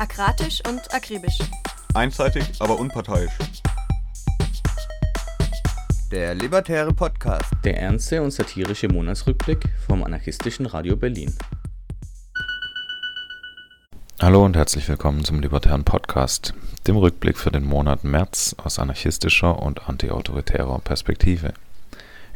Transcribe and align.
Akratisch 0.00 0.62
und 0.66 0.94
akribisch. 0.94 1.38
Einseitig, 1.92 2.44
aber 2.58 2.78
unparteiisch. 2.78 3.32
Der 6.10 6.34
Libertäre 6.34 6.94
Podcast. 6.94 7.52
Der 7.64 7.78
ernste 7.78 8.22
und 8.22 8.30
satirische 8.30 8.88
Monatsrückblick 8.88 9.58
vom 9.86 10.02
anarchistischen 10.02 10.64
Radio 10.64 10.96
Berlin. 10.96 11.34
Hallo 14.22 14.42
und 14.42 14.56
herzlich 14.56 14.88
willkommen 14.88 15.22
zum 15.22 15.42
Libertären 15.42 15.84
Podcast, 15.84 16.54
dem 16.86 16.96
Rückblick 16.96 17.36
für 17.36 17.50
den 17.50 17.64
Monat 17.64 18.02
März 18.02 18.56
aus 18.56 18.78
anarchistischer 18.78 19.60
und 19.60 19.86
antiautoritärer 19.86 20.78
Perspektive. 20.78 21.52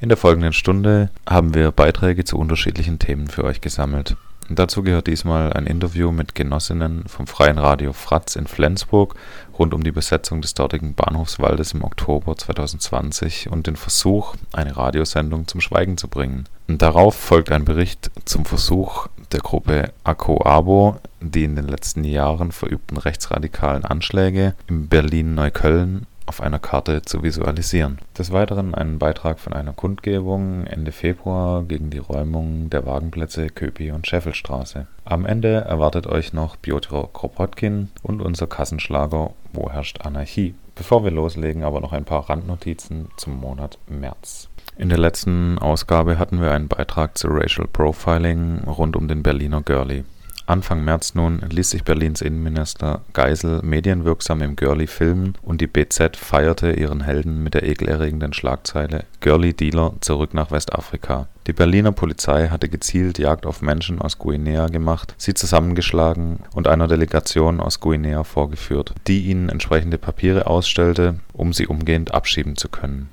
In 0.03 0.11
der 0.11 0.19
folgenden 0.19 0.53
Stunde 0.53 1.09
haben 1.27 1.55
wir 1.55 1.73
Beiträge 1.73 2.25
zu 2.25 2.37
unterschiedlichen 2.37 2.99
Themen 2.99 3.29
für 3.29 3.45
euch 3.45 3.62
gesammelt. 3.62 4.19
Dazu 4.50 4.82
gehört 4.82 5.06
diesmal 5.06 5.54
ein 5.54 5.66
Interview 5.66 6.12
mit 6.12 6.34
Genossinnen 6.34 7.04
vom 7.08 7.26
Freien 7.26 7.58
Radio 7.58 7.94
Fratz 7.94 8.36
in 8.36 8.46
Flensburg 8.46 9.14
rund 9.58 9.72
um 9.72 9.82
die 9.82 9.93
Besetzung 9.93 10.43
des 10.43 10.52
dortigen 10.52 10.94
Bahnhofswaldes 10.94 11.72
im 11.72 11.82
Oktober 11.82 12.36
2020 12.36 13.50
und 13.50 13.66
den 13.66 13.76
Versuch, 13.76 14.35
eine 14.52 14.76
Radiosendung 14.76 15.49
zum 15.49 15.62
Schweigen 15.62 15.96
zu 15.96 16.08
bringen. 16.08 16.44
Darauf 16.66 17.14
folgt 17.14 17.52
ein 17.52 17.64
Bericht 17.64 18.11
zum 18.26 18.44
Versuch 18.44 19.07
der 19.32 19.40
Gruppe 19.40 19.93
ACO-ABO, 20.04 20.99
die 21.21 21.44
in 21.44 21.57
den 21.57 21.68
letzten 21.68 22.04
Jahren 22.04 22.52
verübten 22.52 22.99
rechtsradikalen 22.99 23.85
Anschläge 23.85 24.54
in 24.66 24.88
Berlin-Neukölln 24.88 26.07
auf 26.27 26.41
einer 26.41 26.59
Karte 26.59 27.03
zu 27.03 27.23
visualisieren. 27.23 27.99
Des 28.17 28.33
Weiteren 28.33 28.75
einen 28.75 28.99
Beitrag 28.99 29.39
von 29.39 29.53
einer 29.53 29.73
Kundgebung 29.73 30.67
Ende 30.67 30.93
Februar 30.93 31.63
gegen 31.64 31.91
die 31.91 31.99
Räumung 31.99 32.70
der 32.70 32.87
Wagenplätze 32.87 33.48
Köpi 33.48 33.92
und 33.92 34.06
Scheffelstraße. 34.06 34.87
Am 35.05 35.27
Ende 35.27 35.48
erwartet 35.48 36.06
euch 36.06 36.33
noch 36.33 36.61
Piotr 36.61 37.09
Kropotkin 37.12 37.91
und 38.03 38.23
unser 38.23 38.47
Kassenschlager 38.47 39.33
Wo 39.53 39.70
herrscht 39.70 40.00
Anarchie? 40.00 40.55
Bevor 40.75 41.05
wir 41.05 41.12
loslegen, 41.12 41.62
aber 41.62 41.81
noch 41.81 41.92
ein 41.92 42.05
paar 42.05 42.28
Randnotizen 42.28 43.09
zum 43.16 43.38
Monat 43.38 43.78
März. 43.86 44.48
In 44.77 44.88
der 44.88 44.98
letzten 44.98 45.59
Ausgabe 45.59 46.19
hatten 46.19 46.41
wir 46.41 46.50
einen 46.50 46.66
Beitrag 46.66 47.16
zu 47.16 47.28
Racial 47.28 47.69
Profiling 47.69 48.64
rund 48.64 48.97
um 48.97 49.06
den 49.06 49.22
Berliner 49.22 49.62
Girlie. 49.62 50.05
Anfang 50.47 50.84
März 50.84 51.14
nun 51.14 51.41
ließ 51.48 51.70
sich 51.70 51.84
Berlins 51.84 52.20
Innenminister 52.20 53.00
Geisel 53.14 53.62
medienwirksam 53.62 54.42
im 54.42 54.56
Girlie 54.56 54.87
filmen 54.87 55.34
und 55.41 55.62
die 55.62 55.67
BZ 55.67 56.19
feierte 56.19 56.73
ihren 56.73 57.00
Helden 57.00 57.42
mit 57.42 57.55
der 57.55 57.62
ekelerregenden 57.62 58.34
Schlagzeile 58.34 59.05
Girlie 59.20 59.55
Dealer 59.55 59.95
zurück 60.00 60.34
nach 60.34 60.50
Westafrika. 60.50 61.28
Die 61.47 61.55
Berliner 61.55 61.92
Polizei 61.92 62.48
hatte 62.48 62.69
gezielt 62.69 63.19
Jagd 63.19 63.47
auf 63.47 63.62
Menschen 63.62 64.03
aus 64.03 64.19
Guinea 64.19 64.67
gemacht, 64.67 65.15
sie 65.17 65.33
zusammengeschlagen 65.33 66.41
und 66.55 66.69
einer 66.69 66.89
Delegation 66.89 67.61
aus 67.61 67.81
Guinea 67.81 68.22
vorgeführt, 68.22 68.95
die 69.06 69.25
ihnen 69.25 69.48
entsprechende 69.48 69.97
Papiere 69.97 70.47
ausstellte, 70.47 71.20
um 71.33 71.55
sie 71.55 71.67
umgehend 71.67 72.12
abschieben 72.12 72.56
zu 72.56 72.69
können 72.69 73.09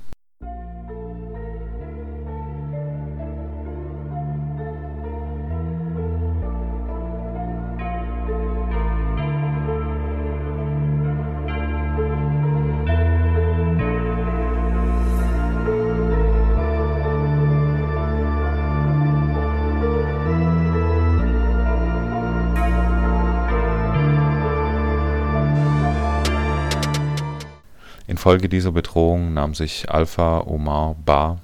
Infolge 28.22 28.48
dieser 28.48 28.70
Bedrohung 28.70 29.34
nahm 29.34 29.52
sich 29.52 29.90
Alpha 29.90 30.42
Omar 30.46 30.94
Ba 31.04 31.40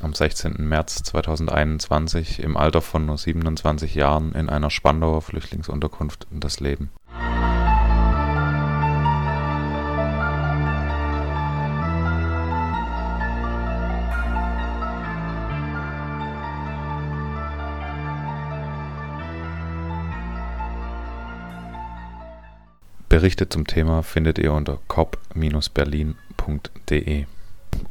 am 0.00 0.14
16. 0.14 0.54
März 0.58 1.02
2021 1.02 2.42
im 2.42 2.56
Alter 2.56 2.80
von 2.80 3.04
nur 3.04 3.18
27 3.18 3.94
Jahren 3.94 4.32
in 4.32 4.48
einer 4.48 4.70
Spandauer 4.70 5.20
Flüchtlingsunterkunft 5.20 6.26
das 6.30 6.60
Leben 6.60 6.90
Berichte 23.14 23.48
zum 23.48 23.64
Thema 23.64 24.02
findet 24.02 24.40
ihr 24.40 24.52
unter 24.52 24.80
cop-berlin.de. 24.88 27.26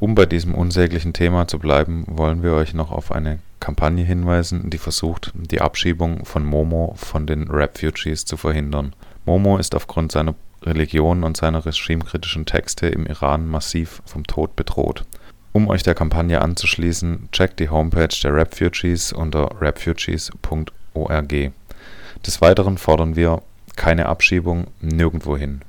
Um 0.01 0.15
bei 0.15 0.25
diesem 0.25 0.53
unsäglichen 0.53 1.13
Thema 1.13 1.47
zu 1.47 1.59
bleiben, 1.59 2.03
wollen 2.07 2.43
wir 2.43 2.51
euch 2.51 2.73
noch 2.73 2.91
auf 2.91 3.09
eine 3.09 3.39
Kampagne 3.61 4.03
hinweisen, 4.03 4.69
die 4.69 4.77
versucht, 4.77 5.31
die 5.33 5.61
Abschiebung 5.61 6.25
von 6.25 6.43
Momo 6.43 6.93
von 6.97 7.25
den 7.25 7.49
Refugees 7.49 8.25
zu 8.25 8.35
verhindern. 8.35 8.93
Momo 9.23 9.57
ist 9.57 9.75
aufgrund 9.75 10.11
seiner 10.11 10.35
Religion 10.61 11.23
und 11.23 11.37
seiner 11.37 11.65
regimekritischen 11.65 12.45
Texte 12.45 12.87
im 12.87 13.05
Iran 13.05 13.47
massiv 13.47 14.01
vom 14.05 14.27
Tod 14.27 14.57
bedroht. 14.57 15.05
Um 15.53 15.69
euch 15.69 15.83
der 15.83 15.95
Kampagne 15.95 16.41
anzuschließen, 16.41 17.29
checkt 17.31 17.61
die 17.61 17.69
Homepage 17.69 18.13
der 18.21 18.35
Refugees 18.35 19.13
unter 19.13 19.61
refugees.org. 19.61 21.33
Des 22.25 22.41
Weiteren 22.41 22.77
fordern 22.77 23.15
wir 23.15 23.41
keine 23.75 24.07
Abschiebung 24.07 24.67
nirgendwohin. 24.81 25.61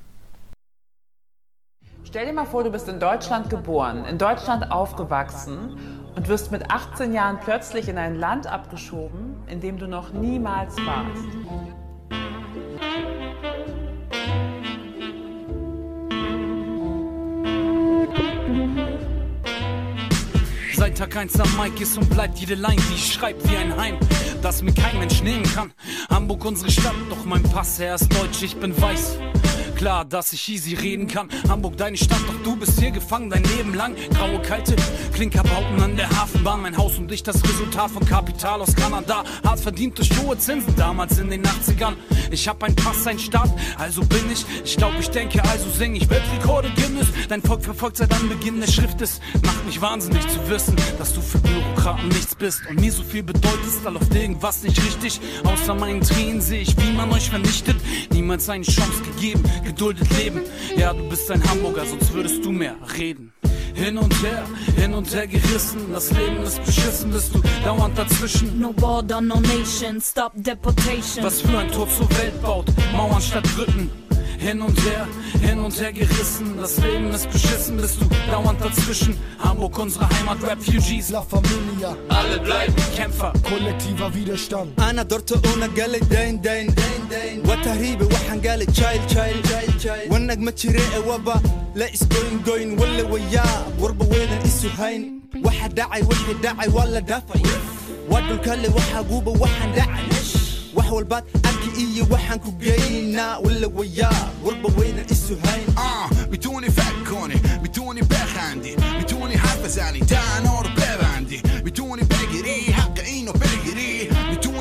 Stell 2.05 2.27
dir 2.27 2.33
mal 2.33 2.47
vor, 2.47 2.63
du 2.63 2.71
bist 2.71 2.89
in 2.89 3.01
Deutschland 3.01 3.51
geboren, 3.51 4.05
in 4.05 4.19
Deutschland 4.19 4.71
aufgewachsen 4.71 5.77
und 6.15 6.29
wirst 6.29 6.53
mit 6.53 6.71
18 6.71 7.13
Jahren 7.13 7.39
plötzlich 7.41 7.89
in 7.89 7.99
ein 7.99 8.15
Land 8.15 8.47
abgeschoben, 8.47 9.35
in 9.49 9.61
dem 9.61 9.79
du 9.79 9.89
noch 9.89 10.13
niemals 10.13 10.77
warst. 10.87 11.84
Seit 20.77 20.99
Tag 20.99 21.17
1 21.17 21.39
am 21.39 21.57
Mike 21.57 21.83
ist 21.83 21.97
und 21.97 22.11
bleibt 22.11 22.39
jede 22.39 22.55
Line, 22.55 22.83
die 22.91 22.95
ich 22.95 23.13
schreib 23.13 23.37
wie 23.49 23.57
ein 23.57 23.77
Heim, 23.77 23.97
das 24.43 24.61
mir 24.61 24.75
kein 24.75 24.99
Mensch 24.99 25.23
nehmen 25.23 25.45
kann. 25.45 25.73
Hamburg 26.11 26.45
unsere 26.45 26.71
Stadt, 26.71 26.95
doch 27.09 27.25
mein 27.25 27.43
Pass, 27.45 27.79
er 27.79 27.95
ist 27.95 28.13
deutsch, 28.13 28.43
ich 28.43 28.57
bin 28.57 28.79
weiß 28.81 29.19
klar, 29.75 30.05
dass 30.05 30.33
ich 30.33 30.49
easy 30.49 30.75
reden 30.75 31.07
kann. 31.07 31.29
Hamburg, 31.49 31.77
deine 31.77 31.97
Stadt, 31.97 32.21
doch 32.27 32.43
du 32.43 32.57
bist 32.57 32.79
hier 32.79 32.91
gefangen 32.91 33.31
dein 33.31 33.45
Leben 33.45 33.75
lang. 33.75 33.95
Graue, 34.15 34.41
kalte 34.43 34.77
Klinkerbauten 35.13 35.81
an 35.83 35.97
der 35.97 36.09
Hafenbahn. 36.11 36.63
Mein 36.63 36.77
Haus 36.77 36.99
und 36.99 37.11
ich 37.11 37.23
das 37.23 37.43
Resultat 37.43 37.91
von 37.91 38.05
Kapital 38.05 38.61
aus 38.61 38.75
Kanada. 38.75 39.25
Hart 39.45 39.61
verdient 39.61 39.99
durch 39.99 40.11
hohe 40.19 40.39
Zinsen 40.39 40.75
damals 40.77 41.19
in 41.19 41.31
den 41.31 41.43
80ern. 41.43 41.95
Ich 42.31 42.49
hab 42.49 42.63
ein 42.63 42.75
Pass, 42.75 43.07
ein 43.07 43.19
Staat, 43.19 43.51
also 43.79 44.03
bin 44.03 44.31
ich. 44.33 44.45
Ich 44.65 44.77
glaub, 44.77 44.93
ich 44.99 45.09
denke, 45.09 45.43
also 45.45 45.71
sing 45.71 45.95
ich. 45.95 46.09
Weltrekorde 46.09 46.71
Guinness. 46.77 47.09
Dein 47.29 47.43
Volk 47.43 47.65
verfolgt 47.65 47.97
seit 47.99 48.13
Anbeginn 48.13 48.61
der 48.61 48.69
Schrift 48.69 49.01
ist. 49.01 49.21
Macht 49.45 49.65
mich 49.67 49.81
wahnsinnig 49.81 50.27
zu 50.29 50.49
wissen, 50.49 50.77
dass 50.99 51.15
du 51.15 51.21
für 51.21 51.39
Bürokraten 51.39 52.09
nichts 52.09 52.35
bist 52.35 52.63
und 52.69 52.81
mir 52.81 52.93
so 52.93 53.03
viel 53.03 53.23
bedeutest, 53.23 53.81
da 53.85 53.91
läuft 53.91 54.15
irgendwas 54.15 54.63
nicht 54.63 54.83
richtig. 54.85 55.21
Außer 55.45 55.75
meinen 55.75 56.01
Tränen 56.01 56.41
sehe 56.41 56.61
ich, 56.61 56.77
wie 56.79 56.93
man 56.93 57.11
euch 57.13 57.31
vernichtet. 57.31 57.77
Niemals 58.13 58.49
eine 58.49 58.65
Chance 58.65 59.03
gegeben 59.03 59.43
geduldet 59.65 60.09
leben. 60.19 60.43
Ja, 60.77 60.93
du 60.93 61.09
bist 61.09 61.31
ein 61.31 61.43
Hamburger, 61.49 61.85
sonst 61.87 62.13
würdest 62.13 62.45
du 62.45 62.53
mehr 62.53 62.77
reden. 62.97 63.33
Hin 63.75 63.99
und 63.99 64.15
her, 64.23 64.45
hin 64.77 64.95
und 64.95 65.13
her 65.13 65.27
gerissen. 65.27 65.93
Das 65.93 66.11
Leben 66.13 66.43
ist 66.45 66.65
beschissen, 66.65 67.11
bist 67.11 67.35
du 67.35 67.43
dauernd 67.65 67.99
dazwischen. 67.99 68.61
No 68.61 68.73
border, 68.73 69.21
no 69.21 69.41
nation, 69.41 70.01
stop 70.01 70.33
deportation. 70.37 71.25
Was 71.25 71.41
für 71.41 71.59
ein 71.59 71.71
Tor 71.73 71.89
zur 71.89 72.09
Welt 72.19 72.41
baut, 72.41 72.67
Mauern 72.93 73.21
statt 73.21 73.45
Brücken. 73.57 73.91
Hin 74.45 74.61
und 74.61 74.79
her, 74.85 75.09
hin 75.41 75.59
und 75.59 75.81
her 75.81 75.91
gerissen. 75.91 76.59
Das 76.61 76.77
Leben 76.77 77.11
ist 77.13 77.31
beschissen, 77.31 77.79
bist 77.79 77.99
du 77.99 78.07
dauernd 78.31 78.61
dazwischen. 78.63 79.17
Hamburg, 79.39 79.79
unsere 79.79 80.07
Heimat, 80.11 80.37
Refugees. 80.43 81.09
La 81.09 81.23
Familia. 81.23 81.97
Alle 82.11 82.39
bleiben 82.41 82.75
Kämpfer. 82.95 83.33
Kollektiver 83.43 84.15
Widerstand. 84.15 84.79
أنا 84.79 85.03
درت 85.03 85.47
أنا 85.47 85.67
قال 85.67 86.09
دين 86.09 86.41
دين 86.41 86.75
وتهريبي 87.49 88.05
وحن 88.05 88.41
قال 88.41 88.67
تشايل 88.67 89.01
تشايل 89.07 90.13
والنجمة 90.13 90.51
تشريء 90.51 91.09
وبا 91.09 91.41
لا 91.75 91.95
إس 91.95 92.05
جوين 92.05 92.43
جوين 92.47 92.79
ولا 92.79 93.03
وياه 93.03 93.65
وربا 93.81 94.05
وين 94.05 94.29
إسو 94.29 94.69
هين 94.79 95.21
واحد 95.45 95.75
داعي 95.75 96.03
واحد 96.03 96.41
داعي 96.43 96.69
ولا 96.69 97.01
دافع 97.01 97.41
ودو 98.11 98.35
الكل 98.35 98.69
وحقوبة 98.77 99.31
وحن 99.31 99.75
داعي 99.75 100.05
وحول 100.75 101.05
بات 101.05 101.25
إي 101.77 102.03
وحن 102.11 102.37
كوجينا 102.37 103.37
ولا 103.37 103.67
ويا؟ 103.67 104.11
وربا 104.43 104.79
وين 104.79 104.99
السهين 104.99 105.67
آه 105.79 106.09
بتوني 106.31 106.71
فاك 106.71 106.95
كوني 107.09 107.35
بتوني 107.63 108.01
باخ 108.01 108.39
عندي 108.39 108.77
بتوني 108.77 109.39
حافز 109.39 109.79
علي 109.79 110.01
تاع 110.01 110.39
نور 110.39 110.67
باب 110.77 111.05
عندي. 111.17 111.43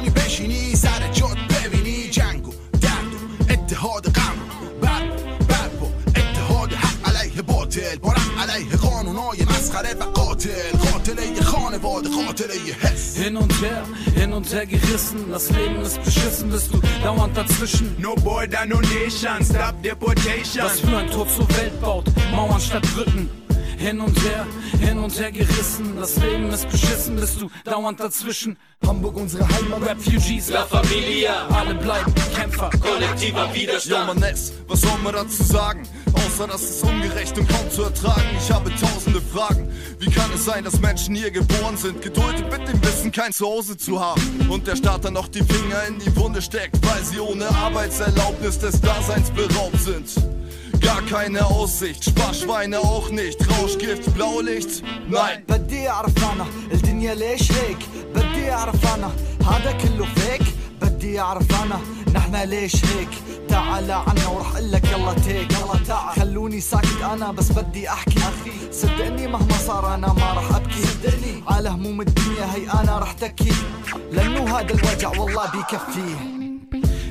باشيني 0.09 0.75
سارة 0.75 1.11
جوت 1.15 1.37
بابيني 1.49 2.07
جانجو 2.07 2.53
دانجو 2.73 3.17
إتهود 3.49 4.17
قامو. 4.17 4.45
بابو 4.81 5.45
بابو 5.49 5.87
إتهود 6.15 6.75
حق 6.75 7.03
بوتيل 7.41 7.99
علیه 8.43 8.75
قانونای 8.75 9.45
مسخره 9.49 9.93
و 9.93 10.03
قاتل 10.03 10.49
قاتله 10.91 11.41
خانواده 11.41 12.09
قاتله 12.09 12.73
حس 12.81 13.17
Hin 13.17 13.37
und 13.37 13.53
her, 13.61 13.83
hin 14.15 14.33
und 14.33 14.47
her 14.53 14.65
gerissen. 14.65 15.19
Das 15.31 15.49
Leben 15.49 15.81
ist 15.81 16.03
beschissen, 16.03 16.49
bist 16.49 16.73
du 16.73 16.79
dauernd 17.03 17.37
dazwischen. 17.37 17.95
No 17.99 18.15
boy, 18.15 18.47
da 18.47 18.65
no 18.65 18.79
nation, 18.81 19.39
stop 19.49 19.75
deportation 19.83 20.65
Was 20.65 20.79
für 20.79 20.97
ein 20.97 21.09
Tor 21.09 21.27
zur 21.35 21.47
Welt 21.57 21.75
baut, 21.81 22.05
Mauern 22.31 22.59
statt 22.59 22.85
Brücken 22.93 23.29
hin 23.83 23.99
und 23.99 24.17
her, 24.23 24.47
hin 24.79 24.97
und 24.97 25.19
her 25.19 25.29
gerissen, 25.29 25.97
das 25.99 26.15
Leben 26.15 26.49
ist 26.51 26.69
beschissen, 26.69 27.17
bist 27.17 27.41
du 27.41 27.51
dauernd 27.65 27.99
dazwischen. 27.99 28.57
Hamburg 28.87 29.17
unsere 29.17 29.45
Heimat. 29.45 29.81
Refugees, 29.81 30.47
La 30.47 30.65
Familia, 30.65 31.47
alle 31.49 31.75
bleiben 31.75 32.13
Kämpfer, 32.33 32.69
kollektiver 32.79 33.53
Widerstand. 33.53 34.07
Ja, 34.07 34.13
man 34.13 34.23
S, 34.23 34.53
was 34.69 34.79
soll 34.79 34.97
man 35.03 35.11
dazu 35.11 35.43
sagen? 35.43 35.83
Außer, 36.13 36.47
dass 36.47 36.61
es 36.61 36.81
ungerecht 36.81 37.37
und 37.37 37.49
kaum 37.49 37.69
zu 37.69 37.83
ertragen. 37.83 38.21
Ich 38.37 38.49
habe 38.49 38.71
tausende 38.75 39.19
Fragen. 39.19 39.69
Wie 39.99 40.09
kann 40.09 40.31
es 40.33 40.45
sein, 40.45 40.63
dass 40.63 40.79
Menschen 40.79 41.15
hier 41.15 41.31
geboren 41.31 41.75
sind, 41.75 42.01
geduldet 42.01 42.49
mit 42.49 42.65
dem 42.65 42.81
Wissen, 42.85 43.11
kein 43.11 43.33
Zuhause 43.33 43.75
zu 43.75 43.99
haben? 43.99 44.47
Und 44.49 44.65
der 44.65 44.77
Staat 44.77 45.03
dann 45.03 45.15
noch 45.15 45.27
die 45.27 45.43
Finger 45.43 45.83
in 45.89 45.99
die 45.99 46.15
Wunde 46.15 46.41
steckt, 46.41 46.77
weil 46.87 47.03
sie 47.03 47.19
ohne 47.19 47.49
Arbeitserlaubnis 47.49 48.59
des 48.59 48.79
Daseins 48.79 49.29
beraubt 49.31 49.81
sind. 49.81 50.09
Gar 50.93 51.01
keine 51.01 51.43
Aussicht, 51.43 52.03
Sparschweine 52.05 52.79
auch 52.79 53.09
nicht, 53.09 53.39
Rauschgift, 53.51 54.13
Blaulicht, 54.13 54.83
nein. 55.09 55.43
بدي 55.47 55.89
اعرف 55.89 56.33
أنا 56.33 56.45
الدنيا 56.71 57.15
ليش 57.15 57.51
هيك 57.51 57.77
بدي 58.15 58.51
اعرف 58.51 58.95
أنا 58.95 59.11
هذا 59.41 59.71
كله 59.71 60.05
فيك 60.05 60.41
بدي 60.81 61.19
اعرف 61.19 61.63
انا 61.63 61.79
نحن 62.15 62.35
ليش 62.35 62.75
هيك 62.75 63.09
تعال 63.49 63.91
عنا 63.91 64.27
وراح 64.27 64.55
أقول 64.55 64.71
لك 64.71 64.91
يلا 64.91 65.13
تيك 65.13 65.51
يلا 65.51 65.79
تعال 65.87 66.15
خلوني 66.15 66.61
ساكت 66.61 67.01
أنا 67.13 67.31
بس 67.31 67.51
بدي 67.51 67.89
احكي 67.89 68.19
صدقني 68.71 69.27
مهما 69.27 69.57
صار 69.67 69.93
أنا 69.93 70.07
ما 70.13 70.33
راح 70.33 70.55
ابكي 70.55 70.81
صدقني 70.81 71.43
على 71.47 71.69
هموم 71.69 72.01
الدنيا 72.01 72.45
هي 72.55 72.81
أنا 72.81 72.99
راح 72.99 73.11
تكي 73.11 73.53
لأنه 74.11 74.57
هذا 74.59 74.73
الوجع 74.73 75.09
والله 75.09 75.51
بيكفيه 75.51 76.42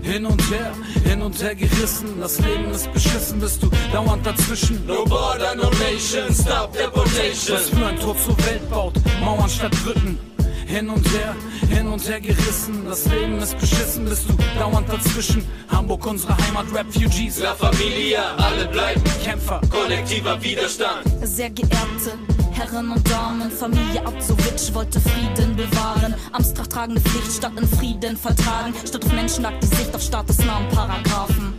Hin 0.02 0.26
und 0.26 0.42
her, 0.50 0.72
hin 1.04 1.22
und 1.22 1.40
her 1.40 1.54
gerissen, 1.54 2.20
das 2.20 2.40
Leben 2.40 2.70
ist 2.72 2.92
beschissen, 2.92 3.38
bist 3.38 3.62
du 3.62 3.70
dauernd 3.92 4.26
dazwischen. 4.26 4.84
No 4.84 5.04
border, 5.04 5.54
no 5.54 5.70
nation, 5.70 6.34
stop 6.34 6.72
deportation. 6.76 7.56
Was 7.56 7.70
für 7.70 7.86
ein 7.86 7.98
Tor 8.00 8.16
zur 8.18 8.36
Welt 8.44 8.68
baut, 8.68 8.94
Mauern 9.20 9.48
statt 9.48 9.72
Brücken. 9.84 10.18
Hin 10.66 10.88
und 10.88 11.06
her, 11.12 11.36
hin 11.68 11.86
und 11.86 12.08
her 12.08 12.20
gerissen, 12.20 12.84
das 12.88 13.06
Leben 13.06 13.38
ist 13.38 13.56
beschissen, 13.58 14.04
bist 14.06 14.28
du 14.28 14.34
dauernd 14.58 14.88
dazwischen. 14.92 15.44
Hamburg, 15.68 16.04
unsere 16.06 16.36
Heimat, 16.36 16.66
Refugees, 16.74 17.38
La 17.38 17.54
Familia, 17.54 18.34
alle 18.38 18.66
bleiben 18.66 19.02
Kämpfer, 19.22 19.60
kollektiver 19.70 20.42
Widerstand. 20.42 21.04
Sehr 21.22 21.50
geehrte 21.50 22.18
Herren 22.62 22.92
und 22.92 23.10
Damen, 23.10 23.50
Familie 23.50 24.06
Absowitsch 24.06 24.72
wollte 24.72 25.00
Frieden 25.00 25.56
bewahren. 25.56 26.14
Amtstrag 26.30 26.70
tragende 26.70 27.00
Pflicht 27.00 27.32
statt 27.32 27.52
in 27.56 27.66
Frieden 27.66 28.16
vertragen. 28.16 28.72
Statt 28.86 29.04
auf 29.04 29.12
Menschenakt 29.12 29.64
die 29.64 29.66
Sicht 29.66 29.92
auf 29.92 30.00
statusnahen 30.00 30.68
Paragraphen. 30.68 31.54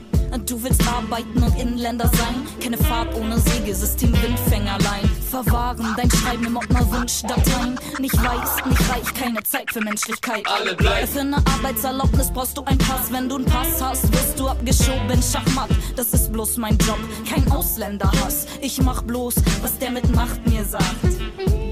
Du 0.46 0.64
willst 0.64 0.82
arbeiten 0.88 1.44
und 1.44 1.60
Inländer 1.60 2.08
sein. 2.08 2.48
Keine 2.62 2.78
Fahrt 2.78 3.14
ohne 3.16 3.38
Segelsystem, 3.38 4.14
Windfängerlein. 4.14 5.10
Verwahren 5.34 5.96
dein 5.98 6.12
Schreiben 6.12 6.46
im 6.46 6.58
Ordner 6.58 6.92
Wunschdateien. 6.92 7.80
Nicht 7.98 8.16
weiß, 8.16 8.66
nicht 8.70 8.90
reich, 8.92 9.14
keine 9.16 9.42
Zeit 9.42 9.72
für 9.74 9.82
Menschlichkeit. 9.82 10.44
Alle 10.46 10.76
bleiben. 10.76 11.08
Für 11.08 11.22
eine 11.22 11.38
Arbeitserlaubnis 11.38 12.32
brauchst 12.32 12.56
du 12.56 12.64
einen 12.66 12.78
Pass. 12.78 13.12
Wenn 13.12 13.28
du 13.28 13.38
einen 13.38 13.46
Pass 13.46 13.82
hast, 13.82 14.14
wirst 14.14 14.40
du 14.40 14.48
abgeschoben. 14.48 15.24
Schachmatt, 15.24 15.72
das 15.96 16.14
ist 16.14 16.32
bloß 16.32 16.58
mein 16.58 16.78
Job. 16.78 17.00
Kein 17.28 17.52
Ausländerhass. 17.52 18.46
Ich 18.62 18.80
mach 18.80 19.02
bloß, 19.02 19.34
was 19.64 19.80
der 19.80 19.90
mit 19.90 20.08
Macht 20.16 20.46
mir 20.46 20.64
sagt. 20.66 20.84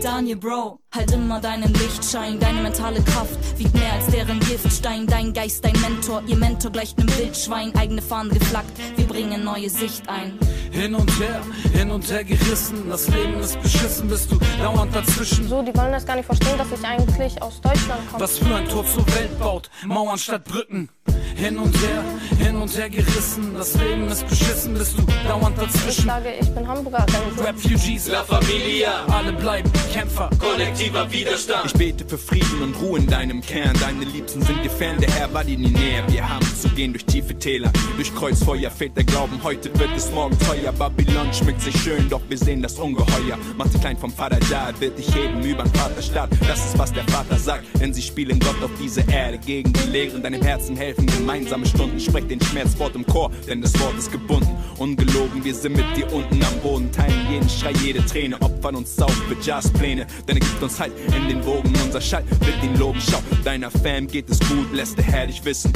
Daniel 0.02 0.38
Bro, 0.38 0.80
halt 0.92 1.12
immer 1.12 1.40
deinen 1.40 1.72
Lichtschein. 1.75 2.40
Deine 2.40 2.62
mentale 2.62 3.04
Kraft 3.04 3.38
wiegt 3.60 3.75
mehr 3.75 3.94
als 3.94 4.07
deren 4.07 4.40
Giftstein. 4.40 5.06
Dein 5.06 5.34
Geist, 5.34 5.64
dein 5.64 5.80
Mentor, 5.81 6.24
ihr 6.25 6.38
Mentor 6.38 6.72
gleicht 6.72 6.98
nem 6.98 7.07
Wildschwein. 7.16 7.75
Eigene 7.75 8.02
Fahnen 8.02 8.34
geflaggt, 8.34 8.72
wir 8.96 9.06
bringen 9.06 9.44
neue 9.44 9.69
Sicht 9.69 10.10
ein. 10.10 10.40
Hin 10.72 10.96
und 10.96 11.12
her, 11.19 11.42
hin 11.74 11.92
und 11.92 12.10
her 12.10 12.24
gerissen, 12.24 12.90
das 12.90 13.10
Leben 13.10 13.40
ist 13.42 13.50
beschissen, 13.57 14.07
bist 14.07 14.31
du 14.31 14.39
dauernd 14.59 14.95
dazwischen. 14.95 15.48
So, 15.48 15.62
die 15.62 15.75
wollen 15.75 15.92
das 15.92 16.06
gar 16.06 16.15
nicht 16.15 16.25
verstehen, 16.25 16.57
dass 16.57 16.68
ich 16.71 16.86
eigentlich 16.86 17.42
aus 17.42 17.62
Deutschland 17.62 18.01
komme. 18.09 18.24
Was 18.24 18.38
für 18.38 18.56
ein 18.56 18.68
Tor 18.68 18.86
zur 18.86 19.06
Welt 19.07 19.39
baut, 19.39 19.69
Mauern 19.86 20.18
statt 20.18 20.44
Brücken. 20.45 20.89
Hin 21.36 21.57
und 21.57 21.75
her, 21.81 22.03
hin 22.51 22.62
und 22.62 22.77
her 22.77 22.89
gerissen, 22.89 23.53
das 23.57 23.75
Leben 23.75 24.07
ist 24.09 24.27
beschissen, 24.27 24.74
bist 24.74 24.98
du 24.98 25.03
dauernd 25.27 25.57
Ich 25.57 25.71
dazwischen. 25.71 26.06
sage, 26.06 26.33
ich 26.39 26.50
bin 26.50 26.68
Hamburgerin. 26.68 27.06
Refugees, 27.39 28.07
La 28.07 28.24
Familia, 28.24 29.06
alle 29.07 29.31
bleiben 29.33 29.71
Kämpfer, 29.94 30.30
kollektiver 30.38 31.09
Widerstand. 31.12 31.68
Ich 31.68 31.74
bete 31.74 32.06
für 32.06 32.18
Frieden 32.18 32.62
und 32.62 32.75
Ruhe 32.81 33.00
in 33.00 33.07
deinem 33.07 33.42
Kern. 33.42 33.74
Deine 33.80 34.03
Liebsten 34.03 34.42
sind 34.42 34.63
dir 34.63 34.69
fern, 34.69 34.98
der 35.00 35.09
Herr 35.12 35.33
war 35.33 35.44
dir 35.44 35.57
nie 35.57 35.71
näher. 35.71 36.03
Wir 36.09 36.27
haben 36.27 36.45
zu 36.62 36.68
gehen 36.69 36.92
durch 36.92 37.06
tiefe 37.06 37.38
Täler, 37.38 37.71
durch 37.95 38.13
Kreuzfeuer 38.13 38.69
fehlt 38.69 38.97
der 38.97 39.06
Glauben. 39.06 39.39
Heute 39.44 39.74
wird 39.80 39.92
es 39.95 40.12
morgen 40.12 40.38
teuer. 40.39 40.74
Babylon 40.74 41.33
schmückt 41.33 41.62
sich 41.62 41.75
schön, 41.81 42.09
doch 42.09 42.21
wir 42.27 42.38
sehen 42.38 42.62
das 42.62 42.74
Ungeheuer. 42.74 43.38
Mach 43.57 43.68
dich 43.68 43.80
klein 43.80 43.97
vom 43.97 44.12
Vater 44.12 44.39
da, 44.50 44.74
wird 44.80 44.97
dich 44.97 45.13
heben 45.15 45.42
übern 45.44 45.71
Vaterstaat. 45.74 46.30
Das 46.47 46.65
ist 46.65 46.77
was 46.77 46.92
der 46.92 47.04
Vater 47.06 47.38
sagt, 47.38 47.63
denn 47.80 47.94
sie 47.94 48.01
spielen 48.01 48.39
Gott 48.39 48.62
auf 48.62 48.71
diese 48.81 49.01
Erde. 49.09 49.38
Gegen 49.38 49.71
die 49.71 49.89
Lehren 49.89 50.21
deinem 50.21 50.42
Herzen 50.42 50.75
helfen 50.75 51.06
gemeinsame 51.06 51.65
Stunden. 51.65 52.00
Sprech 52.00 52.27
den 52.27 52.41
Schmerzwort 52.46 52.96
im 52.96 53.06
Chor, 53.06 53.32
denn 53.48 53.62
das 53.62 53.78
Wort 53.80 53.98
ist 53.98 54.12
gebunden. 54.12 54.56
Ungelogen, 54.78 55.44
wir 55.44 55.54
sind 55.54 55.76
mit 55.76 55.86
dir 55.96 56.12
unten 56.12 56.44
am 56.44 56.60
Boden. 56.62 56.92
Teilen 56.92 57.32
jeden 57.32 57.50
Schrei, 57.50 57.74
jede 57.84 58.06
Träne, 58.06 58.42
opfern 58.42 58.76
uns 58.76 59.00
auf 59.02 59.14
für 59.28 59.38
Jazzpläne. 59.42 60.08
Denn 60.28 60.38
er 60.38 60.42
gibt 60.42 60.62
uns 60.62 60.80
Halt 60.80 60.94
in 61.16 61.28
den 61.28 61.46
Wogen, 61.46 61.74
unser 61.84 62.02
Schall 62.02 62.24
wird 62.30 62.64
ihn 62.64 62.78
loben. 62.78 63.00
Schau, 63.02 63.20
deiner 63.44 63.70
Fam 63.70 64.08
geht 64.08 64.30
es 64.30 64.40
gut, 64.40 64.74
lässt 64.74 64.98
der 64.98 65.06
Herr 65.06 65.28
dich 65.28 65.44
wissen. 65.46 65.72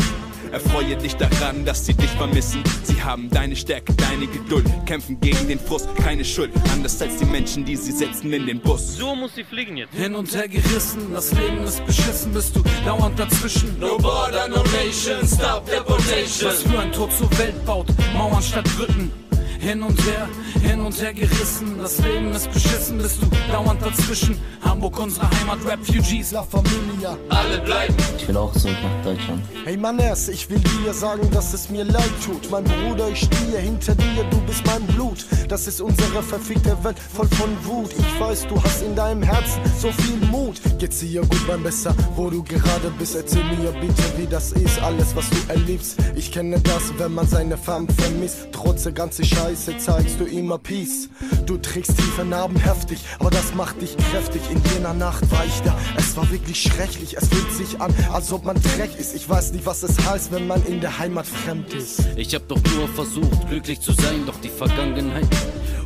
Erfreue 0.51 0.95
dich 0.97 1.15
daran, 1.15 1.65
dass 1.65 1.85
sie 1.85 1.93
dich 1.93 2.09
vermissen. 2.11 2.63
Sie 2.83 3.01
haben 3.01 3.29
deine 3.29 3.55
Stärke, 3.55 3.93
deine 3.93 4.27
Geduld, 4.27 4.65
kämpfen 4.85 5.19
gegen 5.19 5.47
den 5.47 5.59
Frust, 5.59 5.87
keine 5.97 6.23
Schuld. 6.23 6.51
Anders 6.73 7.01
als 7.01 7.17
die 7.17 7.25
Menschen, 7.25 7.65
die 7.65 7.75
sie 7.75 7.91
setzen 7.91 8.31
in 8.33 8.45
den 8.45 8.59
Bus. 8.59 8.97
So 8.97 9.15
muss 9.15 9.35
sie 9.35 9.43
fliegen 9.43 9.77
jetzt. 9.77 9.93
Hin 9.93 10.15
und 10.15 10.33
her 10.35 10.47
gerissen, 10.47 11.13
das 11.13 11.31
Leben 11.33 11.63
ist 11.63 11.85
beschissen, 11.85 12.33
bist 12.33 12.55
du 12.55 12.63
dauernd 12.85 13.19
dazwischen. 13.19 13.79
No 13.79 13.97
border, 13.97 14.47
no 14.47 14.63
nation, 14.63 15.27
stop 15.27 15.65
deportation. 15.69 16.49
Was 16.49 16.63
für 16.63 16.79
ein 16.79 16.91
Tor 16.91 17.09
zur 17.09 17.37
Welt 17.37 17.65
baut, 17.65 17.87
Mauern 18.13 18.41
statt 18.41 18.65
Brücken. 18.77 19.11
Hin 19.59 19.81
und 19.81 19.99
her, 20.05 20.27
hin 20.61 20.79
und 20.81 21.01
her 21.01 21.13
gerissen, 21.13 21.77
das 21.81 21.97
Leben 21.99 22.31
ist 22.31 22.51
beschissen, 22.51 22.97
bist 22.97 23.21
du 23.21 23.27
dauernd 23.51 23.81
dazwischen. 23.81 24.37
Hamburg, 24.61 24.99
unsere 24.99 25.27
Heimat, 25.39 25.59
Refugees, 25.65 26.31
La 26.31 26.43
Familia. 26.43 27.17
alle 27.29 27.59
bleiben. 27.59 27.95
Ich 28.17 28.27
will 28.27 28.37
auch 28.37 28.53
zurück 28.53 28.75
nach 28.83 29.03
Deutschland. 29.03 29.41
Hey 29.63 29.77
Mannes, 29.77 30.29
ich 30.29 30.49
will 30.49 30.59
dir 30.59 30.93
sagen, 30.93 31.29
dass 31.31 31.53
es 31.53 31.69
mir 31.69 31.83
leid 31.83 32.11
tut. 32.23 32.49
Mein 32.51 32.63
Bruder, 32.63 33.09
ich 33.09 33.19
stehe 33.21 33.57
hinter 33.57 33.95
dir, 33.95 34.23
du 34.29 34.39
bist 34.41 34.65
mein 34.67 34.85
Blut. 34.87 35.25
Das 35.47 35.67
ist 35.67 35.81
unsere 35.81 36.21
verfickte 36.21 36.77
Welt 36.83 36.97
voll 36.99 37.27
von 37.29 37.49
Wut. 37.65 37.91
Ich 37.97 38.19
weiß, 38.19 38.47
du 38.47 38.61
hast 38.63 38.83
in 38.83 38.95
deinem 38.95 39.23
Herzen 39.23 39.61
so 39.79 39.91
viel 39.91 40.17
Mut. 40.29 40.61
Geht's 40.77 40.99
dir 40.99 41.21
gut 41.21 41.47
beim 41.47 41.63
Besser, 41.63 41.95
wo 42.15 42.29
du 42.29 42.43
gerade 42.43 42.91
bist? 42.99 43.15
Erzähl 43.15 43.43
mir 43.43 43.71
bitte, 43.71 44.03
wie 44.17 44.27
das 44.27 44.51
ist, 44.51 44.79
alles 44.81 45.15
was 45.15 45.29
du 45.29 45.37
erlebst. 45.47 45.97
Ich 46.15 46.31
kenne 46.31 46.59
das, 46.59 46.93
wenn 46.97 47.13
man 47.13 47.27
seine 47.27 47.57
Fam 47.57 47.87
vermisst. 47.87 48.49
Trotz 48.51 48.83
der 48.83 48.91
ganzen 48.91 49.25
Scheiße 49.25 49.54
zeigst 49.55 50.19
du 50.19 50.25
immer 50.25 50.57
Peace. 50.57 51.09
Du 51.45 51.57
trägst 51.57 51.97
tiefe 51.97 52.25
Narben 52.25 52.57
heftig, 52.57 52.99
aber 53.19 53.29
das 53.29 53.53
macht 53.55 53.81
dich 53.81 53.95
kräftig. 53.97 54.41
In 54.51 54.61
jener 54.73 54.93
Nacht 54.93 55.29
war 55.31 55.45
ich 55.45 55.61
da, 55.61 55.77
es 55.97 56.15
war 56.17 56.29
wirklich 56.29 56.61
schrecklich. 56.61 57.17
Es 57.17 57.27
fühlt 57.27 57.51
sich 57.51 57.79
an, 57.79 57.93
als 58.11 58.31
ob 58.31 58.45
man 58.45 58.57
Dreck 58.61 58.97
ist. 58.99 59.15
Ich 59.15 59.29
weiß 59.29 59.53
nicht, 59.53 59.65
was 59.65 59.83
es 59.83 59.97
heißt, 60.05 60.31
wenn 60.31 60.47
man 60.47 60.63
in 60.65 60.81
der 60.81 60.99
Heimat 60.99 61.25
fremd 61.25 61.73
ist. 61.73 62.01
Ich 62.15 62.33
hab 62.35 62.47
doch 62.47 62.59
nur 62.75 62.87
versucht, 62.89 63.49
glücklich 63.49 63.79
zu 63.79 63.93
sein, 63.93 64.25
doch 64.25 64.39
die 64.41 64.49
Vergangenheit 64.49 65.27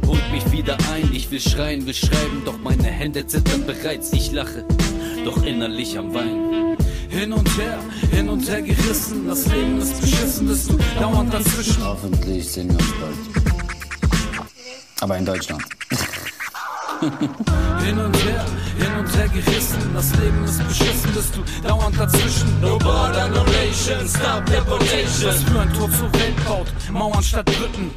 holt 0.10 0.32
mich 0.32 0.52
wieder 0.52 0.78
ein. 0.92 1.10
Ich 1.14 1.30
will 1.32 1.40
schreien, 1.40 1.86
will 1.86 1.94
schreiben, 1.94 2.42
doch 2.46 2.58
meine 2.64 2.84
Hände 2.84 3.26
zittern 3.28 3.66
bereits. 3.66 4.12
Ich 4.14 4.32
lache, 4.32 4.66
doch 5.24 5.44
innerlich 5.44 5.98
am 5.98 6.14
Weinen. 6.14 6.78
Hin 7.10 7.34
und 7.34 7.48
her, 7.58 7.80
hin 8.12 8.30
und 8.30 8.48
her 8.50 8.62
gerissen, 8.62 9.28
das 9.28 9.48
Leben 9.48 9.80
ist 9.80 10.00
beschissen, 10.00 10.48
bist 10.48 10.70
du 10.70 10.78
dauernd 11.00 11.34
dazwischen. 11.34 11.84
Hoffentlich 11.84 12.48
sehen 12.48 12.70
wir 12.70 12.76
uns 12.76 12.94
bald. 13.00 13.49
Aber 15.02 15.18
in 15.18 15.26
Deutschland. 15.26 15.64
Hin 17.00 17.98
und 17.98 18.16
her, 18.26 18.46
hin 18.78 19.00
und 19.00 19.16
her 19.16 19.30
gerissen, 19.30 19.94
das 19.94 20.12
Leben 20.18 20.44
ist 20.44 20.68
beschissen, 20.68 21.14
bist 21.14 21.34
du 21.34 21.68
dauernd 21.68 21.98
dazwischen. 21.98 22.60
No 22.60 22.78
border, 22.78 23.30
no 23.30 23.44
nation, 23.44 24.06
stop 24.06 24.46
deportation. 24.46 25.30
Was 25.30 25.44
für 25.44 25.60
ein 25.62 25.74
Tor 25.74 25.90
zur 25.92 26.14
Welt 26.14 26.46
baut, 26.46 26.68
Mauern 26.92 27.24
statt 27.24 27.46
Brücken. 27.46 27.92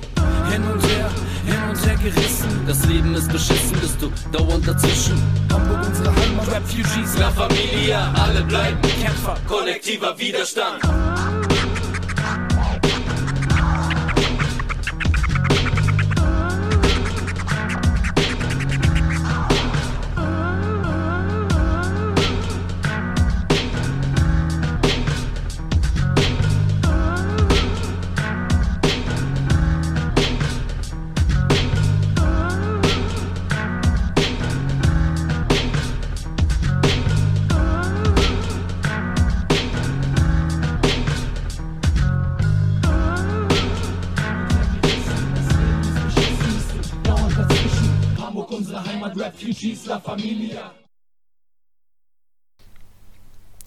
Hin 0.52 0.62
und 0.62 0.80
her, 0.86 1.10
hin 1.44 1.58
und 1.68 1.84
her 1.84 1.96
gerissen. 1.96 2.64
Das 2.66 2.84
Leben 2.86 3.14
ist 3.16 3.32
beschissen, 3.32 3.76
bist 3.80 4.00
du 4.00 4.12
dauernd 4.30 4.68
dazwischen. 4.68 5.20
Hamburg, 5.52 5.84
unsere 5.84 6.14
Heimat. 6.14 6.48
Refugees, 6.52 7.18
La 7.18 7.30
Familia, 7.30 8.12
alle 8.22 8.42
bleiben 8.42 8.80
Kämpfer, 9.02 9.34
kollektiver 9.48 10.16
Widerstand. 10.16 10.80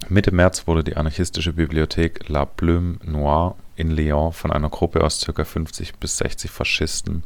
Mitte 0.07 0.31
März 0.31 0.67
wurde 0.67 0.83
die 0.83 0.97
anarchistische 0.97 1.53
Bibliothek 1.53 2.29
La 2.29 2.45
Plume 2.45 2.99
Noire 3.03 3.55
in 3.75 3.89
Lyon 3.89 4.31
von 4.33 4.51
einer 4.51 4.69
Gruppe 4.69 5.03
aus 5.03 5.25
ca. 5.25 5.43
50 5.43 5.95
bis 5.95 6.17
60 6.17 6.51
Faschisten 6.51 7.23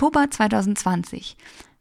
Oktober 0.01 0.31
2020 0.31 1.37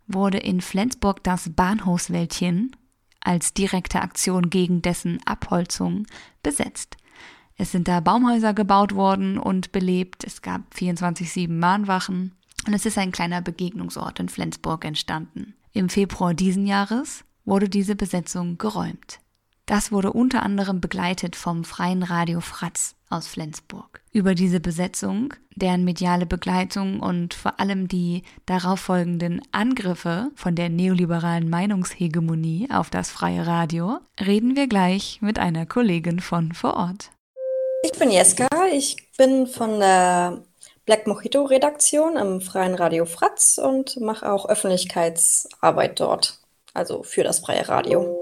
wurde 0.07 0.37
in 0.37 0.61
Flensburg 0.61 1.25
das 1.25 1.49
Bahnhofswäldchen 1.57 2.77
als 3.21 3.55
direkte 3.55 4.03
Aktion 4.03 4.51
gegen 4.51 4.83
dessen 4.83 5.21
Abholzung 5.25 6.05
besetzt. 6.43 6.99
Es 7.57 7.73
sind 7.73 7.89
da 7.89 8.01
Baumhäuser 8.01 8.53
gebaut 8.53 8.95
worden 8.95 9.39
und 9.39 9.73
belebt. 9.73 10.23
Es 10.25 10.43
gab 10.43 10.61
24-7 10.75 11.51
Mahnwachen 11.51 12.33
und 12.67 12.75
es 12.75 12.85
ist 12.85 12.99
ein 12.99 13.11
kleiner 13.11 13.41
Begegnungsort 13.41 14.21
in 14.21 14.29
Flensburg 14.29 14.85
entstanden. 14.85 15.55
Im 15.73 15.89
Februar 15.89 16.35
diesen 16.35 16.67
Jahres 16.67 17.25
wurde 17.47 17.71
diese 17.71 17.97
Besetzung 17.97 18.59
geräumt. 18.59 19.21
Das 19.65 19.93
wurde 19.93 20.13
unter 20.13 20.43
anderem 20.43 20.83
begleitet 20.83 21.37
vom 21.37 21.65
Freien 21.65 22.03
Radio 22.03 22.43
Fratz 22.43 22.97
aus 23.11 23.27
Flensburg. 23.27 24.01
Über 24.13 24.35
diese 24.35 24.61
Besetzung, 24.61 25.35
deren 25.55 25.85
mediale 25.85 26.27
Begleitung 26.27 27.01
und 27.01 27.35
vor 27.35 27.61
allem 27.61 27.89
die 27.89 28.23
darauffolgenden 28.47 29.43
Angriffe 29.53 30.31
von 30.35 30.55
der 30.55 30.69
neoliberalen 30.69 31.51
Meinungshegemonie 31.51 32.69
auf 32.73 32.89
das 32.91 33.11
freie 33.11 33.47
Radio, 33.47 33.99
reden 34.19 34.57
wir 34.57 34.69
gleich 34.69 35.19
mit 35.21 35.39
einer 35.39 35.67
Kollegin 35.67 36.21
von 36.21 36.53
vor 36.53 36.75
Ort. 36.75 37.11
Ich 37.83 37.93
bin 37.93 38.11
Jeska, 38.11 38.49
ich 38.73 38.97
bin 39.17 39.47
von 39.47 39.81
der 39.81 40.43
Black 40.87 41.07
Mojito 41.07 41.45
Redaktion 41.45 42.17
im 42.17 42.41
Freien 42.41 42.75
Radio 42.75 43.05
Fratz 43.05 43.59
und 43.59 44.01
mache 44.01 44.31
auch 44.31 44.49
Öffentlichkeitsarbeit 44.49 46.01
dort, 46.01 46.41
also 46.75 47.03
für 47.03 47.23
das 47.23 47.39
freie 47.39 47.69
Radio. 47.69 48.20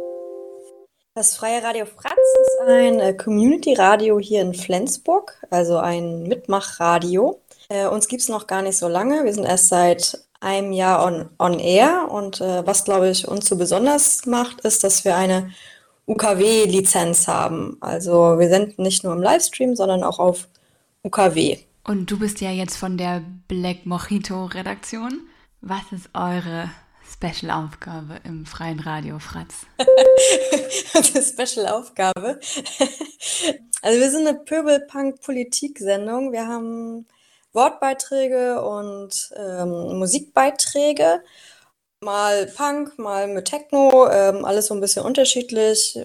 Das 1.18 1.34
Freie 1.34 1.64
Radio 1.64 1.84
Fratz 1.84 2.12
ist 2.12 2.68
ein 2.68 3.00
äh, 3.00 3.12
Community-Radio 3.12 4.20
hier 4.20 4.40
in 4.40 4.54
Flensburg, 4.54 5.34
also 5.50 5.78
ein 5.78 6.22
Mitmachradio. 6.22 7.40
Äh, 7.68 7.88
uns 7.88 8.06
gibt 8.06 8.22
es 8.22 8.28
noch 8.28 8.46
gar 8.46 8.62
nicht 8.62 8.78
so 8.78 8.86
lange. 8.86 9.24
Wir 9.24 9.34
sind 9.34 9.42
erst 9.42 9.66
seit 9.66 10.16
einem 10.38 10.70
Jahr 10.70 11.04
on, 11.04 11.28
on 11.40 11.58
air 11.58 12.06
und 12.08 12.40
äh, 12.40 12.64
was, 12.64 12.84
glaube 12.84 13.10
ich, 13.10 13.26
uns 13.26 13.48
so 13.48 13.56
besonders 13.56 14.26
macht, 14.26 14.60
ist, 14.60 14.84
dass 14.84 15.04
wir 15.04 15.16
eine 15.16 15.50
UKW-Lizenz 16.06 17.26
haben. 17.26 17.78
Also 17.80 18.38
wir 18.38 18.48
senden 18.48 18.84
nicht 18.84 19.02
nur 19.02 19.12
im 19.12 19.20
Livestream, 19.20 19.74
sondern 19.74 20.04
auch 20.04 20.20
auf 20.20 20.46
UKW. 21.02 21.58
Und 21.82 22.12
du 22.12 22.20
bist 22.20 22.40
ja 22.40 22.52
jetzt 22.52 22.76
von 22.76 22.96
der 22.96 23.24
Black 23.48 23.86
Mojito 23.86 24.44
Redaktion. 24.44 25.22
Was 25.62 25.82
ist 25.90 26.10
eure 26.14 26.70
Special-Aufgabe 27.20 28.20
im 28.22 28.46
freien 28.46 28.78
Radio, 28.78 29.18
Fratz? 29.18 29.66
Special-Aufgabe? 30.94 32.38
also 33.82 34.00
wir 34.00 34.10
sind 34.10 34.28
eine 34.28 34.38
Pöbel-Punk-Politik-Sendung. 34.38 36.30
Wir 36.30 36.46
haben 36.46 37.08
Wortbeiträge 37.52 38.62
und 38.62 39.32
ähm, 39.34 39.98
Musikbeiträge. 39.98 41.24
Mal 42.00 42.46
Punk, 42.46 42.96
mal 43.00 43.26
mit 43.26 43.46
Techno, 43.46 44.08
ähm, 44.08 44.44
alles 44.44 44.66
so 44.66 44.74
ein 44.74 44.80
bisschen 44.80 45.04
unterschiedlich. 45.04 45.98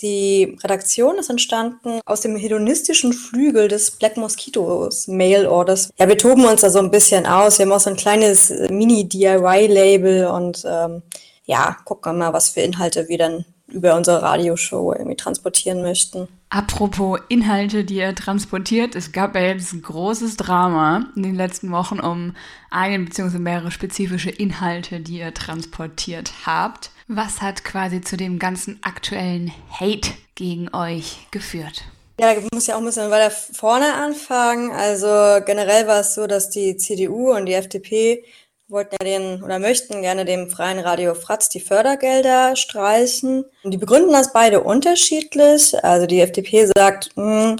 Die 0.00 0.56
Redaktion 0.62 1.18
ist 1.18 1.30
entstanden 1.30 2.00
aus 2.04 2.20
dem 2.20 2.36
hedonistischen 2.36 3.12
Flügel 3.12 3.68
des 3.68 3.92
Black 3.92 4.16
Mosquitoes 4.16 5.08
Mail 5.08 5.46
Orders. 5.46 5.90
Ja, 5.98 6.08
wir 6.08 6.18
toben 6.18 6.44
uns 6.44 6.62
da 6.62 6.70
so 6.70 6.78
ein 6.78 6.90
bisschen 6.90 7.26
aus. 7.26 7.58
Wir 7.58 7.66
haben 7.66 7.72
auch 7.72 7.80
so 7.80 7.90
ein 7.90 7.96
kleines 7.96 8.50
Mini-DIY-Label 8.70 10.26
und 10.26 10.64
ähm, 10.66 11.02
ja, 11.44 11.76
gucken 11.84 12.18
mal, 12.18 12.32
was 12.32 12.50
für 12.50 12.60
Inhalte 12.60 13.08
wir 13.08 13.18
dann 13.18 13.44
über 13.68 13.96
unsere 13.96 14.22
Radioshow 14.22 14.92
irgendwie 14.92 15.16
transportieren 15.16 15.82
möchten. 15.82 16.28
Apropos 16.48 17.18
Inhalte, 17.28 17.84
die 17.84 17.96
ihr 17.96 18.14
transportiert, 18.14 18.94
es 18.94 19.10
gab 19.10 19.34
ja 19.34 19.42
jetzt 19.42 19.72
ein 19.72 19.82
großes 19.82 20.36
Drama 20.36 21.06
in 21.16 21.24
den 21.24 21.34
letzten 21.34 21.72
Wochen 21.72 21.98
um 21.98 22.36
einen 22.70 23.06
bzw. 23.06 23.38
mehrere 23.38 23.70
spezifische 23.70 24.30
Inhalte, 24.30 25.00
die 25.00 25.18
ihr 25.18 25.34
transportiert 25.34 26.32
habt. 26.46 26.90
Was 27.08 27.40
hat 27.40 27.62
quasi 27.62 28.00
zu 28.00 28.16
dem 28.16 28.40
ganzen 28.40 28.80
aktuellen 28.82 29.52
Hate 29.70 30.10
gegen 30.34 30.74
euch 30.74 31.18
geführt? 31.30 31.84
Ja, 32.18 32.32
ich 32.32 32.44
muss 32.52 32.66
ja 32.66 32.74
auch 32.74 32.80
ein 32.80 32.84
bisschen 32.84 33.10
weiter 33.12 33.30
vorne 33.30 33.94
anfangen. 33.94 34.72
Also 34.72 35.40
generell 35.44 35.86
war 35.86 36.00
es 36.00 36.14
so, 36.14 36.26
dass 36.26 36.50
die 36.50 36.76
CDU 36.76 37.32
und 37.32 37.46
die 37.46 37.52
FDP 37.52 38.24
wollten 38.68 38.96
ja 39.00 39.06
den 39.06 39.44
oder 39.44 39.60
möchten 39.60 40.02
gerne 40.02 40.24
dem 40.24 40.50
freien 40.50 40.80
Radio 40.80 41.14
Fratz 41.14 41.48
die 41.48 41.60
Fördergelder 41.60 42.56
streichen. 42.56 43.44
Und 43.62 43.70
die 43.70 43.78
begründen 43.78 44.12
das 44.12 44.32
beide 44.32 44.62
unterschiedlich. 44.62 45.84
Also 45.84 46.06
die 46.06 46.20
FDP 46.20 46.66
sagt, 46.76 47.16
mh, 47.16 47.50
hm, 47.50 47.56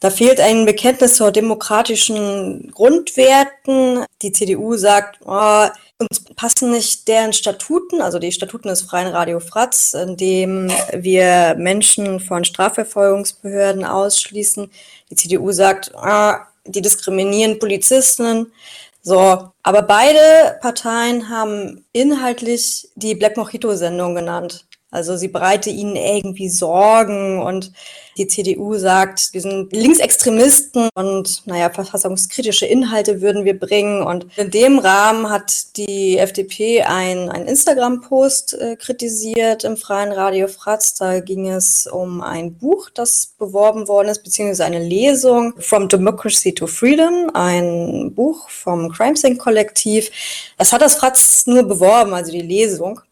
da 0.00 0.10
fehlt 0.10 0.40
ein 0.40 0.66
Bekenntnis 0.66 1.16
zu 1.16 1.30
demokratischen 1.32 2.70
Grundwerten. 2.72 4.04
Die 4.22 4.32
CDU 4.32 4.76
sagt, 4.76 5.20
oh, 5.24 5.66
uns 5.98 6.22
passen 6.36 6.70
nicht 6.70 7.08
deren 7.08 7.32
Statuten, 7.32 8.02
also 8.02 8.18
die 8.18 8.32
Statuten 8.32 8.68
des 8.68 8.82
Freien 8.82 9.08
Radio 9.08 9.40
Fratz, 9.40 9.94
in 9.94 10.16
dem 10.16 10.70
wir 10.92 11.54
Menschen 11.56 12.20
von 12.20 12.44
Strafverfolgungsbehörden 12.44 13.84
ausschließen. 13.84 14.70
Die 15.10 15.14
CDU 15.14 15.52
sagt, 15.52 15.92
oh, 15.94 16.32
die 16.66 16.82
diskriminieren 16.82 17.58
Polizisten. 17.58 18.52
So, 19.00 19.50
aber 19.62 19.82
beide 19.82 20.58
Parteien 20.60 21.30
haben 21.30 21.84
inhaltlich 21.92 22.88
die 22.96 23.14
Black 23.14 23.36
Mojito-Sendung 23.36 24.14
genannt. 24.14 24.66
Also 24.96 25.14
sie 25.18 25.28
bereite 25.28 25.68
ihnen 25.68 25.94
irgendwie 25.94 26.48
Sorgen 26.48 27.42
und 27.42 27.70
die 28.16 28.26
CDU 28.26 28.78
sagt, 28.78 29.28
wir 29.32 29.42
sind 29.42 29.74
Linksextremisten 29.74 30.88
und 30.94 31.46
naja, 31.46 31.68
verfassungskritische 31.68 32.64
Inhalte 32.64 33.20
würden 33.20 33.44
wir 33.44 33.58
bringen. 33.58 34.02
Und 34.02 34.26
in 34.36 34.50
dem 34.50 34.78
Rahmen 34.78 35.28
hat 35.28 35.76
die 35.76 36.16
FDP 36.16 36.82
ein, 36.82 37.28
ein 37.28 37.46
Instagram-Post 37.46 38.54
äh, 38.54 38.76
kritisiert 38.76 39.64
im 39.64 39.76
Freien 39.76 40.12
Radio 40.12 40.48
Fratz. 40.48 40.94
Da 40.94 41.20
ging 41.20 41.50
es 41.50 41.86
um 41.86 42.22
ein 42.22 42.54
Buch, 42.54 42.88
das 42.88 43.34
beworben 43.38 43.86
worden 43.88 44.08
ist, 44.08 44.24
beziehungsweise 44.24 44.64
eine 44.64 44.82
Lesung 44.82 45.52
From 45.58 45.88
Democracy 45.88 46.54
to 46.54 46.66
Freedom, 46.66 47.30
ein 47.34 48.14
Buch 48.14 48.48
vom 48.48 48.90
Crime 48.90 49.16
Sync 49.16 49.38
Kollektiv. 49.38 50.10
Das 50.56 50.72
hat 50.72 50.80
das 50.80 50.94
Fratz 50.94 51.46
nur 51.46 51.64
beworben, 51.64 52.14
also 52.14 52.32
die 52.32 52.40
Lesung. 52.40 53.02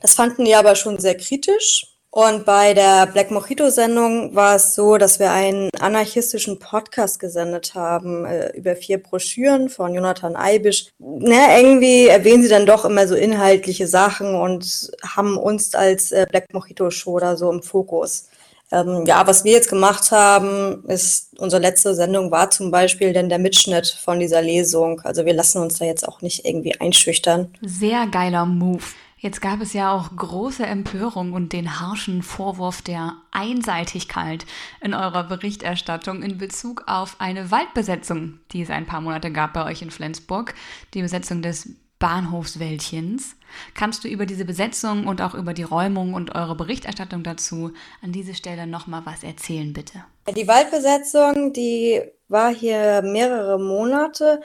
Das 0.00 0.14
fanden 0.14 0.44
die 0.44 0.54
aber 0.54 0.74
schon 0.74 0.98
sehr 0.98 1.16
kritisch. 1.16 1.86
Und 2.12 2.44
bei 2.44 2.74
der 2.74 3.06
Black 3.06 3.30
Mojito-Sendung 3.30 4.34
war 4.34 4.56
es 4.56 4.74
so, 4.74 4.96
dass 4.96 5.20
wir 5.20 5.30
einen 5.30 5.70
anarchistischen 5.78 6.58
Podcast 6.58 7.20
gesendet 7.20 7.76
haben 7.76 8.24
äh, 8.24 8.50
über 8.56 8.74
vier 8.74 9.00
Broschüren 9.00 9.68
von 9.68 9.94
Jonathan 9.94 10.34
Eibisch. 10.34 10.88
Na, 10.98 11.56
irgendwie 11.56 12.08
erwähnen 12.08 12.42
sie 12.42 12.48
dann 12.48 12.66
doch 12.66 12.84
immer 12.84 13.06
so 13.06 13.14
inhaltliche 13.14 13.86
Sachen 13.86 14.34
und 14.34 14.90
haben 15.06 15.36
uns 15.36 15.72
als 15.76 16.10
äh, 16.10 16.26
Black 16.28 16.52
Mojito-Show 16.52 17.20
da 17.20 17.36
so 17.36 17.48
im 17.48 17.62
Fokus. 17.62 18.28
Ähm, 18.72 19.04
ja, 19.06 19.24
was 19.26 19.44
wir 19.44 19.52
jetzt 19.52 19.70
gemacht 19.70 20.10
haben, 20.10 20.84
ist, 20.88 21.38
unsere 21.38 21.62
letzte 21.62 21.94
Sendung 21.94 22.32
war 22.32 22.50
zum 22.50 22.72
Beispiel 22.72 23.12
dann 23.12 23.28
der 23.28 23.38
Mitschnitt 23.38 23.86
von 23.86 24.18
dieser 24.18 24.42
Lesung. 24.42 25.00
Also 25.02 25.24
wir 25.24 25.34
lassen 25.34 25.62
uns 25.62 25.78
da 25.78 25.84
jetzt 25.84 26.06
auch 26.06 26.22
nicht 26.22 26.44
irgendwie 26.44 26.74
einschüchtern. 26.80 27.52
Sehr 27.62 28.08
geiler 28.08 28.46
Move. 28.46 28.82
Jetzt 29.20 29.42
gab 29.42 29.60
es 29.60 29.74
ja 29.74 29.92
auch 29.92 30.16
große 30.16 30.64
Empörung 30.64 31.34
und 31.34 31.52
den 31.52 31.78
harschen 31.78 32.22
Vorwurf 32.22 32.80
der 32.80 33.16
Einseitigkeit 33.32 34.46
in 34.80 34.94
eurer 34.94 35.24
Berichterstattung 35.24 36.22
in 36.22 36.38
Bezug 36.38 36.84
auf 36.86 37.16
eine 37.18 37.50
Waldbesetzung, 37.50 38.40
die 38.52 38.62
es 38.62 38.70
ein 38.70 38.86
paar 38.86 39.02
Monate 39.02 39.30
gab 39.30 39.52
bei 39.52 39.66
euch 39.66 39.82
in 39.82 39.90
Flensburg, 39.90 40.54
die 40.94 41.02
Besetzung 41.02 41.42
des 41.42 41.68
Bahnhofswäldchens. 41.98 43.36
Kannst 43.74 44.04
du 44.04 44.08
über 44.08 44.24
diese 44.24 44.46
Besetzung 44.46 45.06
und 45.06 45.20
auch 45.20 45.34
über 45.34 45.52
die 45.52 45.64
Räumung 45.64 46.14
und 46.14 46.34
eure 46.34 46.54
Berichterstattung 46.54 47.22
dazu 47.22 47.72
an 48.00 48.12
dieser 48.12 48.32
Stelle 48.32 48.66
nochmal 48.66 49.02
was 49.04 49.22
erzählen, 49.22 49.74
bitte? 49.74 50.02
Die 50.34 50.48
Waldbesetzung, 50.48 51.52
die 51.52 52.00
war 52.28 52.54
hier 52.54 53.02
mehrere 53.02 53.58
Monate. 53.58 54.40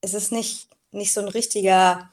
Es 0.00 0.14
ist 0.14 0.30
nicht, 0.30 0.68
nicht 0.92 1.12
so 1.12 1.22
ein 1.22 1.28
richtiger 1.28 2.11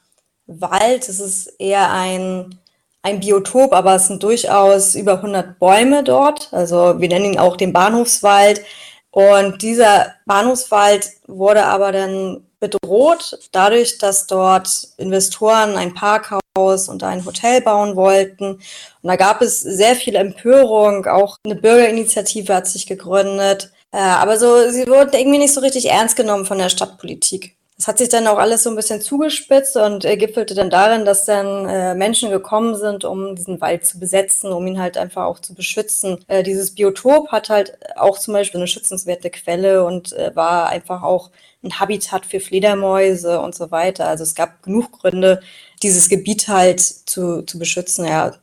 Wald, 0.50 1.08
es 1.08 1.20
ist 1.20 1.48
eher 1.60 1.92
ein, 1.92 2.60
ein 3.04 3.20
Biotop, 3.20 3.72
aber 3.72 3.96
es 3.96 4.08
sind 4.08 4.24
durchaus 4.24 4.96
über 4.96 5.18
100 5.18 5.60
Bäume 5.60 6.04
dort. 6.04 6.50
Also 6.52 7.00
wir 7.00 7.08
nennen 7.08 7.34
ihn 7.34 7.40
auch 7.40 7.56
den 7.56 7.72
Bahnhofswald. 7.72 8.62
Und 9.12 9.62
dieser 9.62 10.14
Bahnhofswald 10.26 11.10
wurde 11.28 11.66
aber 11.66 11.92
dann 11.92 12.44
bedroht 12.60 13.40
dadurch, 13.52 14.00
dass 14.00 14.28
dort 14.28 14.70
Investoren 14.98 15.76
ein 15.76 15.94
Parkhaus 15.94 16.90
und 16.90 17.04
ein 17.04 17.26
Hotel 17.26 17.62
bauen 17.62 17.96
wollten. 17.96 18.56
Und 18.56 18.62
da 19.04 19.16
gab 19.16 19.42
es 19.42 19.62
sehr 19.62 19.96
viel 19.96 20.16
Empörung. 20.16 21.06
Auch 21.06 21.38
eine 21.46 21.56
Bürgerinitiative 21.56 22.54
hat 22.54 22.68
sich 22.68 22.88
gegründet. 22.88 23.72
Äh, 23.92 23.98
aber 23.98 24.38
so, 24.38 24.70
sie 24.70 24.88
wurden 24.88 25.14
irgendwie 25.14 25.40
nicht 25.40 25.54
so 25.54 25.62
richtig 25.62 25.90
ernst 25.90 26.16
genommen 26.16 26.46
von 26.46 26.58
der 26.58 26.70
Stadtpolitik. 26.70 27.56
Das 27.80 27.88
hat 27.88 27.98
sich 27.98 28.10
dann 28.10 28.28
auch 28.28 28.38
alles 28.38 28.64
so 28.64 28.70
ein 28.70 28.76
bisschen 28.76 29.00
zugespitzt 29.00 29.78
und 29.78 30.04
äh, 30.04 30.18
gipfelte 30.18 30.54
dann 30.54 30.70
darin, 30.70 31.06
dass 31.06 31.24
dann 31.24 31.66
äh, 31.66 31.96
Menschen 31.96 32.30
gekommen 32.30 32.76
sind, 32.76 33.06
um 33.06 33.38
diesen 33.38 33.62
Wald 33.62 33.86
zu 33.86 34.00
besetzen, 34.00 34.52
um 34.52 34.68
ihn 34.68 34.82
halt 34.82 34.98
einfach 34.98 35.24
auch 35.24 35.40
zu 35.40 35.54
beschützen. 35.54 36.18
Äh, 36.28 36.44
dieses 36.44 36.76
Biotop 36.76 37.30
hat 37.32 37.48
halt 37.48 37.78
auch 37.96 38.20
zum 38.20 38.34
Beispiel 38.34 38.60
eine 38.60 38.68
schützenswerte 38.68 39.30
Quelle 39.30 39.86
und 39.86 40.12
äh, 40.12 40.36
war 40.36 40.68
einfach 40.68 41.04
auch 41.04 41.32
ein 41.64 41.80
Habitat 41.80 42.26
für 42.26 42.42
Fledermäuse 42.42 43.40
und 43.40 43.56
so 43.56 43.72
weiter. 43.72 44.08
Also 44.10 44.26
es 44.26 44.36
gab 44.36 44.62
genug 44.62 45.00
Gründe, 45.00 45.42
dieses 45.82 46.10
Gebiet 46.10 46.50
halt 46.50 46.82
zu, 46.82 47.44
zu 47.44 47.58
beschützen. 47.60 48.06
Ja, 48.06 48.36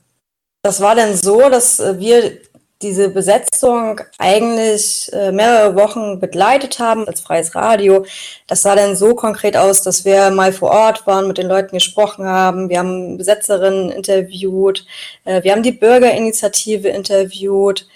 das 0.62 0.80
war 0.80 0.94
dann 0.94 1.14
so, 1.14 1.50
dass 1.50 1.78
äh, 1.78 1.98
wir 1.98 2.38
diese 2.82 3.08
Besetzung 3.08 4.00
eigentlich 4.18 5.10
äh, 5.12 5.32
mehrere 5.32 5.76
Wochen 5.76 6.20
begleitet 6.20 6.78
haben 6.78 7.06
als 7.06 7.20
freies 7.20 7.54
Radio. 7.54 8.04
Das 8.46 8.62
sah 8.62 8.76
dann 8.76 8.96
so 8.96 9.14
konkret 9.14 9.56
aus, 9.56 9.82
dass 9.82 10.04
wir 10.04 10.30
mal 10.30 10.52
vor 10.52 10.70
Ort 10.70 11.06
waren, 11.06 11.26
mit 11.26 11.38
den 11.38 11.48
Leuten 11.48 11.74
gesprochen 11.74 12.26
haben. 12.26 12.68
Wir 12.68 12.80
haben 12.80 13.16
Besetzerinnen 13.16 13.90
interviewt. 13.90 14.84
Äh, 15.24 15.42
wir 15.42 15.52
haben 15.52 15.62
die 15.62 15.72
Bürgerinitiative 15.72 16.88
interviewt. 16.88 17.86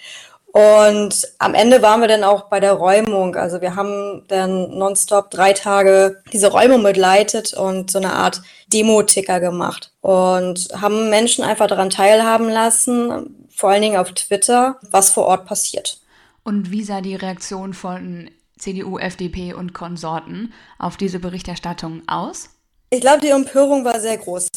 Und 0.53 1.31
am 1.39 1.53
Ende 1.53 1.81
waren 1.81 2.01
wir 2.01 2.09
dann 2.09 2.25
auch 2.25 2.49
bei 2.49 2.59
der 2.59 2.73
Räumung. 2.73 3.35
Also 3.35 3.61
wir 3.61 3.75
haben 3.75 4.23
dann 4.27 4.77
nonstop 4.77 5.31
drei 5.31 5.53
Tage 5.53 6.21
diese 6.33 6.51
Räumung 6.51 6.83
begleitet 6.83 7.53
und 7.53 7.89
so 7.89 7.99
eine 7.99 8.13
Art 8.13 8.41
Demo-Ticker 8.67 9.39
gemacht 9.39 9.91
und 10.01 10.67
haben 10.81 11.09
Menschen 11.09 11.45
einfach 11.45 11.67
daran 11.67 11.89
teilhaben 11.89 12.49
lassen, 12.49 13.40
vor 13.55 13.69
allen 13.69 13.81
Dingen 13.81 13.97
auf 13.97 14.11
Twitter, 14.13 14.79
was 14.89 15.09
vor 15.09 15.25
Ort 15.25 15.45
passiert. 15.45 15.99
Und 16.43 16.71
wie 16.71 16.83
sah 16.83 17.01
die 17.01 17.15
Reaktion 17.15 17.73
von 17.73 18.29
CDU, 18.57 18.97
FDP 18.97 19.53
und 19.53 19.73
Konsorten 19.73 20.53
auf 20.79 20.97
diese 20.97 21.19
Berichterstattung 21.19 22.03
aus? 22.07 22.49
Ich 22.89 23.01
glaube, 23.01 23.21
die 23.21 23.29
Empörung 23.29 23.85
war 23.85 23.99
sehr 23.99 24.17
groß. 24.17 24.47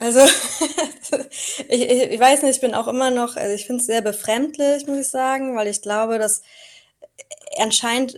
Also 0.00 0.20
ich, 1.68 1.82
ich, 1.82 2.02
ich, 2.10 2.20
weiß 2.20 2.42
nicht, 2.42 2.56
ich 2.56 2.60
bin 2.60 2.74
auch 2.74 2.88
immer 2.88 3.10
noch, 3.10 3.36
also 3.36 3.54
ich 3.54 3.66
finde 3.66 3.80
es 3.80 3.86
sehr 3.86 4.02
befremdlich, 4.02 4.86
muss 4.86 4.98
ich 4.98 5.08
sagen, 5.08 5.56
weil 5.56 5.68
ich 5.68 5.80
glaube, 5.80 6.18
dass 6.18 6.42
anscheinend 7.58 8.16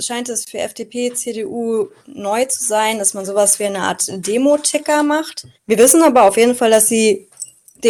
scheint 0.00 0.28
es 0.28 0.44
für 0.44 0.58
FDP, 0.58 1.12
CDU 1.12 1.88
neu 2.06 2.44
zu 2.44 2.62
sein, 2.62 2.98
dass 2.98 3.14
man 3.14 3.26
sowas 3.26 3.58
wie 3.58 3.64
eine 3.64 3.80
Art 3.80 4.04
Demo-Ticker 4.08 5.02
macht. 5.02 5.46
Wir 5.66 5.78
wissen 5.78 6.02
aber 6.02 6.24
auf 6.24 6.36
jeden 6.36 6.54
Fall, 6.54 6.70
dass 6.70 6.86
sie 6.86 7.28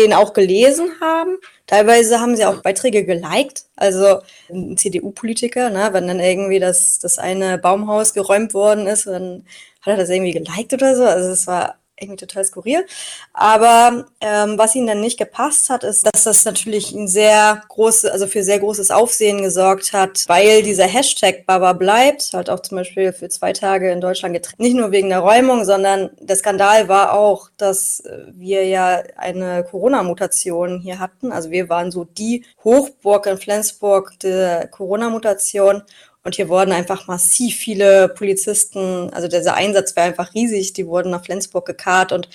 den 0.01 0.13
auch 0.13 0.33
gelesen 0.33 0.91
haben. 1.01 1.39
Teilweise 1.67 2.21
haben 2.21 2.37
sie 2.37 2.45
auch 2.45 2.63
Beiträge 2.63 3.05
geliked. 3.05 3.65
Also 3.77 4.21
ein 4.51 4.77
CDU-Politiker, 4.77 5.71
ne, 5.71 5.89
wenn 5.93 6.09
dann 6.09 6.21
irgendwie 6.21 6.61
das, 6.61 6.99
das 6.99 7.19
eine 7.19 7.59
Baumhaus 7.59 8.15
geräumt 8.15 8.55
worden 8.55 8.87
ist, 8.87 9.07
dann 9.07 9.45
hat 9.83 9.93
er 9.95 9.97
das 9.97 10.11
irgendwie 10.11 10.33
geliked 10.33 10.73
oder 10.75 10.97
so. 10.97 11.05
Also 11.05 11.31
es 11.31 11.47
war 11.47 11.77
irgendwie 11.99 12.17
total 12.17 12.45
skurril. 12.45 12.87
Aber 13.33 14.07
ähm, 14.21 14.59
was 14.59 14.75
ihnen 14.75 14.87
dann 14.87 15.01
nicht 15.01 15.19
gepasst 15.19 15.71
hat, 15.71 15.85
ist, 15.85 16.07
dass 16.07 16.25
das 16.25 16.45
natürlich 16.45 16.93
ein 16.93 17.09
sehr 17.09 17.63
großes, 17.69 18.11
also 18.11 18.27
für 18.27 18.43
sehr 18.43 18.59
großes 18.59 18.91
Aufsehen 18.91 19.43
gesorgt 19.43 19.93
hat, 19.93 20.25
weil 20.27 20.63
dieser 20.63 20.87
Hashtag 20.87 21.47
Baba 21.47 21.73
bleibt, 21.73 22.31
halt 22.33 22.51
auch 22.51 22.61
zum 22.61 22.79
Beispiel 22.79 23.13
für 23.13 23.29
zwei 23.29 23.53
Tage 23.53 23.91
in 23.91 24.01
Deutschland 24.01 24.35
getrennt. 24.35 24.61
Nicht 24.61 24.77
nur 24.77 24.91
wegen 24.91 25.09
der 25.09 25.21
Räumung, 25.21 25.65
sondern 25.65 26.11
der 26.21 26.37
Skandal 26.37 26.89
war 26.89 27.13
auch, 27.15 27.49
dass 27.57 28.03
wir 28.33 28.67
ja 28.67 29.03
eine 29.17 29.65
Corona-Mutation 29.65 30.81
hier 30.81 30.99
hatten. 30.99 31.33
Also 31.33 31.51
wir 31.51 31.69
waren 31.69 31.91
so 31.91 32.05
die 32.05 32.45
Hochburg 32.65 33.27
in 33.27 33.39
Flensburg 33.39 34.19
der 34.21 34.69
Corona-Mutation. 34.69 35.83
Und 36.27 36.35
hier 36.35 36.49
wurden 36.49 36.73
einfach 36.73 37.07
massiv 37.07 37.55
viele 37.55 38.09
Polizisten, 38.09 39.11
also 39.13 39.29
dieser 39.29 39.55
Einsatz 39.55 39.95
war 39.95 40.03
einfach 40.03 40.35
riesig, 40.35 40.73
die 40.73 40.85
wurden 40.89 41.13
nach 41.13 41.25
Flensburg 41.25 41.65
gekarrt 41.65 42.11
und 42.11 42.29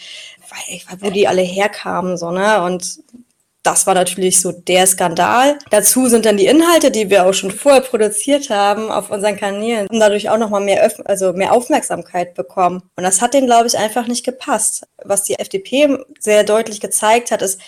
ich 0.69 0.87
weiß, 0.87 0.99
wo 1.01 1.09
die 1.09 1.27
alle 1.27 1.41
herkamen, 1.41 2.17
so, 2.17 2.31
ne? 2.31 2.63
Und 2.63 2.99
das 3.63 3.85
war 3.87 3.93
natürlich 3.93 4.39
so 4.39 4.53
der 4.53 4.87
Skandal. 4.87 5.59
Dazu 5.71 6.07
sind 6.07 6.25
dann 6.25 6.37
die 6.37 6.45
Inhalte, 6.45 6.89
die 6.89 7.09
wir 7.09 7.25
auch 7.25 7.33
schon 7.33 7.51
vorher 7.51 7.81
produziert 7.81 8.49
haben, 8.49 8.89
auf 8.89 9.11
unseren 9.11 9.35
Kanälen, 9.35 9.87
und 9.87 9.99
dadurch 9.99 10.29
auch 10.29 10.37
nochmal 10.37 10.61
mehr, 10.61 10.89
also 11.03 11.33
mehr 11.33 11.51
Aufmerksamkeit 11.51 12.33
bekommen. 12.33 12.83
Und 12.95 13.03
das 13.03 13.21
hat 13.21 13.33
denen, 13.33 13.47
glaube 13.47 13.67
ich, 13.67 13.77
einfach 13.77 14.07
nicht 14.07 14.23
gepasst. 14.23 14.87
Was 15.03 15.23
die 15.23 15.37
FDP 15.37 15.97
sehr 16.17 16.45
deutlich 16.45 16.79
gezeigt 16.79 17.29
hat, 17.29 17.41
ist, 17.41 17.59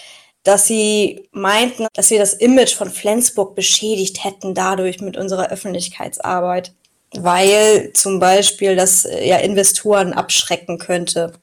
dass 0.43 0.67
sie 0.67 1.27
meinten, 1.32 1.88
dass 1.93 2.10
wir 2.10 2.19
das 2.19 2.34
Image 2.34 2.75
von 2.75 2.89
Flensburg 2.89 3.56
beschädigt 3.56 4.23
hätten 4.23 4.53
dadurch 4.53 4.99
mit 4.99 5.17
unserer 5.17 5.49
Öffentlichkeitsarbeit, 5.49 6.73
weil 7.13 7.91
zum 7.93 8.19
Beispiel 8.19 8.75
das 8.75 9.06
äh, 9.06 9.27
ja 9.27 9.38
Investoren 9.38 10.13
abschrecken 10.13 10.77
könnte. 10.79 11.34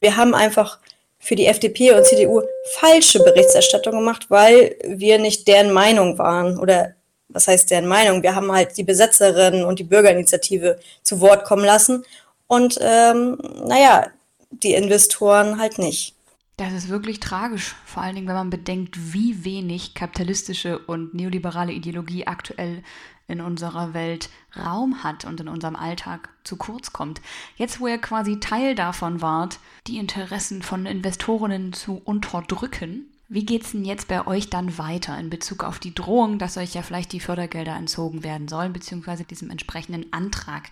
Wir 0.00 0.16
haben 0.16 0.34
einfach 0.34 0.78
für 1.18 1.36
die 1.36 1.46
FDP 1.46 1.92
und 1.92 2.06
CDU 2.06 2.42
falsche 2.78 3.22
Berichterstattung 3.22 3.94
gemacht, 3.94 4.26
weil 4.30 4.76
wir 4.84 5.18
nicht 5.18 5.46
deren 5.48 5.72
Meinung 5.72 6.16
waren 6.18 6.58
oder 6.58 6.94
was 7.28 7.46
heißt 7.46 7.70
deren 7.70 7.86
Meinung? 7.86 8.22
Wir 8.22 8.34
haben 8.34 8.50
halt 8.50 8.76
die 8.76 8.82
Besetzerinnen 8.82 9.64
und 9.64 9.78
die 9.78 9.84
Bürgerinitiative 9.84 10.80
zu 11.02 11.20
Wort 11.20 11.44
kommen 11.44 11.64
lassen 11.64 12.04
und 12.46 12.78
ähm, 12.80 13.38
naja, 13.64 14.08
die 14.50 14.74
Investoren 14.74 15.60
halt 15.60 15.78
nicht. 15.78 16.14
Das 16.60 16.74
ist 16.74 16.90
wirklich 16.90 17.20
tragisch, 17.20 17.74
vor 17.86 18.02
allen 18.02 18.14
Dingen, 18.14 18.28
wenn 18.28 18.34
man 18.34 18.50
bedenkt, 18.50 19.14
wie 19.14 19.46
wenig 19.46 19.94
kapitalistische 19.94 20.78
und 20.78 21.14
neoliberale 21.14 21.72
Ideologie 21.72 22.26
aktuell 22.26 22.82
in 23.28 23.40
unserer 23.40 23.94
Welt 23.94 24.28
Raum 24.54 25.02
hat 25.02 25.24
und 25.24 25.40
in 25.40 25.48
unserem 25.48 25.74
Alltag 25.74 26.28
zu 26.44 26.58
kurz 26.58 26.92
kommt. 26.92 27.22
Jetzt, 27.56 27.80
wo 27.80 27.86
ihr 27.86 27.96
quasi 27.96 28.40
Teil 28.40 28.74
davon 28.74 29.22
wart, 29.22 29.58
die 29.86 29.96
Interessen 29.96 30.60
von 30.60 30.84
Investorinnen 30.84 31.72
zu 31.72 31.94
unterdrücken, 32.04 33.06
wie 33.30 33.46
geht's 33.46 33.72
denn 33.72 33.86
jetzt 33.86 34.08
bei 34.08 34.26
euch 34.26 34.50
dann 34.50 34.76
weiter 34.76 35.18
in 35.18 35.30
Bezug 35.30 35.64
auf 35.64 35.78
die 35.78 35.94
Drohung, 35.94 36.38
dass 36.38 36.58
euch 36.58 36.74
ja 36.74 36.82
vielleicht 36.82 37.12
die 37.12 37.20
Fördergelder 37.20 37.74
entzogen 37.74 38.22
werden 38.22 38.48
sollen, 38.48 38.74
beziehungsweise 38.74 39.24
diesem 39.24 39.48
entsprechenden 39.48 40.12
Antrag, 40.12 40.68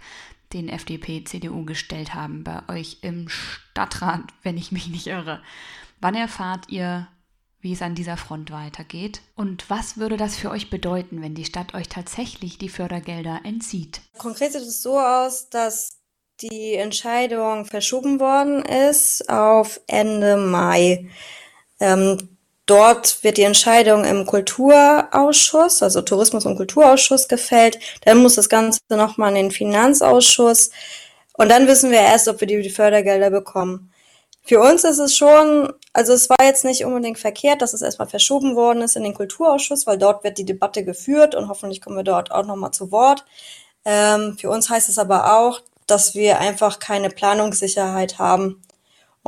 den 0.53 0.69
FDP, 0.69 1.25
CDU 1.25 1.65
gestellt 1.65 2.15
haben 2.15 2.45
bei 2.45 2.63
euch 2.69 2.99
im 3.03 3.29
Stadtrat, 3.29 4.23
wenn 4.43 4.57
ich 4.57 4.73
mich 4.73 4.89
nicht 4.89 5.07
irre. 5.07 5.43
Wann 6.01 6.15
erfahrt 6.15 6.69
ihr, 6.69 7.09
wie 7.61 7.73
es 7.73 7.83
an 7.83 7.95
dieser 7.95 8.17
Front 8.17 8.51
weitergeht? 8.51 9.21
Und 9.35 9.69
was 9.69 9.99
würde 9.99 10.17
das 10.17 10.37
für 10.37 10.51
euch 10.51 10.71
bedeuten, 10.71 11.23
wenn 11.23 11.35
die 11.35 11.45
Stadt 11.45 11.75
euch 11.75 11.89
tatsächlich 11.89 12.59
die 12.59 12.69
Fördergelder 12.69 13.41
entzieht? 13.45 14.01
Konkret 14.17 14.53
sieht 14.53 14.63
es 14.63 14.83
so 14.83 14.99
aus, 14.99 15.51
dass 15.51 15.99
die 16.41 16.75
Entscheidung 16.75 17.65
verschoben 17.65 18.21
worden 18.21 18.63
ist 18.63 19.29
auf 19.29 19.81
Ende 19.89 20.37
Mai. 20.37 21.11
Ähm, 21.81 22.38
Dort 22.69 23.25
wird 23.25 23.39
die 23.39 23.45
Entscheidung 23.45 24.05
im 24.05 24.27
Kulturausschuss, 24.27 25.83
also 25.83 26.03
Tourismus- 26.03 26.45
und 26.45 26.57
Kulturausschuss 26.57 27.27
gefällt. 27.27 27.79
Dann 28.05 28.19
muss 28.19 28.35
das 28.35 28.51
Ganze 28.51 28.81
nochmal 28.91 29.31
in 29.31 29.37
den 29.37 29.51
Finanzausschuss. 29.51 30.71
Und 31.33 31.49
dann 31.49 31.67
wissen 31.67 31.91
wir 31.91 32.01
erst, 32.01 32.29
ob 32.29 32.41
wir 32.41 32.47
die, 32.47 32.69
Fördergelder 32.69 33.31
bekommen. 33.31 33.91
Für 34.43 34.61
uns 34.61 34.85
ist 34.85 34.99
es 34.99 35.17
schon, 35.17 35.73
also 35.95 36.13
es 36.13 36.29
war 36.29 36.45
jetzt 36.45 36.67
nicht 36.67 36.85
unbedingt 36.85 37.19
verkehrt, 37.19 37.63
dass 37.63 37.73
es 37.73 37.81
erstmal 37.81 38.09
verschoben 38.09 38.55
worden 38.55 38.83
ist 38.83 38.97
in 38.97 39.03
den 39.03 39.15
Kulturausschuss, 39.15 39.87
weil 39.87 39.97
dort 39.97 40.23
wird 40.23 40.37
die 40.37 40.45
Debatte 40.45 40.85
geführt 40.85 41.35
und 41.35 41.49
hoffentlich 41.49 41.81
kommen 41.81 41.97
wir 41.97 42.05
dort 42.05 42.31
auch 42.31 42.45
nochmal 42.45 42.73
zu 42.73 42.93
Wort. 42.93 43.25
Ähm, 43.87 44.37
für 44.39 44.51
uns 44.51 44.69
heißt 44.69 44.91
es 44.91 44.99
aber 44.99 45.39
auch, 45.39 45.63
dass 45.87 46.15
wir 46.15 46.39
einfach 46.39 46.81
keine 46.81 47.09
Planungssicherheit 47.09 48.19
haben. 48.19 48.63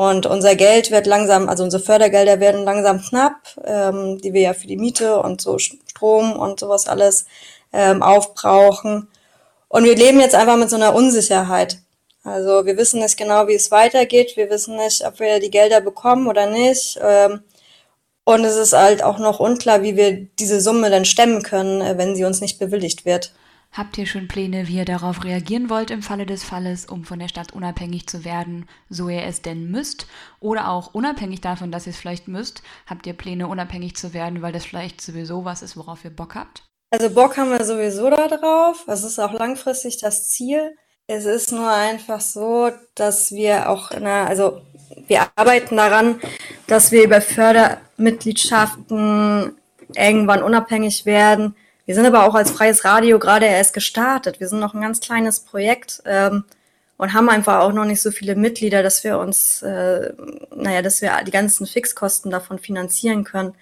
Und 0.01 0.25
unser 0.25 0.57
Geld 0.57 0.91
wird 0.91 1.07
langsam, 1.07 1.47
also 1.47 1.63
unsere 1.63 1.83
Fördergelder 1.83 2.41
werden 2.41 2.65
langsam 2.65 3.03
knapp, 3.03 3.35
ähm, 3.67 4.17
die 4.17 4.33
wir 4.33 4.41
ja 4.41 4.55
für 4.55 4.67
die 4.67 4.79
Miete 4.79 5.21
und 5.21 5.43
so 5.43 5.59
Strom 5.59 6.33
und 6.33 6.59
sowas 6.59 6.89
alles 6.89 7.27
ähm, 7.71 8.03
aufbrauchen. 8.03 9.09
Und 9.69 9.85
wir 9.85 9.95
leben 9.95 10.19
jetzt 10.19 10.35
einfach 10.35 10.57
mit 10.57 10.71
so 10.71 10.77
einer 10.77 10.95
Unsicherheit. 10.95 11.81
Also 12.25 12.65
wir 12.65 12.79
wissen 12.79 13.03
nicht 13.03 13.19
genau, 13.19 13.47
wie 13.47 13.55
es 13.57 13.71
weitergeht. 13.71 14.39
Wir 14.39 14.49
wissen 14.49 14.75
nicht, 14.77 15.07
ob 15.07 15.21
wir 15.21 15.39
die 15.39 15.51
Gelder 15.51 15.83
bekommen 15.83 16.29
oder 16.29 16.47
nicht. 16.47 16.99
Ähm, 17.03 17.43
und 18.25 18.43
es 18.47 18.57
ist 18.57 18.73
halt 18.73 19.03
auch 19.03 19.19
noch 19.19 19.39
unklar, 19.39 19.83
wie 19.83 19.99
wir 19.99 20.13
diese 20.39 20.63
Summe 20.63 20.89
dann 20.89 21.05
stemmen 21.05 21.43
können, 21.43 21.83
äh, 21.83 21.99
wenn 21.99 22.17
sie 22.17 22.25
uns 22.25 22.41
nicht 22.41 22.59
bewilligt 22.59 23.05
wird. 23.05 23.35
Habt 23.73 23.97
ihr 23.99 24.07
schon 24.07 24.27
Pläne, 24.27 24.67
wie 24.67 24.79
ihr 24.79 24.85
darauf 24.85 25.23
reagieren 25.23 25.71
wollt 25.71 25.93
im 25.93 26.03
Falle 26.03 26.27
des 26.27 26.43
Falles, 26.43 26.87
um 26.87 27.05
von 27.05 27.21
der 27.21 27.29
Stadt 27.29 27.53
unabhängig 27.53 28.09
zu 28.09 28.25
werden, 28.25 28.69
so 28.89 29.09
ihr 29.09 29.23
es 29.23 29.43
denn 29.43 29.71
müsst? 29.71 30.09
Oder 30.41 30.71
auch 30.71 30.93
unabhängig 30.93 31.41
davon, 31.41 31.71
dass 31.71 31.87
ihr 31.87 31.93
es 31.93 31.99
vielleicht 31.99 32.27
müsst, 32.27 32.65
habt 32.87 33.07
ihr 33.07 33.13
Pläne, 33.13 33.47
unabhängig 33.47 33.95
zu 33.95 34.13
werden, 34.13 34.43
weil 34.43 34.51
das 34.53 34.65
vielleicht 34.65 35.01
sowieso 35.01 35.45
was 35.45 35.63
ist, 35.63 35.77
worauf 35.77 36.05
ihr 36.05 36.11
Bock 36.11 36.35
habt? 36.35 36.65
Also 36.91 37.11
Bock 37.11 37.37
haben 37.37 37.51
wir 37.51 37.65
sowieso 37.65 38.11
da 38.11 38.27
drauf. 38.27 38.87
Es 38.89 39.05
ist 39.05 39.21
auch 39.21 39.35
langfristig 39.35 39.99
das 39.99 40.29
Ziel. 40.29 40.77
Es 41.07 41.25
ist 41.25 41.53
nur 41.53 41.71
einfach 41.71 42.21
so, 42.21 42.73
dass 42.97 43.31
wir 43.31 43.71
auch, 43.71 43.93
in 43.93 44.05
also 44.05 44.63
wir 45.07 45.29
arbeiten 45.37 45.77
daran, 45.77 46.21
dass 46.67 46.91
wir 46.91 47.05
über 47.05 47.21
Fördermitgliedschaften 47.21 49.57
irgendwann 49.95 50.43
unabhängig 50.43 51.07
werden 51.07 51.55
wir 51.91 51.97
sind 51.97 52.07
aber 52.07 52.25
auch 52.25 52.37
als 52.37 52.53
freies 52.53 52.85
Radio 52.85 53.19
gerade 53.19 53.47
erst 53.47 53.75
gestartet. 53.75 54.39
Wir 54.39 54.47
sind 54.47 54.61
noch 54.61 54.75
ein 54.75 54.81
ganz 54.81 55.01
kleines 55.01 55.41
Projekt 55.41 56.01
ähm, 56.05 56.45
und 56.99 57.15
haben 57.15 57.29
einfach 57.29 57.59
auch 57.59 57.73
noch 57.73 57.85
nicht 57.85 58.01
so 58.01 58.13
viele 58.13 58.37
Mitglieder, 58.37 58.85
dass 58.85 59.03
wir 59.03 59.19
uns, 59.19 59.61
äh, 59.63 60.13
naja, 60.55 60.83
dass 60.83 61.03
wir 61.03 61.11
die 61.27 61.33
ganzen 61.33 61.67
Fixkosten 61.67 62.31
davon 62.31 62.61
finanzieren 62.61 63.25
können. 63.25 63.55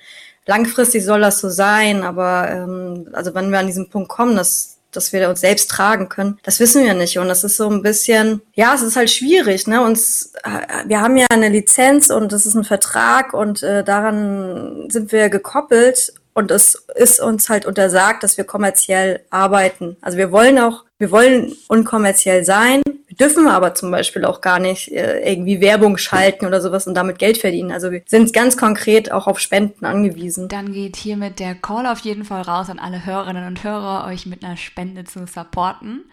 Langfristig 0.44 1.06
soll 1.06 1.22
das 1.22 1.40
so 1.40 1.48
sein, 1.48 2.02
aber 2.02 2.50
ähm, 2.50 3.08
also 3.14 3.34
wenn 3.34 3.50
wir 3.50 3.60
an 3.60 3.66
diesen 3.66 3.88
Punkt 3.88 4.10
kommen, 4.10 4.36
dass 4.36 4.74
dass 4.90 5.12
wir 5.12 5.28
uns 5.28 5.40
selbst 5.40 5.70
tragen 5.70 6.08
können, 6.08 6.38
das 6.42 6.60
wissen 6.60 6.82
wir 6.82 6.94
nicht. 6.94 7.18
Und 7.18 7.28
das 7.28 7.44
ist 7.44 7.56
so 7.56 7.70
ein 7.70 7.82
bisschen, 7.82 8.40
ja, 8.54 8.74
es 8.74 8.82
ist 8.82 8.96
halt 8.96 9.10
schwierig. 9.10 9.66
Ne? 9.66 9.82
Uns, 9.82 10.32
äh, 10.44 10.86
wir 10.86 11.00
haben 11.00 11.16
ja 11.16 11.26
eine 11.30 11.48
Lizenz 11.48 12.10
und 12.10 12.32
das 12.32 12.46
ist 12.46 12.54
ein 12.54 12.64
Vertrag 12.64 13.32
und 13.32 13.62
äh, 13.62 13.84
daran 13.84 14.88
sind 14.90 15.12
wir 15.12 15.28
gekoppelt. 15.28 16.12
Und 16.38 16.52
es 16.52 16.76
ist 16.94 17.18
uns 17.18 17.48
halt 17.48 17.66
untersagt, 17.66 18.22
dass 18.22 18.36
wir 18.36 18.44
kommerziell 18.44 19.24
arbeiten. 19.28 19.96
Also 20.00 20.18
wir 20.18 20.30
wollen 20.30 20.56
auch, 20.60 20.84
wir 20.96 21.10
wollen 21.10 21.52
unkommerziell 21.66 22.44
sein. 22.44 22.80
Wir 23.08 23.16
dürfen 23.16 23.48
aber 23.48 23.74
zum 23.74 23.90
Beispiel 23.90 24.24
auch 24.24 24.40
gar 24.40 24.60
nicht 24.60 24.92
äh, 24.92 25.28
irgendwie 25.28 25.60
Werbung 25.60 25.98
schalten 25.98 26.46
oder 26.46 26.60
sowas 26.60 26.86
und 26.86 26.94
damit 26.94 27.18
Geld 27.18 27.38
verdienen. 27.38 27.72
Also 27.72 27.90
wir 27.90 28.02
sind 28.06 28.32
ganz 28.32 28.56
konkret 28.56 29.10
auch 29.10 29.26
auf 29.26 29.40
Spenden 29.40 29.84
angewiesen. 29.84 30.46
Dann 30.46 30.72
geht 30.72 30.94
hiermit 30.94 31.40
der 31.40 31.56
Call 31.56 31.88
auf 31.88 31.98
jeden 31.98 32.24
Fall 32.24 32.42
raus 32.42 32.70
an 32.70 32.78
alle 32.78 33.04
Hörerinnen 33.04 33.44
und 33.44 33.64
Hörer, 33.64 34.06
euch 34.06 34.24
mit 34.24 34.44
einer 34.44 34.56
Spende 34.56 35.02
zu 35.02 35.26
supporten. 35.26 36.04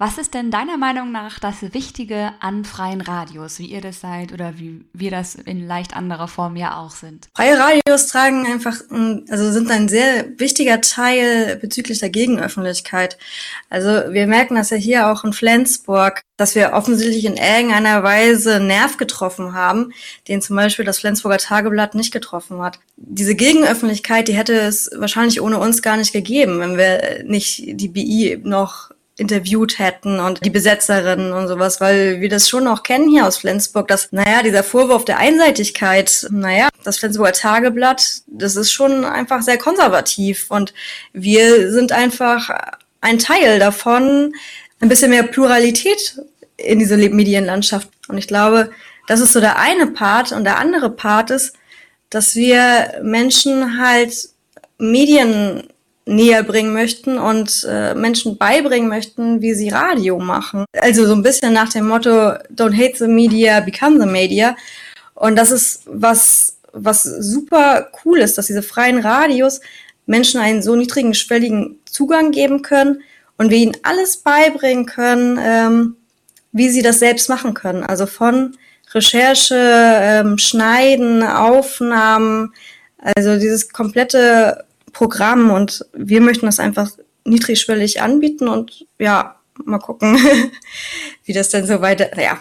Was 0.00 0.16
ist 0.16 0.34
denn 0.34 0.52
deiner 0.52 0.76
Meinung 0.76 1.10
nach 1.10 1.40
das 1.40 1.56
Wichtige 1.74 2.30
an 2.38 2.64
freien 2.64 3.00
Radios, 3.00 3.58
wie 3.58 3.66
ihr 3.66 3.80
das 3.80 4.00
seid 4.00 4.32
oder 4.32 4.56
wie 4.56 4.84
wir 4.92 5.10
das 5.10 5.34
in 5.34 5.66
leicht 5.66 5.96
anderer 5.96 6.28
Form 6.28 6.54
ja 6.54 6.78
auch 6.78 6.92
sind? 6.92 7.26
Freie 7.34 7.58
Radios 7.58 8.06
tragen 8.06 8.46
einfach, 8.46 8.76
also 9.28 9.50
sind 9.50 9.68
ein 9.72 9.88
sehr 9.88 10.38
wichtiger 10.38 10.80
Teil 10.82 11.56
bezüglich 11.56 11.98
der 11.98 12.10
Gegenöffentlichkeit. 12.10 13.18
Also 13.70 13.88
wir 13.88 14.28
merken 14.28 14.54
das 14.54 14.70
ja 14.70 14.76
hier 14.76 15.10
auch 15.10 15.24
in 15.24 15.32
Flensburg, 15.32 16.22
dass 16.36 16.54
wir 16.54 16.74
offensichtlich 16.74 17.24
in 17.24 17.36
irgendeiner 17.36 18.04
Weise 18.04 18.60
Nerv 18.60 18.98
getroffen 18.98 19.52
haben, 19.52 19.92
den 20.28 20.40
zum 20.40 20.54
Beispiel 20.54 20.84
das 20.84 21.00
Flensburger 21.00 21.38
Tageblatt 21.38 21.96
nicht 21.96 22.12
getroffen 22.12 22.62
hat. 22.62 22.78
Diese 22.96 23.34
Gegenöffentlichkeit, 23.34 24.28
die 24.28 24.34
hätte 24.34 24.52
es 24.60 24.92
wahrscheinlich 24.94 25.40
ohne 25.40 25.58
uns 25.58 25.82
gar 25.82 25.96
nicht 25.96 26.12
gegeben, 26.12 26.60
wenn 26.60 26.78
wir 26.78 27.24
nicht 27.24 27.64
die 27.66 27.88
BI 27.88 28.40
noch 28.44 28.92
interviewt 29.18 29.78
hätten 29.78 30.20
und 30.20 30.44
die 30.44 30.50
Besetzerinnen 30.50 31.32
und 31.32 31.48
sowas, 31.48 31.80
weil 31.80 32.20
wir 32.20 32.28
das 32.28 32.48
schon 32.48 32.66
auch 32.66 32.82
kennen 32.82 33.10
hier 33.10 33.26
aus 33.26 33.38
Flensburg, 33.38 33.88
dass, 33.88 34.12
naja, 34.12 34.42
dieser 34.42 34.62
Vorwurf 34.62 35.04
der 35.04 35.18
Einseitigkeit, 35.18 36.26
naja, 36.30 36.68
das 36.84 36.98
Flensburger 36.98 37.32
Tageblatt, 37.32 38.22
das 38.26 38.56
ist 38.56 38.72
schon 38.72 39.04
einfach 39.04 39.42
sehr 39.42 39.58
konservativ 39.58 40.46
und 40.50 40.72
wir 41.12 41.72
sind 41.72 41.92
einfach 41.92 42.48
ein 43.00 43.18
Teil 43.18 43.58
davon, 43.58 44.34
ein 44.80 44.88
bisschen 44.88 45.10
mehr 45.10 45.24
Pluralität 45.24 46.20
in 46.56 46.78
diese 46.78 46.96
Medienlandschaft. 46.96 47.88
Und 48.08 48.18
ich 48.18 48.28
glaube, 48.28 48.70
das 49.06 49.20
ist 49.20 49.32
so 49.32 49.40
der 49.40 49.58
eine 49.58 49.88
Part 49.88 50.32
und 50.32 50.44
der 50.44 50.58
andere 50.58 50.90
Part 50.90 51.30
ist, 51.30 51.54
dass 52.10 52.36
wir 52.36 53.00
Menschen 53.02 53.82
halt 53.82 54.14
Medien 54.78 55.68
näher 56.08 56.42
bringen 56.42 56.72
möchten 56.72 57.18
und 57.18 57.66
äh, 57.68 57.94
Menschen 57.94 58.38
beibringen 58.38 58.88
möchten, 58.88 59.42
wie 59.42 59.54
sie 59.54 59.68
Radio 59.68 60.18
machen. 60.18 60.64
Also 60.72 61.06
so 61.06 61.12
ein 61.12 61.22
bisschen 61.22 61.52
nach 61.52 61.70
dem 61.70 61.86
Motto 61.86 62.10
Don't 62.54 62.76
hate 62.76 62.96
the 62.96 63.06
media, 63.06 63.60
become 63.60 64.00
the 64.00 64.10
media. 64.10 64.56
Und 65.14 65.36
das 65.36 65.50
ist 65.50 65.82
was, 65.86 66.56
was 66.72 67.02
super 67.02 67.90
cool 68.04 68.18
ist, 68.18 68.38
dass 68.38 68.46
diese 68.46 68.62
freien 68.62 68.98
Radios 68.98 69.60
Menschen 70.06 70.40
einen 70.40 70.62
so 70.62 70.74
niedrigen, 70.74 71.12
schwelligen 71.12 71.78
Zugang 71.84 72.30
geben 72.30 72.62
können 72.62 73.02
und 73.36 73.50
wir 73.50 73.58
ihnen 73.58 73.76
alles 73.82 74.16
beibringen 74.16 74.86
können, 74.86 75.38
ähm, 75.40 75.96
wie 76.52 76.70
sie 76.70 76.82
das 76.82 76.98
selbst 76.98 77.28
machen 77.28 77.52
können. 77.52 77.84
Also 77.84 78.06
von 78.06 78.56
Recherche, 78.94 79.54
ähm, 79.54 80.38
Schneiden, 80.38 81.22
Aufnahmen, 81.22 82.54
also 82.96 83.38
dieses 83.38 83.70
komplette 83.70 84.64
Programm 84.92 85.50
und 85.50 85.84
wir 85.92 86.20
möchten 86.20 86.46
das 86.46 86.60
einfach 86.60 86.90
niedrigschwellig 87.24 88.00
anbieten 88.00 88.48
und 88.48 88.86
ja, 88.98 89.36
mal 89.64 89.78
gucken, 89.78 90.18
wie 91.24 91.32
das 91.32 91.50
denn 91.50 91.66
so 91.66 91.80
weiter, 91.80 92.08
naja, 92.14 92.40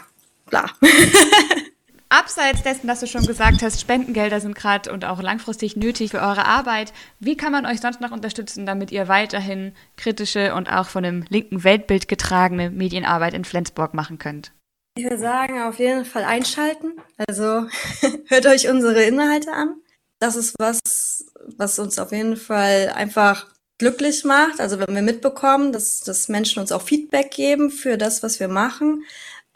bla. 0.50 0.66
Abseits 2.10 2.64
dessen, 2.64 2.88
dass 2.88 3.02
du 3.02 3.08
schon 3.08 3.26
gesagt 3.26 3.62
hast, 3.62 3.82
Spendengelder 3.82 4.40
sind 4.40 4.56
gerade 4.56 4.94
und 4.94 5.04
auch 5.04 5.22
langfristig 5.22 5.76
nötig 5.76 6.12
für 6.12 6.22
eure 6.22 6.46
Arbeit, 6.46 6.94
wie 7.20 7.36
kann 7.36 7.52
man 7.52 7.66
euch 7.66 7.82
sonst 7.82 8.00
noch 8.00 8.12
unterstützen, 8.12 8.66
damit 8.66 8.92
ihr 8.92 9.10
weiterhin 9.10 9.74
kritische 9.98 10.56
und 10.56 10.72
auch 10.72 10.88
von 10.88 11.04
einem 11.04 11.26
linken 11.28 11.66
Weltbild 11.66 12.08
getragene 12.08 12.70
Medienarbeit 12.70 13.34
in 13.34 13.44
Flensburg 13.44 13.94
machen 13.94 14.20
könnt? 14.20 14.54
Ich 14.98 15.04
würde 15.04 15.18
sagen, 15.18 15.62
auf 15.62 15.80
jeden 15.80 16.06
Fall 16.06 16.24
einschalten. 16.24 16.94
Also 17.28 17.68
hört 18.28 18.46
euch 18.46 18.70
unsere 18.70 19.04
Inhalte 19.04 19.52
an. 19.52 19.76
Das 20.20 20.36
ist 20.36 20.56
was, 20.58 21.27
was 21.58 21.80
uns 21.80 22.00
auf 22.00 22.12
jeden 22.12 22.36
Fall 22.36 22.92
einfach 22.96 23.48
glücklich 23.78 24.24
macht. 24.24 24.60
Also 24.60 24.80
wenn 24.80 24.96
wir 24.96 25.02
mitbekommen, 25.02 25.72
dass, 25.72 26.00
dass 26.02 26.30
Menschen 26.30 26.60
uns 26.60 26.72
auch 26.72 26.82
Feedback 26.82 27.32
geben 27.32 27.70
für 27.70 27.98
das, 27.98 28.24
was 28.24 28.40
wir 28.40 28.48
machen. 28.48 29.04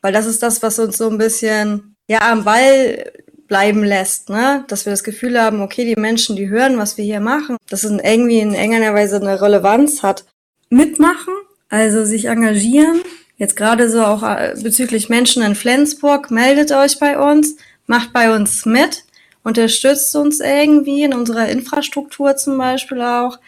Weil 0.01 0.13
das 0.13 0.25
ist 0.25 0.41
das, 0.43 0.61
was 0.63 0.79
uns 0.79 0.97
so 0.97 1.09
ein 1.09 1.17
bisschen 1.17 1.95
ja 2.07 2.31
am 2.31 2.43
Ball 2.43 3.11
bleiben 3.47 3.83
lässt, 3.83 4.29
ne? 4.29 4.63
Dass 4.69 4.85
wir 4.85 4.91
das 4.91 5.03
Gefühl 5.03 5.39
haben, 5.39 5.61
okay, 5.61 5.83
die 5.83 5.99
Menschen, 5.99 6.37
die 6.37 6.47
hören, 6.47 6.77
was 6.77 6.97
wir 6.97 7.03
hier 7.03 7.19
machen, 7.19 7.57
dass 7.69 7.83
es 7.83 7.91
irgendwie 7.91 8.39
in 8.39 8.53
irgendeiner 8.53 8.93
Weise 8.93 9.17
eine 9.17 9.41
Relevanz 9.41 10.03
hat. 10.03 10.25
Mitmachen, 10.69 11.33
also 11.69 12.05
sich 12.05 12.25
engagieren. 12.25 13.01
Jetzt 13.35 13.57
gerade 13.57 13.89
so 13.89 14.03
auch 14.03 14.23
äh, 14.23 14.55
bezüglich 14.63 15.09
Menschen 15.09 15.43
in 15.43 15.55
Flensburg, 15.55 16.31
meldet 16.31 16.71
euch 16.71 16.97
bei 16.97 17.19
uns, 17.19 17.57
macht 17.87 18.13
bei 18.13 18.33
uns 18.33 18.65
mit, 18.65 19.03
unterstützt 19.43 20.15
uns 20.15 20.39
irgendwie 20.39 21.03
in 21.03 21.13
unserer 21.13 21.49
Infrastruktur 21.49 22.35
zum 22.35 22.57
Beispiel 22.57 23.01
auch. 23.01 23.39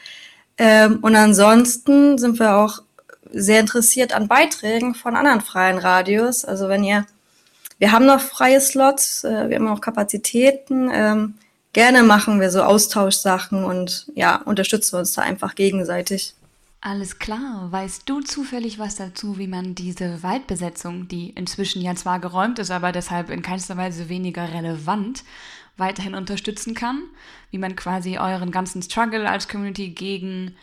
Ähm, 0.57 0.99
und 1.01 1.15
ansonsten 1.15 2.17
sind 2.17 2.39
wir 2.39 2.57
auch 2.57 2.81
sehr 3.31 3.59
interessiert 3.59 4.13
an 4.13 4.27
Beiträgen 4.27 4.95
von 4.95 5.15
anderen 5.15 5.41
freien 5.41 5.77
Radios. 5.77 6.45
Also 6.45 6.69
wenn 6.69 6.83
ihr, 6.83 7.05
wir 7.79 7.91
haben 7.91 8.05
noch 8.05 8.21
freie 8.21 8.61
Slots, 8.61 9.23
äh, 9.23 9.49
wir 9.49 9.57
haben 9.57 9.67
auch 9.67 9.81
Kapazitäten. 9.81 10.89
Ähm, 10.93 11.35
gerne 11.73 12.03
machen 12.03 12.39
wir 12.39 12.51
so 12.51 12.61
Austauschsachen 12.61 13.63
und 13.63 14.07
ja, 14.15 14.35
unterstützen 14.37 14.97
uns 14.97 15.13
da 15.13 15.23
einfach 15.23 15.55
gegenseitig. 15.55 16.35
Alles 16.85 17.17
klar. 17.17 17.71
Weißt 17.71 18.03
du 18.07 18.19
zufällig 18.19 18.77
was 18.77 18.95
dazu, 18.95 19.37
wie 19.37 19.47
man 19.47 19.73
diese 19.73 20.21
Waldbesetzung, 20.21 21.07
die 21.07 21.29
inzwischen 21.29 21.81
ja 21.81 21.95
zwar 21.95 22.19
geräumt 22.19 22.59
ist, 22.59 22.71
aber 22.71 22.91
deshalb 22.91 23.29
in 23.29 23.41
keinster 23.41 23.77
Weise 23.77 24.09
weniger 24.09 24.51
relevant, 24.53 25.23
weiterhin 25.77 26.15
unterstützen 26.15 26.75
kann? 26.75 27.03
Wie 27.51 27.57
man 27.57 27.75
quasi 27.75 28.17
euren 28.17 28.51
ganzen 28.51 28.81
Struggle 28.81 29.29
als 29.29 29.47
Community 29.47 29.89
gegen 29.89 30.55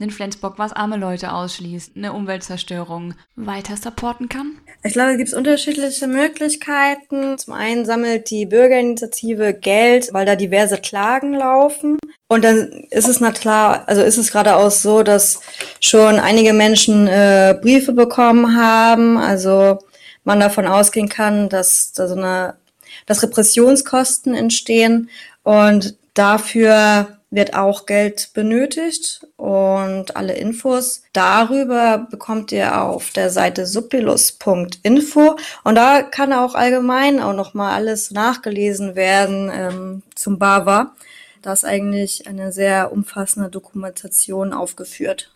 einen 0.00 0.10
Flensburg, 0.10 0.58
was 0.58 0.72
arme 0.72 0.96
Leute 0.96 1.32
ausschließt, 1.32 1.96
eine 1.96 2.12
Umweltzerstörung 2.12 3.14
weiter 3.34 3.76
supporten 3.76 4.28
kann? 4.28 4.58
Ich 4.84 4.92
glaube, 4.92 5.12
es 5.12 5.18
gibt 5.18 5.34
unterschiedliche 5.34 6.06
Möglichkeiten. 6.06 7.36
Zum 7.36 7.54
einen 7.54 7.84
sammelt 7.84 8.30
die 8.30 8.46
Bürgerinitiative 8.46 9.54
Geld, 9.54 10.10
weil 10.12 10.24
da 10.24 10.36
diverse 10.36 10.78
Klagen 10.78 11.34
laufen. 11.34 11.98
Und 12.28 12.44
dann 12.44 12.84
ist 12.90 13.08
es 13.08 13.20
na 13.20 13.32
klar, 13.32 13.84
also 13.88 14.02
ist 14.02 14.18
es 14.18 14.30
geradeaus 14.30 14.82
so, 14.82 15.02
dass 15.02 15.40
schon 15.80 16.20
einige 16.20 16.52
Menschen 16.52 17.08
äh, 17.08 17.58
Briefe 17.60 17.92
bekommen 17.92 18.56
haben. 18.56 19.16
Also 19.16 19.78
man 20.22 20.38
davon 20.38 20.66
ausgehen 20.66 21.08
kann, 21.08 21.48
dass 21.48 21.92
da 21.92 22.06
so 22.06 22.14
eine, 22.14 22.57
dass 23.06 23.22
Repressionskosten 23.22 24.34
entstehen 24.34 25.10
und 25.42 25.96
dafür 26.14 27.18
wird 27.30 27.54
auch 27.54 27.86
Geld 27.86 28.30
benötigt 28.32 29.26
und 29.36 30.16
alle 30.16 30.34
Infos 30.34 31.02
darüber 31.12 32.06
bekommt 32.10 32.52
ihr 32.52 32.82
auf 32.82 33.10
der 33.10 33.30
Seite 33.30 33.66
subtilus.info 33.66 35.36
und 35.64 35.74
da 35.74 36.02
kann 36.02 36.32
auch 36.32 36.54
allgemein 36.54 37.20
auch 37.20 37.34
noch 37.34 37.52
mal 37.54 37.74
alles 37.74 38.10
nachgelesen 38.10 38.96
werden 38.96 39.50
ähm, 39.52 40.02
zum 40.14 40.38
Bava. 40.38 40.94
Da 41.42 41.52
ist 41.52 41.64
eigentlich 41.64 42.26
eine 42.26 42.50
sehr 42.52 42.92
umfassende 42.92 43.50
Dokumentation 43.50 44.52
aufgeführt. 44.52 45.30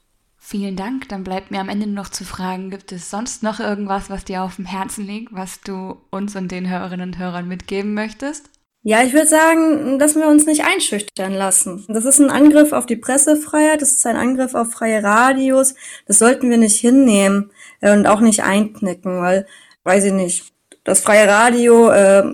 Vielen 0.52 0.76
Dank. 0.76 1.08
Dann 1.08 1.24
bleibt 1.24 1.50
mir 1.50 1.60
am 1.60 1.70
Ende 1.70 1.86
noch 1.86 2.10
zu 2.10 2.26
fragen, 2.26 2.68
gibt 2.68 2.92
es 2.92 3.08
sonst 3.08 3.42
noch 3.42 3.58
irgendwas, 3.58 4.10
was 4.10 4.26
dir 4.26 4.42
auf 4.42 4.56
dem 4.56 4.66
Herzen 4.66 5.06
liegt, 5.06 5.32
was 5.32 5.62
du 5.62 5.96
uns 6.10 6.36
und 6.36 6.52
den 6.52 6.68
Hörerinnen 6.68 7.08
und 7.08 7.18
Hörern 7.18 7.48
mitgeben 7.48 7.94
möchtest? 7.94 8.50
Ja, 8.82 9.02
ich 9.02 9.14
würde 9.14 9.28
sagen, 9.28 9.98
dass 9.98 10.14
wir 10.14 10.26
uns 10.26 10.44
nicht 10.44 10.62
einschüchtern 10.62 11.32
lassen. 11.32 11.86
Das 11.88 12.04
ist 12.04 12.20
ein 12.20 12.28
Angriff 12.28 12.72
auf 12.72 12.84
die 12.84 12.96
Pressefreiheit, 12.96 13.80
das 13.80 13.92
ist 13.92 14.04
ein 14.04 14.16
Angriff 14.16 14.54
auf 14.54 14.72
freie 14.72 15.02
Radios. 15.02 15.74
Das 16.06 16.18
sollten 16.18 16.50
wir 16.50 16.58
nicht 16.58 16.78
hinnehmen 16.78 17.50
äh, 17.80 17.94
und 17.94 18.06
auch 18.06 18.20
nicht 18.20 18.44
einknicken, 18.44 19.22
weil, 19.22 19.46
weiß 19.84 20.04
ich 20.04 20.12
nicht, 20.12 20.52
das 20.84 21.00
freie 21.00 21.28
Radio 21.28 21.88
äh, 21.88 22.24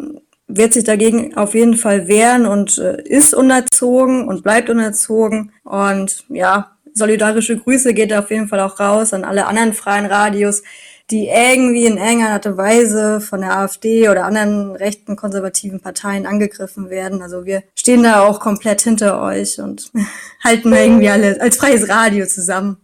wird 0.48 0.72
sich 0.72 0.82
dagegen 0.82 1.36
auf 1.36 1.54
jeden 1.54 1.76
Fall 1.76 2.08
wehren 2.08 2.46
und 2.46 2.78
äh, 2.78 3.00
ist 3.00 3.32
unerzogen 3.32 4.26
und 4.26 4.42
bleibt 4.42 4.70
unerzogen. 4.70 5.52
Und 5.62 6.24
ja, 6.30 6.77
solidarische 6.98 7.56
Grüße 7.56 7.94
geht 7.94 8.12
auf 8.12 8.30
jeden 8.30 8.48
Fall 8.48 8.60
auch 8.60 8.78
raus 8.80 9.14
an 9.14 9.24
alle 9.24 9.46
anderen 9.46 9.72
freien 9.72 10.06
Radios, 10.06 10.62
die 11.10 11.28
irgendwie 11.28 11.86
in 11.86 11.96
irgendeiner 11.96 12.34
Art 12.34 12.56
Weise 12.56 13.20
von 13.20 13.40
der 13.40 13.56
AfD 13.58 14.08
oder 14.10 14.26
anderen 14.26 14.76
rechten 14.76 15.16
konservativen 15.16 15.80
Parteien 15.80 16.26
angegriffen 16.26 16.90
werden. 16.90 17.22
Also 17.22 17.46
wir 17.46 17.62
stehen 17.74 18.02
da 18.02 18.26
auch 18.26 18.40
komplett 18.40 18.82
hinter 18.82 19.22
euch 19.22 19.58
und 19.58 19.90
halten 20.44 20.72
irgendwie 20.72 21.08
alle 21.08 21.40
als 21.40 21.56
freies 21.56 21.88
Radio 21.88 22.26
zusammen. 22.26 22.76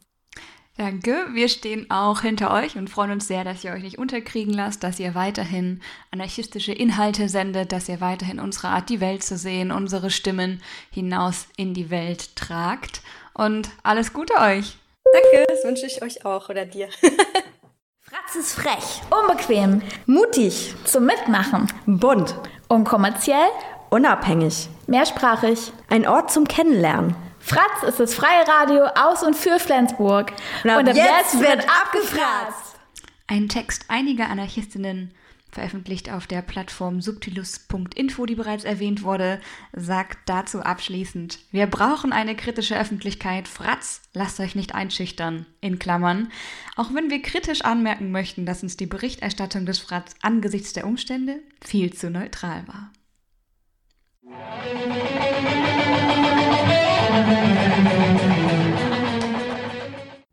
Danke. 0.77 1.27
Wir 1.35 1.49
stehen 1.49 1.89
auch 1.89 2.23
hinter 2.23 2.53
euch 2.53 2.77
und 2.77 2.91
freuen 2.91 3.13
uns 3.13 3.29
sehr, 3.29 3.45
dass 3.45 3.63
ihr 3.63 3.73
euch 3.73 3.85
nicht 3.85 3.99
unterkriegen 3.99 4.53
lasst, 4.53 4.83
dass 4.83 4.99
ihr 4.99 5.15
weiterhin 5.15 5.81
anarchistische 6.11 6.73
Inhalte 6.73 7.29
sendet, 7.29 7.71
dass 7.71 7.89
ihr 7.89 8.01
weiterhin 8.01 8.41
unsere 8.41 8.69
Art, 8.69 8.89
die 8.89 9.01
Welt 9.01 9.23
zu 9.23 9.39
sehen, 9.39 9.71
unsere 9.71 10.11
Stimmen 10.11 10.61
hinaus 10.91 11.47
in 11.57 11.75
die 11.75 11.91
Welt 11.91 12.35
tragt. 12.35 13.03
Und 13.35 13.69
alles 13.83 14.13
Gute 14.13 14.35
euch. 14.35 14.79
Danke, 15.13 15.45
das 15.49 15.65
wünsche 15.65 15.87
ich 15.87 16.03
euch 16.03 16.25
auch 16.25 16.49
oder 16.49 16.65
dir. 16.65 16.89
Fratz 18.01 18.37
ist 18.39 18.55
frech, 18.55 19.03
unbequem, 19.11 19.83
mutig, 20.07 20.75
zum 20.85 21.07
Mitmachen, 21.07 21.67
bunt, 21.85 22.37
unkommerziell, 22.69 23.49
unabhängig, 23.91 24.69
mehrsprachig, 24.87 25.73
ein 25.89 26.07
Ort 26.07 26.31
zum 26.31 26.47
Kennenlernen. 26.47 27.17
Fratz 27.41 27.83
ist 27.87 28.01
das 28.01 28.15
freie 28.15 28.47
Radio 28.47 28.85
aus 28.95 29.23
und 29.23 29.35
für 29.35 29.59
Flensburg. 29.59 30.33
Und 30.63 30.71
ab, 30.71 30.79
und 30.79 30.89
ab 30.89 30.95
jetzt, 30.95 31.35
jetzt 31.35 31.41
wird 31.41 31.67
abgefratzt. 31.69 32.77
Ein 33.27 33.49
Text 33.49 33.87
einiger 33.89 34.29
Anarchistinnen 34.29 35.13
veröffentlicht 35.55 36.11
auf 36.11 36.27
der 36.27 36.43
Plattform 36.43 37.01
subtilus.info, 37.01 38.27
die 38.27 38.35
bereits 38.35 38.65
erwähnt 38.65 39.03
wurde, 39.03 39.41
sagt 39.73 40.19
dazu 40.27 40.61
abschließend, 40.61 41.39
wir 41.51 41.67
brauchen 41.67 42.13
eine 42.13 42.37
kritische 42.37 42.79
Öffentlichkeit. 42.79 43.49
Fratz, 43.49 44.03
lasst 44.13 44.41
euch 44.41 44.55
nicht 44.55 44.75
einschüchtern. 44.75 45.47
In 45.61 45.79
Klammern. 45.79 46.31
Auch 46.77 46.93
wenn 46.93 47.11
wir 47.11 47.23
kritisch 47.23 47.63
anmerken 47.63 48.11
möchten, 48.11 48.45
dass 48.45 48.63
uns 48.63 48.77
die 48.77 48.87
Berichterstattung 48.87 49.65
des 49.65 49.79
Fratz 49.79 50.15
angesichts 50.21 50.73
der 50.73 50.87
Umstände 50.87 51.39
viel 51.63 51.93
zu 51.93 52.11
neutral 52.11 52.65
war. 52.69 52.93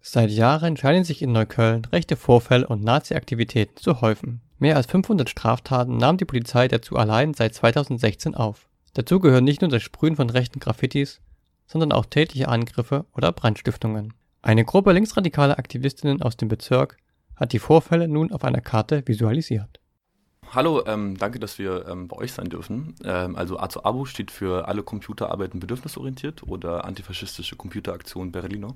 Seit 0.01 0.31
Jahren 0.31 0.75
scheinen 0.75 1.05
sich 1.05 1.21
in 1.21 1.31
Neukölln 1.31 1.85
rechte 1.85 2.17
Vorfälle 2.17 2.67
und 2.67 2.83
Nazi-Aktivitäten 2.83 3.77
zu 3.77 4.01
häufen. 4.01 4.41
Mehr 4.61 4.75
als 4.75 4.85
500 4.85 5.27
Straftaten 5.27 5.97
nahm 5.97 6.17
die 6.17 6.25
Polizei 6.25 6.67
dazu 6.67 6.95
allein 6.95 7.33
seit 7.33 7.55
2016 7.55 8.35
auf. 8.35 8.69
Dazu 8.93 9.19
gehören 9.19 9.43
nicht 9.43 9.61
nur 9.61 9.71
das 9.71 9.81
Sprühen 9.81 10.15
von 10.15 10.29
rechten 10.29 10.59
Graffitis, 10.59 11.19
sondern 11.65 11.91
auch 11.91 12.05
tätliche 12.05 12.47
Angriffe 12.47 13.07
oder 13.15 13.31
Brandstiftungen. 13.31 14.13
Eine 14.43 14.63
Gruppe 14.63 14.91
linksradikaler 14.91 15.57
Aktivistinnen 15.57 16.21
aus 16.21 16.37
dem 16.37 16.47
Bezirk 16.47 16.97
hat 17.35 17.53
die 17.53 17.57
Vorfälle 17.57 18.07
nun 18.07 18.31
auf 18.31 18.43
einer 18.43 18.61
Karte 18.61 19.01
visualisiert. 19.07 19.79
Hallo, 20.53 20.85
ähm, 20.85 21.17
danke, 21.17 21.39
dass 21.39 21.57
wir 21.57 21.87
ähm, 21.87 22.07
bei 22.07 22.17
euch 22.17 22.33
sein 22.33 22.49
dürfen. 22.49 22.93
Ähm, 23.03 23.35
also 23.35 23.57
A 23.57 23.67
Abo 23.81 24.05
steht 24.05 24.29
für 24.29 24.67
alle 24.67 24.83
Computer 24.83 25.31
arbeiten 25.31 25.59
bedürfnisorientiert 25.59 26.43
oder 26.43 26.85
antifaschistische 26.85 27.55
Computeraktion 27.55 28.31
Berliner. 28.31 28.75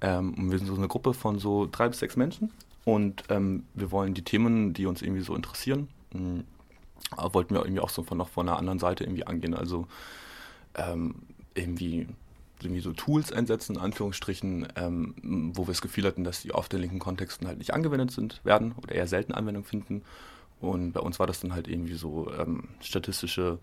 Ähm, 0.00 0.32
und 0.32 0.50
wir 0.50 0.56
sind 0.56 0.68
so 0.68 0.76
eine 0.76 0.88
Gruppe 0.88 1.12
von 1.12 1.38
so 1.38 1.68
drei 1.70 1.90
bis 1.90 1.98
sechs 1.98 2.16
Menschen 2.16 2.50
und 2.84 3.24
ähm, 3.28 3.64
wir 3.74 3.90
wollen 3.90 4.14
die 4.14 4.24
Themen, 4.24 4.72
die 4.72 4.86
uns 4.86 5.02
irgendwie 5.02 5.22
so 5.22 5.34
interessieren, 5.34 5.88
mh, 6.12 6.20
hm, 6.20 6.44
wollten 7.32 7.54
wir 7.54 7.62
irgendwie 7.62 7.80
auch 7.80 7.90
so 7.90 8.02
von 8.02 8.18
noch 8.18 8.28
von 8.28 8.48
einer 8.48 8.58
anderen 8.58 8.78
Seite 8.78 9.04
irgendwie 9.04 9.26
angehen. 9.26 9.54
Also 9.54 9.86
ähm, 10.74 11.14
irgendwie 11.54 12.06
irgendwie 12.62 12.82
so 12.82 12.92
Tools 12.92 13.32
einsetzen, 13.32 13.76
in 13.76 13.82
Anführungsstrichen, 13.82 14.68
ähm, 14.76 15.52
wo 15.54 15.62
wir 15.62 15.72
das 15.72 15.80
Gefühl 15.80 16.04
hatten, 16.04 16.24
dass 16.24 16.42
die 16.42 16.52
oft 16.52 16.72
in 16.74 16.80
linken 16.80 16.98
Kontexten 16.98 17.46
halt 17.46 17.58
nicht 17.58 17.72
angewendet 17.72 18.10
sind, 18.10 18.44
werden 18.44 18.72
oder 18.72 18.94
eher 18.94 19.06
selten 19.06 19.32
Anwendung 19.32 19.64
finden. 19.64 20.02
Und 20.60 20.92
bei 20.92 21.00
uns 21.00 21.18
war 21.18 21.26
das 21.26 21.40
dann 21.40 21.54
halt 21.54 21.68
irgendwie 21.68 21.94
so 21.94 22.30
ähm, 22.38 22.68
statistische 22.80 23.58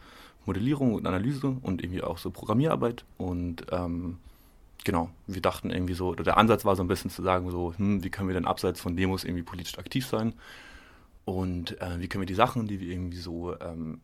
Modellierung 0.46 0.96
und 0.96 1.06
Analyse 1.06 1.58
und 1.62 1.84
irgendwie 1.84 2.02
auch 2.02 2.18
so 2.18 2.32
Programmierarbeit. 2.32 3.06
Und 3.18 3.68
ähm, 3.72 4.18
genau, 4.84 5.10
wir 5.28 5.42
dachten 5.42 5.70
irgendwie 5.70 5.94
so, 5.94 6.10
oder 6.10 6.24
der 6.24 6.38
Ansatz 6.38 6.66
war 6.66 6.76
so 6.76 6.84
ein 6.84 6.88
bisschen 6.88 7.12
zu 7.12 7.22
sagen, 7.22 7.50
so, 7.52 7.74
hm, 7.76 8.04
wie 8.04 8.10
können 8.10 8.30
wir 8.30 8.34
denn 8.34 8.46
abseits 8.46 8.80
von 8.80 8.96
Demos 8.96 9.24
irgendwie 9.24 9.44
politisch 9.44 9.78
aktiv 9.78 10.06
sein? 10.06 10.34
Und 11.26 11.80
äh, 11.82 12.00
wie 12.00 12.08
können 12.08 12.22
wir 12.22 12.28
die 12.28 12.34
Sachen, 12.34 12.68
die 12.68 12.80
wir 12.80 12.90
irgendwie 12.90 13.18
so 13.18 13.60
ähm, 13.60 14.00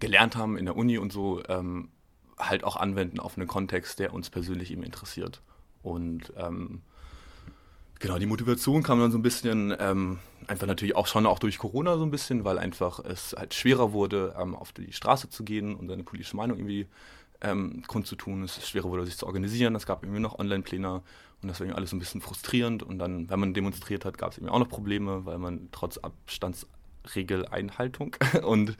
gelernt 0.00 0.36
haben 0.36 0.56
in 0.56 0.64
der 0.64 0.76
Uni 0.76 0.98
und 0.98 1.12
so, 1.12 1.42
ähm, 1.48 1.88
halt 2.38 2.64
auch 2.64 2.76
anwenden 2.76 3.20
auf 3.20 3.36
einen 3.36 3.46
Kontext, 3.46 3.98
der 3.98 4.12
uns 4.12 4.30
persönlich 4.30 4.70
eben 4.70 4.82
interessiert. 4.82 5.40
Und 5.82 6.32
ähm, 6.36 6.82
genau, 8.00 8.18
die 8.18 8.26
Motivation 8.26 8.82
kam 8.82 8.98
dann 8.98 9.12
so 9.12 9.18
ein 9.18 9.22
bisschen, 9.22 9.74
ähm, 9.78 10.18
einfach 10.46 10.66
natürlich 10.66 10.96
auch 10.96 11.06
schon 11.06 11.26
auch 11.26 11.38
durch 11.38 11.58
Corona 11.58 11.96
so 11.96 12.02
ein 12.02 12.10
bisschen, 12.10 12.44
weil 12.44 12.58
einfach 12.58 12.98
es 12.98 13.34
halt 13.36 13.54
schwerer 13.54 13.92
wurde, 13.92 14.34
ähm, 14.38 14.54
auf 14.54 14.72
die 14.72 14.92
Straße 14.92 15.30
zu 15.30 15.44
gehen 15.44 15.74
und 15.74 15.88
seine 15.88 16.02
politische 16.02 16.36
Meinung 16.36 16.58
irgendwie 16.58 16.86
ähm, 17.40 17.82
kundzutun. 17.86 18.42
Es 18.42 18.68
schwerer 18.68 18.88
wurde, 18.88 19.06
sich 19.06 19.16
zu 19.16 19.26
organisieren. 19.26 19.74
Es 19.74 19.86
gab 19.86 20.02
irgendwie 20.02 20.20
noch 20.20 20.38
Online-Pläne 20.38 21.02
und 21.42 21.48
das 21.48 21.60
war 21.60 21.66
irgendwie 21.66 21.78
alles 21.78 21.92
ein 21.92 21.98
bisschen 21.98 22.20
frustrierend. 22.20 22.82
Und 22.82 22.98
dann, 22.98 23.30
wenn 23.30 23.40
man 23.40 23.54
demonstriert 23.54 24.04
hat, 24.04 24.18
gab 24.18 24.32
es 24.32 24.38
irgendwie 24.38 24.52
auch 24.52 24.58
noch 24.58 24.68
Probleme, 24.68 25.24
weil 25.26 25.38
man 25.38 25.68
trotz 25.72 25.98
Abstandsregeleinhaltung 25.98 28.16
und 28.42 28.76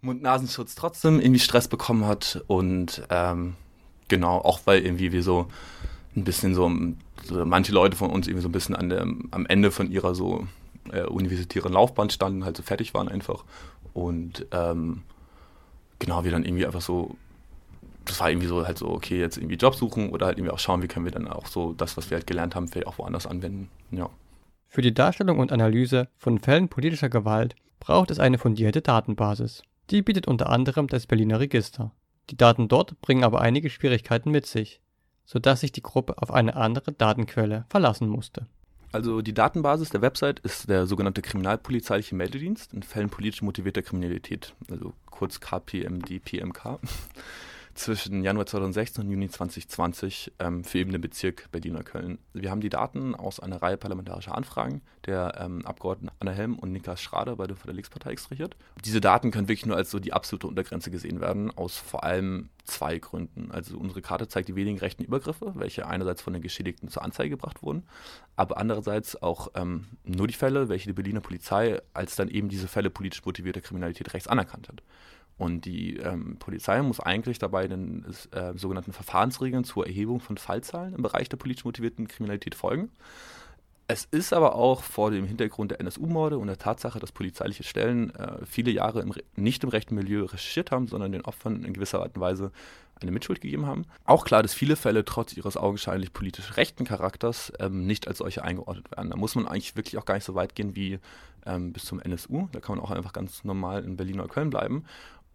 Mund-Nasenschutz 0.00 0.74
trotzdem 0.74 1.20
irgendwie 1.20 1.40
Stress 1.40 1.68
bekommen 1.68 2.06
hat 2.06 2.42
und 2.46 3.02
ähm, 3.10 3.56
genau, 4.08 4.38
auch 4.38 4.60
weil 4.64 4.84
irgendwie 4.84 5.12
wir 5.12 5.22
so 5.22 5.48
ein 6.14 6.24
bisschen 6.24 6.54
so, 6.54 6.70
so, 7.24 7.44
manche 7.44 7.72
Leute 7.72 7.96
von 7.96 8.10
uns 8.10 8.26
irgendwie 8.26 8.42
so 8.42 8.48
ein 8.48 8.52
bisschen 8.52 8.74
an 8.74 8.88
der, 8.88 9.02
am 9.02 9.46
Ende 9.46 9.70
von 9.70 9.90
ihrer 9.90 10.14
so 10.14 10.46
äh, 10.90 11.02
universitären 11.02 11.72
Laufbahn 11.72 12.10
standen, 12.10 12.44
halt 12.44 12.56
so 12.56 12.62
fertig 12.62 12.94
waren 12.94 13.08
einfach 13.08 13.44
und 13.92 14.46
ähm, 14.52 15.02
genau, 15.98 16.24
wir 16.24 16.30
dann 16.30 16.44
irgendwie 16.44 16.66
einfach 16.66 16.82
so 16.82 17.16
das 18.06 18.20
war 18.20 18.30
irgendwie 18.30 18.46
so 18.46 18.66
halt 18.66 18.78
so, 18.78 18.88
okay, 18.88 19.20
jetzt 19.20 19.36
irgendwie 19.36 19.56
Job 19.56 19.74
suchen 19.74 20.10
oder 20.10 20.26
halt 20.26 20.38
irgendwie 20.38 20.52
auch 20.52 20.58
schauen, 20.58 20.82
wie 20.82 20.88
können 20.88 21.04
wir 21.04 21.12
dann 21.12 21.28
auch 21.28 21.46
so 21.46 21.72
das, 21.72 21.96
was 21.96 22.10
wir 22.10 22.16
halt 22.16 22.26
gelernt 22.26 22.54
haben, 22.54 22.68
vielleicht 22.68 22.86
auch 22.86 22.98
woanders 22.98 23.26
anwenden. 23.26 23.68
Ja. 23.90 24.08
Für 24.68 24.82
die 24.82 24.94
Darstellung 24.94 25.38
und 25.38 25.52
Analyse 25.52 26.08
von 26.16 26.38
Fällen 26.38 26.68
politischer 26.68 27.08
Gewalt 27.08 27.54
braucht 27.80 28.10
es 28.10 28.18
eine 28.18 28.38
fundierte 28.38 28.82
Datenbasis. 28.82 29.62
Die 29.90 30.02
bietet 30.02 30.26
unter 30.26 30.48
anderem 30.50 30.88
das 30.88 31.06
Berliner 31.06 31.40
Register. 31.40 31.92
Die 32.30 32.36
Daten 32.36 32.68
dort 32.68 33.00
bringen 33.00 33.24
aber 33.24 33.40
einige 33.40 33.70
Schwierigkeiten 33.70 34.30
mit 34.30 34.46
sich, 34.46 34.80
sodass 35.24 35.60
sich 35.60 35.72
die 35.72 35.82
Gruppe 35.82 36.20
auf 36.20 36.32
eine 36.32 36.56
andere 36.56 36.92
Datenquelle 36.92 37.66
verlassen 37.68 38.08
musste. 38.08 38.46
Also 38.92 39.20
die 39.20 39.34
Datenbasis 39.34 39.90
der 39.90 40.02
Website 40.02 40.40
ist 40.40 40.68
der 40.68 40.86
sogenannte 40.86 41.22
kriminalpolizeiliche 41.22 42.14
Meldedienst 42.14 42.72
in 42.72 42.82
Fällen 42.82 43.10
politisch 43.10 43.42
motivierter 43.42 43.82
Kriminalität, 43.82 44.54
also 44.70 44.94
kurz 45.10 45.40
KPMD 45.40 46.24
PMK 46.24 46.80
zwischen 47.76 48.24
Januar 48.24 48.46
2016 48.46 49.04
und 49.04 49.10
Juni 49.10 49.28
2020 49.28 50.32
ähm, 50.38 50.64
für 50.64 50.78
eben 50.78 50.92
den 50.92 51.00
Bezirk 51.00 51.50
Berliner-Köln. 51.52 52.18
Wir 52.32 52.50
haben 52.50 52.60
die 52.60 52.68
Daten 52.68 53.14
aus 53.14 53.38
einer 53.38 53.62
Reihe 53.62 53.76
parlamentarischer 53.76 54.34
Anfragen 54.34 54.82
der 55.04 55.34
ähm, 55.38 55.64
Abgeordneten 55.64 56.14
Anna 56.18 56.32
Helm 56.32 56.58
und 56.58 56.72
Niklas 56.72 57.00
Schrader 57.00 57.36
bei 57.36 57.46
der 57.46 57.56
Linkspartei 57.66 58.10
extrahiert. 58.10 58.56
Diese 58.84 59.00
Daten 59.00 59.30
können 59.30 59.48
wirklich 59.48 59.66
nur 59.66 59.76
als 59.76 59.90
so 59.90 59.98
die 59.98 60.12
absolute 60.12 60.46
Untergrenze 60.46 60.90
gesehen 60.90 61.20
werden, 61.20 61.50
aus 61.56 61.76
vor 61.76 62.04
allem 62.04 62.48
zwei 62.64 62.98
Gründen. 62.98 63.50
Also 63.52 63.78
unsere 63.78 64.02
Karte 64.02 64.26
zeigt 64.26 64.48
die 64.48 64.56
wenigen 64.56 64.78
rechten 64.78 65.04
Übergriffe, 65.04 65.52
welche 65.54 65.86
einerseits 65.86 66.22
von 66.22 66.32
den 66.32 66.42
Geschädigten 66.42 66.88
zur 66.88 67.02
Anzeige 67.02 67.30
gebracht 67.30 67.62
wurden, 67.62 67.84
aber 68.34 68.56
andererseits 68.58 69.22
auch 69.22 69.48
ähm, 69.54 69.86
nur 70.04 70.26
die 70.26 70.34
Fälle, 70.34 70.68
welche 70.68 70.88
die 70.88 70.94
Berliner 70.94 71.20
Polizei 71.20 71.80
als 71.94 72.16
dann 72.16 72.28
eben 72.28 72.48
diese 72.48 72.68
Fälle 72.68 72.90
politisch 72.90 73.24
motivierter 73.24 73.60
Kriminalität 73.60 74.12
rechts 74.14 74.28
anerkannt 74.28 74.68
hat. 74.68 74.82
Und 75.38 75.66
die 75.66 75.96
ähm, 75.98 76.36
Polizei 76.38 76.80
muss 76.80 77.00
eigentlich 77.00 77.38
dabei 77.38 77.68
den 77.68 78.06
äh, 78.32 78.56
sogenannten 78.56 78.92
Verfahrensregeln 78.92 79.64
zur 79.64 79.86
Erhebung 79.86 80.20
von 80.20 80.38
Fallzahlen 80.38 80.94
im 80.94 81.02
Bereich 81.02 81.28
der 81.28 81.36
politisch 81.36 81.64
motivierten 81.64 82.08
Kriminalität 82.08 82.54
folgen. 82.54 82.90
Es 83.88 84.04
ist 84.04 84.32
aber 84.32 84.56
auch 84.56 84.82
vor 84.82 85.12
dem 85.12 85.26
Hintergrund 85.26 85.70
der 85.70 85.80
NSU-Morde 85.80 86.38
und 86.38 86.48
der 86.48 86.58
Tatsache, 86.58 86.98
dass 86.98 87.12
polizeiliche 87.12 87.62
Stellen 87.62 88.12
äh, 88.16 88.44
viele 88.44 88.72
Jahre 88.72 89.00
im 89.00 89.14
nicht 89.36 89.62
im 89.62 89.70
rechten 89.70 89.94
Milieu 89.94 90.24
recherchiert 90.24 90.72
haben, 90.72 90.88
sondern 90.88 91.12
den 91.12 91.24
Opfern 91.24 91.64
in 91.64 91.72
gewisser 91.72 92.00
Art 92.00 92.16
und 92.16 92.20
Weise 92.20 92.50
eine 93.00 93.12
Mitschuld 93.12 93.40
gegeben 93.40 93.66
haben. 93.66 93.84
Auch 94.04 94.24
klar, 94.24 94.42
dass 94.42 94.54
viele 94.54 94.74
Fälle 94.74 95.04
trotz 95.04 95.36
ihres 95.36 95.56
augenscheinlich 95.56 96.12
politisch 96.12 96.56
rechten 96.56 96.84
Charakters 96.84 97.52
ähm, 97.60 97.86
nicht 97.86 98.08
als 98.08 98.18
solche 98.18 98.42
eingeordnet 98.42 98.90
werden. 98.90 99.10
Da 99.10 99.16
muss 99.16 99.34
man 99.34 99.46
eigentlich 99.46 99.76
wirklich 99.76 99.98
auch 99.98 100.04
gar 100.06 100.14
nicht 100.14 100.24
so 100.24 100.34
weit 100.34 100.54
gehen 100.54 100.74
wie 100.74 100.98
ähm, 101.44 101.72
bis 101.72 101.84
zum 101.84 102.00
NSU. 102.00 102.48
Da 102.52 102.60
kann 102.60 102.76
man 102.76 102.84
auch 102.84 102.90
einfach 102.90 103.12
ganz 103.12 103.44
normal 103.44 103.84
in 103.84 103.96
Berlin 103.96 104.18
oder 104.18 104.28
Köln 104.28 104.50
bleiben. 104.50 104.84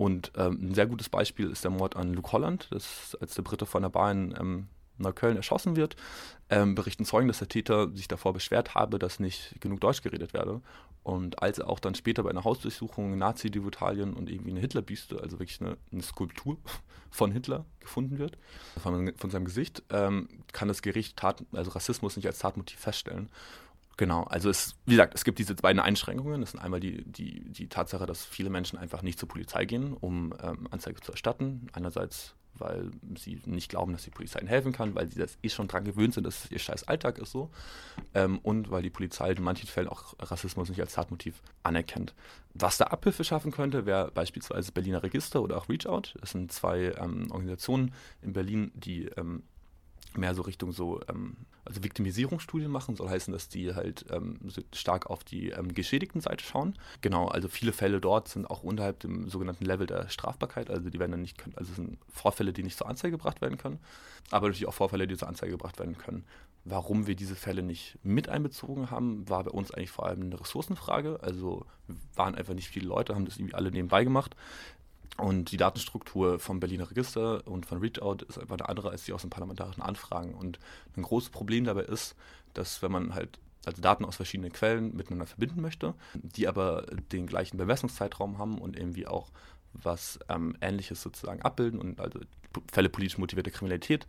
Und 0.01 0.31
ähm, 0.35 0.57
ein 0.63 0.73
sehr 0.73 0.87
gutes 0.87 1.09
Beispiel 1.09 1.51
ist 1.51 1.63
der 1.63 1.69
Mord 1.69 1.95
an 1.95 2.15
Luke 2.15 2.31
Holland, 2.31 2.67
das, 2.71 3.15
als 3.21 3.35
der 3.35 3.43
Brite 3.43 3.67
von 3.67 3.83
der 3.83 3.89
Bahn 3.89 4.33
ähm, 4.35 4.67
Neukölln 4.97 5.37
erschossen 5.37 5.75
wird, 5.75 5.95
ähm, 6.49 6.73
berichten 6.73 7.05
Zeugen, 7.05 7.27
dass 7.27 7.37
der 7.37 7.49
Täter 7.49 7.91
sich 7.91 8.07
davor 8.07 8.33
beschwert 8.33 8.73
habe, 8.73 8.97
dass 8.97 9.19
nicht 9.19 9.61
genug 9.61 9.79
Deutsch 9.79 10.01
geredet 10.01 10.33
werde. 10.33 10.59
Und 11.03 11.43
als 11.43 11.59
er 11.59 11.69
auch 11.69 11.79
dann 11.79 11.93
später 11.93 12.23
bei 12.23 12.31
einer 12.31 12.43
Hausdurchsuchung 12.43 13.15
Nazi-Devotalien 13.15 14.15
und 14.15 14.27
irgendwie 14.27 14.49
eine 14.49 14.59
Hitlerbüste, 14.59 15.21
also 15.21 15.37
wirklich 15.37 15.61
eine, 15.61 15.77
eine, 15.91 16.01
Skulptur 16.01 16.57
von 17.11 17.31
Hitler 17.31 17.65
gefunden 17.79 18.17
wird, 18.17 18.39
von, 18.81 19.13
von 19.15 19.29
seinem 19.29 19.45
Gesicht, 19.45 19.83
ähm, 19.91 20.29
kann 20.51 20.67
das 20.67 20.81
Gericht 20.81 21.15
Tat, 21.17 21.43
also 21.51 21.69
Rassismus 21.69 22.15
nicht 22.15 22.25
als 22.25 22.39
Tatmotiv 22.39 22.79
feststellen. 22.79 23.29
Genau, 24.01 24.23
also 24.23 24.49
es, 24.49 24.73
wie 24.87 24.93
gesagt, 24.93 25.13
es 25.13 25.23
gibt 25.23 25.37
diese 25.37 25.53
beiden 25.53 25.79
Einschränkungen. 25.79 26.41
Das 26.41 26.53
sind 26.53 26.59
einmal 26.59 26.79
die, 26.79 27.03
die, 27.03 27.47
die 27.51 27.67
Tatsache, 27.67 28.07
dass 28.07 28.25
viele 28.25 28.49
Menschen 28.49 28.79
einfach 28.79 29.03
nicht 29.03 29.19
zur 29.19 29.29
Polizei 29.29 29.65
gehen, 29.65 29.93
um 29.93 30.33
ähm, 30.41 30.67
Anzeige 30.71 30.99
zu 31.01 31.11
erstatten. 31.11 31.67
Einerseits, 31.73 32.33
weil 32.55 32.89
sie 33.15 33.39
nicht 33.45 33.69
glauben, 33.69 33.93
dass 33.93 34.01
die 34.01 34.09
Polizei 34.09 34.39
ihnen 34.39 34.47
helfen 34.47 34.71
kann, 34.71 34.95
weil 34.95 35.11
sie 35.11 35.19
das 35.19 35.37
eh 35.43 35.49
schon 35.49 35.67
dran 35.67 35.83
gewöhnt 35.83 36.15
sind, 36.15 36.23
dass 36.23 36.45
es 36.45 36.51
ihr 36.51 36.57
scheiß 36.57 36.87
Alltag 36.87 37.19
ist 37.19 37.31
so. 37.31 37.51
Ähm, 38.15 38.39
und 38.39 38.71
weil 38.71 38.81
die 38.81 38.89
Polizei 38.89 39.33
in 39.33 39.43
manchen 39.43 39.67
Fällen 39.67 39.87
auch 39.87 40.15
Rassismus 40.17 40.69
nicht 40.69 40.81
als 40.81 40.93
Tatmotiv 40.93 41.35
anerkennt. 41.61 42.15
Was 42.55 42.79
da 42.79 42.85
Abhilfe 42.85 43.23
schaffen 43.23 43.51
könnte, 43.51 43.85
wäre 43.85 44.09
beispielsweise 44.09 44.71
Berliner 44.71 45.03
Register 45.03 45.43
oder 45.43 45.57
auch 45.57 45.69
Reach 45.69 45.85
Out. 45.85 46.15
Das 46.19 46.31
sind 46.31 46.51
zwei 46.51 46.95
ähm, 46.99 47.27
Organisationen 47.29 47.93
in 48.23 48.33
Berlin, 48.33 48.71
die 48.73 49.05
ähm, 49.15 49.43
mehr 50.17 50.33
so 50.35 50.41
Richtung 50.41 50.71
so, 50.71 51.01
ähm, 51.09 51.37
also 51.65 51.83
Viktimisierungsstudien 51.83 52.71
machen, 52.71 52.95
soll 52.95 53.09
heißen, 53.09 53.31
dass 53.31 53.49
die 53.49 53.73
halt 53.75 54.05
ähm, 54.11 54.39
stark 54.73 55.09
auf 55.09 55.23
die 55.23 55.49
ähm, 55.49 55.73
geschädigten 55.73 56.21
Seite 56.21 56.43
schauen. 56.43 56.75
Genau, 57.01 57.27
also 57.27 57.47
viele 57.47 57.71
Fälle 57.71 58.01
dort 58.01 58.27
sind 58.27 58.49
auch 58.49 58.63
unterhalb 58.63 58.99
dem 58.99 59.29
sogenannten 59.29 59.65
Level 59.65 59.87
der 59.87 60.09
Strafbarkeit, 60.09 60.69
also 60.69 60.89
die 60.89 60.99
werden 60.99 61.11
dann 61.11 61.21
nicht, 61.21 61.41
also 61.55 61.73
sind 61.73 61.97
Vorfälle, 62.09 62.53
die 62.53 62.63
nicht 62.63 62.77
zur 62.77 62.87
Anzeige 62.87 63.17
gebracht 63.17 63.41
werden 63.41 63.57
können, 63.57 63.79
aber 64.29 64.47
natürlich 64.47 64.67
auch 64.67 64.73
Vorfälle, 64.73 65.07
die 65.07 65.17
zur 65.17 65.27
Anzeige 65.27 65.53
gebracht 65.53 65.79
werden 65.79 65.97
können. 65.97 66.25
Warum 66.63 67.07
wir 67.07 67.15
diese 67.15 67.35
Fälle 67.35 67.63
nicht 67.63 67.97
mit 68.03 68.29
einbezogen 68.29 68.91
haben, 68.91 69.27
war 69.27 69.43
bei 69.43 69.49
uns 69.49 69.71
eigentlich 69.71 69.89
vor 69.89 70.05
allem 70.05 70.21
eine 70.21 70.39
Ressourcenfrage. 70.39 71.19
Also 71.23 71.65
waren 72.15 72.35
einfach 72.35 72.53
nicht 72.53 72.69
viele 72.69 72.87
Leute, 72.87 73.15
haben 73.15 73.25
das 73.25 73.37
irgendwie 73.37 73.55
alle 73.55 73.71
nebenbei 73.71 74.03
gemacht. 74.03 74.35
Und 75.17 75.51
die 75.51 75.57
Datenstruktur 75.57 76.39
vom 76.39 76.59
Berliner 76.59 76.89
Register 76.89 77.45
und 77.45 77.65
von 77.65 77.79
ReachOut 77.79 78.25
ist 78.27 78.39
einfach 78.39 78.57
eine 78.57 78.69
andere 78.69 78.89
als 78.89 79.03
die 79.03 79.13
aus 79.13 79.21
den 79.21 79.29
parlamentarischen 79.29 79.83
Anfragen. 79.83 80.33
Und 80.33 80.59
ein 80.95 81.03
großes 81.03 81.29
Problem 81.29 81.65
dabei 81.65 81.83
ist, 81.83 82.15
dass 82.53 82.81
wenn 82.81 82.91
man 82.91 83.13
halt 83.13 83.39
also 83.65 83.81
Daten 83.81 84.05
aus 84.05 84.15
verschiedenen 84.15 84.51
Quellen 84.51 84.95
miteinander 84.95 85.27
verbinden 85.27 85.61
möchte, 85.61 85.93
die 86.15 86.47
aber 86.47 86.85
den 87.11 87.27
gleichen 87.27 87.57
Bemessungszeitraum 87.57 88.37
haben 88.39 88.57
und 88.57 88.75
irgendwie 88.75 89.05
auch 89.05 89.31
was 89.73 90.19
ähm, 90.29 90.55
Ähnliches 90.61 91.01
sozusagen 91.01 91.41
abbilden 91.41 91.79
und 91.79 91.99
also 91.99 92.19
Fälle 92.71 92.89
politisch 92.89 93.17
motivierte 93.17 93.51
Kriminalität, 93.51 94.07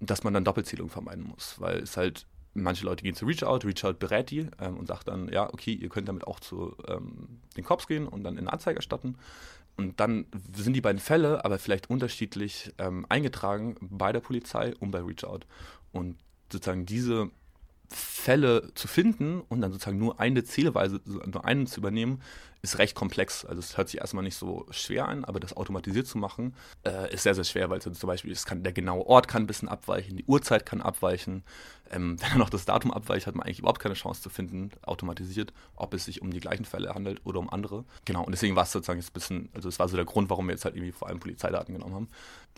dass 0.00 0.24
man 0.24 0.34
dann 0.34 0.44
Doppelzählung 0.44 0.90
vermeiden 0.90 1.24
muss, 1.24 1.60
weil 1.60 1.78
es 1.78 1.96
halt 1.96 2.26
manche 2.52 2.84
Leute 2.84 3.04
gehen 3.04 3.14
zu 3.14 3.26
ReachOut, 3.26 3.66
ReachOut 3.66 3.94
berät 3.94 4.30
die 4.30 4.46
ähm, 4.58 4.76
und 4.76 4.86
sagt 4.86 5.08
dann, 5.08 5.28
ja, 5.28 5.48
okay, 5.52 5.72
ihr 5.72 5.88
könnt 5.88 6.08
damit 6.08 6.26
auch 6.26 6.40
zu 6.40 6.76
ähm, 6.88 7.40
den 7.56 7.64
Cops 7.64 7.86
gehen 7.86 8.08
und 8.08 8.24
dann 8.24 8.34
in 8.34 8.40
eine 8.40 8.52
Anzeige 8.52 8.76
erstatten. 8.76 9.16
Und 9.76 9.98
dann 10.00 10.26
sind 10.54 10.74
die 10.74 10.80
beiden 10.80 11.00
Fälle 11.00 11.44
aber 11.44 11.58
vielleicht 11.58 11.88
unterschiedlich 11.88 12.72
ähm, 12.78 13.06
eingetragen 13.08 13.76
bei 13.80 14.12
der 14.12 14.20
Polizei 14.20 14.74
und 14.76 14.90
bei 14.90 15.00
Reach 15.00 15.24
Out. 15.24 15.46
Und 15.92 16.16
sozusagen 16.52 16.86
diese 16.86 17.30
Fälle 17.88 18.72
zu 18.74 18.86
finden 18.86 19.40
und 19.40 19.60
dann 19.60 19.72
sozusagen 19.72 19.98
nur 19.98 20.20
eine 20.20 20.44
Zielweise, 20.44 21.00
nur 21.04 21.44
einen 21.44 21.66
zu 21.66 21.80
übernehmen, 21.80 22.20
ist 22.62 22.78
recht 22.78 22.94
komplex. 22.94 23.44
Also 23.44 23.60
es 23.60 23.76
hört 23.76 23.88
sich 23.88 24.00
erstmal 24.00 24.24
nicht 24.24 24.36
so 24.36 24.66
schwer 24.70 25.08
an, 25.08 25.24
aber 25.24 25.40
das 25.40 25.56
automatisiert 25.56 26.06
zu 26.06 26.18
machen, 26.18 26.54
äh, 26.84 27.12
ist 27.12 27.22
sehr, 27.22 27.34
sehr 27.34 27.44
schwer, 27.44 27.70
weil 27.70 27.80
zum 27.80 27.94
Beispiel 28.06 28.34
kann, 28.44 28.62
der 28.62 28.72
genaue 28.72 29.06
Ort 29.06 29.28
kann 29.28 29.44
ein 29.44 29.46
bisschen 29.46 29.68
abweichen, 29.68 30.16
die 30.16 30.24
Uhrzeit 30.24 30.66
kann 30.66 30.82
abweichen. 30.82 31.42
Ähm, 31.90 32.16
wenn 32.20 32.30
dann 32.30 32.38
noch 32.38 32.50
das 32.50 32.66
Datum 32.66 32.92
abweicht, 32.92 33.26
hat 33.26 33.34
man 33.34 33.46
eigentlich 33.46 33.60
überhaupt 33.60 33.80
keine 33.80 33.94
Chance 33.94 34.22
zu 34.22 34.30
finden, 34.30 34.70
automatisiert, 34.82 35.52
ob 35.74 35.94
es 35.94 36.04
sich 36.04 36.22
um 36.22 36.30
die 36.30 36.40
gleichen 36.40 36.64
Fälle 36.64 36.94
handelt 36.94 37.24
oder 37.24 37.38
um 37.40 37.50
andere. 37.50 37.84
Genau, 38.04 38.24
und 38.24 38.32
deswegen 38.32 38.56
war 38.56 38.64
es 38.64 38.72
sozusagen 38.72 39.00
jetzt 39.00 39.10
ein 39.10 39.14
bisschen, 39.14 39.48
also 39.54 39.68
es 39.68 39.78
war 39.78 39.88
so 39.88 39.96
der 39.96 40.04
Grund, 40.04 40.30
warum 40.30 40.46
wir 40.46 40.52
jetzt 40.52 40.64
halt 40.64 40.76
irgendwie 40.76 40.92
vor 40.92 41.08
allem 41.08 41.18
Polizeidaten 41.18 41.72
genommen 41.72 41.94
haben. 41.94 42.08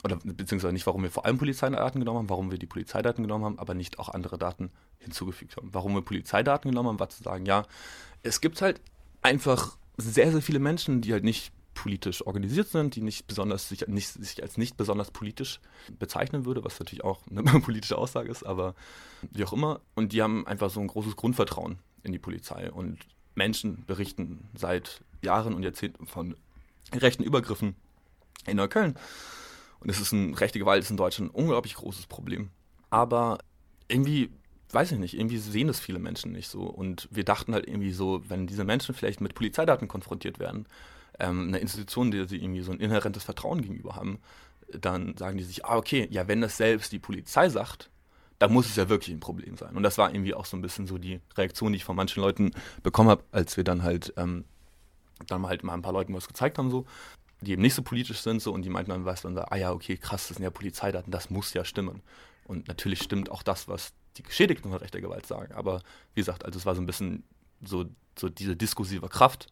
Oder 0.04 0.16
beziehungsweise 0.16 0.72
nicht, 0.72 0.86
warum 0.86 1.02
wir 1.02 1.10
vor 1.10 1.26
allem 1.26 1.38
Polizeidaten 1.38 2.00
genommen 2.00 2.18
haben, 2.18 2.30
warum 2.30 2.50
wir 2.50 2.58
die 2.58 2.66
Polizeidaten 2.66 3.22
genommen 3.22 3.44
haben, 3.44 3.58
aber 3.58 3.74
nicht 3.74 3.98
auch 3.98 4.08
andere 4.08 4.36
Daten 4.36 4.70
hinzugefügt 4.98 5.56
haben. 5.56 5.68
Warum 5.72 5.94
wir 5.94 6.02
Polizeidaten 6.02 6.68
genommen 6.68 6.88
haben, 6.88 7.00
war 7.00 7.08
zu 7.08 7.22
sagen, 7.22 7.46
ja, 7.46 7.64
es 8.22 8.40
gibt 8.40 8.60
halt 8.62 8.80
einfach 9.22 9.76
sehr, 9.96 10.32
sehr 10.32 10.42
viele 10.42 10.58
Menschen, 10.58 11.00
die 11.00 11.12
halt 11.12 11.24
nicht 11.24 11.52
politisch 11.74 12.26
organisiert 12.26 12.68
sind, 12.68 12.96
die 12.96 13.00
nicht 13.00 13.26
besonders 13.26 13.68
sich, 13.68 13.86
nicht, 13.88 14.08
sich 14.08 14.42
als 14.42 14.56
nicht 14.56 14.76
besonders 14.76 15.10
politisch 15.10 15.60
bezeichnen 15.98 16.44
würde, 16.44 16.64
was 16.64 16.78
natürlich 16.78 17.04
auch 17.04 17.20
eine 17.30 17.42
politische 17.60 17.96
Aussage 17.96 18.30
ist, 18.30 18.44
aber 18.44 18.74
wie 19.30 19.44
auch 19.44 19.52
immer. 19.52 19.80
Und 19.94 20.12
die 20.12 20.22
haben 20.22 20.46
einfach 20.46 20.70
so 20.70 20.80
ein 20.80 20.86
großes 20.86 21.16
Grundvertrauen 21.16 21.78
in 22.02 22.12
die 22.12 22.18
Polizei. 22.18 22.70
Und 22.70 22.98
Menschen 23.34 23.84
berichten 23.86 24.48
seit 24.54 25.02
Jahren 25.22 25.54
und 25.54 25.62
Jahrzehnten 25.62 26.06
von 26.06 26.36
rechten 26.92 27.22
Übergriffen 27.22 27.74
in 28.46 28.56
Neukölln. 28.56 28.96
Und 29.80 29.88
es 29.88 30.00
ist 30.00 30.12
ein 30.12 30.34
rechte 30.34 30.58
Gewalt 30.58 30.82
ist 30.82 30.90
in 30.90 30.96
Deutschland 30.96 31.32
ein 31.32 31.34
unglaublich 31.34 31.74
großes 31.74 32.06
Problem. 32.06 32.50
Aber 32.90 33.38
irgendwie 33.88 34.30
weiß 34.72 34.92
ich 34.92 34.98
nicht, 34.98 35.14
irgendwie 35.14 35.38
sehen 35.38 35.68
das 35.68 35.80
viele 35.80 35.98
Menschen 35.98 36.32
nicht 36.32 36.48
so. 36.48 36.62
Und 36.62 37.08
wir 37.10 37.24
dachten 37.24 37.54
halt 37.54 37.66
irgendwie 37.66 37.92
so, 37.92 38.22
wenn 38.28 38.46
diese 38.46 38.64
Menschen 38.64 38.94
vielleicht 38.94 39.20
mit 39.20 39.34
Polizeidaten 39.34 39.88
konfrontiert 39.88 40.38
werden, 40.38 40.66
ähm, 41.18 41.48
einer 41.48 41.60
Institution, 41.60 42.10
der 42.10 42.26
sie 42.26 42.42
irgendwie 42.42 42.62
so 42.62 42.72
ein 42.72 42.80
inhärentes 42.80 43.24
Vertrauen 43.24 43.62
gegenüber 43.62 43.96
haben, 43.96 44.18
dann 44.72 45.16
sagen 45.16 45.36
die 45.36 45.44
sich, 45.44 45.64
ah, 45.64 45.76
okay, 45.76 46.08
ja, 46.10 46.28
wenn 46.28 46.40
das 46.40 46.56
selbst 46.56 46.92
die 46.92 46.98
Polizei 46.98 47.48
sagt, 47.48 47.90
dann 48.38 48.52
muss 48.52 48.66
es 48.66 48.76
ja 48.76 48.88
wirklich 48.88 49.14
ein 49.14 49.20
Problem 49.20 49.56
sein. 49.56 49.76
Und 49.76 49.82
das 49.82 49.98
war 49.98 50.12
irgendwie 50.12 50.34
auch 50.34 50.46
so 50.46 50.56
ein 50.56 50.62
bisschen 50.62 50.86
so 50.86 50.98
die 50.98 51.20
Reaktion, 51.36 51.72
die 51.72 51.76
ich 51.76 51.84
von 51.84 51.94
manchen 51.94 52.22
Leuten 52.22 52.52
bekommen 52.82 53.10
habe, 53.10 53.22
als 53.30 53.56
wir 53.56 53.64
dann 53.64 53.82
halt 53.82 54.14
ähm, 54.16 54.44
dann 55.26 55.46
halt 55.46 55.62
mal 55.62 55.74
ein 55.74 55.82
paar 55.82 55.92
Leuten 55.92 56.14
was 56.14 56.28
gezeigt 56.28 56.58
haben, 56.58 56.70
so, 56.70 56.86
die 57.40 57.52
eben 57.52 57.62
nicht 57.62 57.74
so 57.74 57.82
politisch 57.82 58.20
sind, 58.20 58.40
so, 58.40 58.52
und 58.52 58.62
die 58.62 58.70
meinten 58.70 58.90
dann, 58.90 59.04
dann 59.04 59.34
da, 59.34 59.46
ah 59.50 59.56
ja, 59.56 59.72
okay, 59.72 59.96
krass, 59.96 60.28
das 60.28 60.36
sind 60.36 60.44
ja 60.44 60.50
Polizeidaten, 60.50 61.10
das 61.10 61.30
muss 61.30 61.52
ja 61.54 61.64
stimmen. 61.64 62.02
Und 62.44 62.68
natürlich 62.68 63.02
stimmt 63.02 63.30
auch 63.30 63.42
das, 63.42 63.68
was 63.68 63.92
die 64.16 64.22
Geschädigten 64.22 64.70
von 64.70 64.80
rechter 64.80 65.00
Gewalt 65.00 65.26
sagen. 65.26 65.52
Aber 65.54 65.82
wie 66.14 66.20
gesagt, 66.20 66.44
also 66.44 66.58
es 66.58 66.66
war 66.66 66.74
so 66.74 66.82
ein 66.82 66.86
bisschen 66.86 67.24
so, 67.64 67.86
so 68.18 68.28
diese 68.28 68.56
diskursive 68.56 69.08
Kraft 69.08 69.48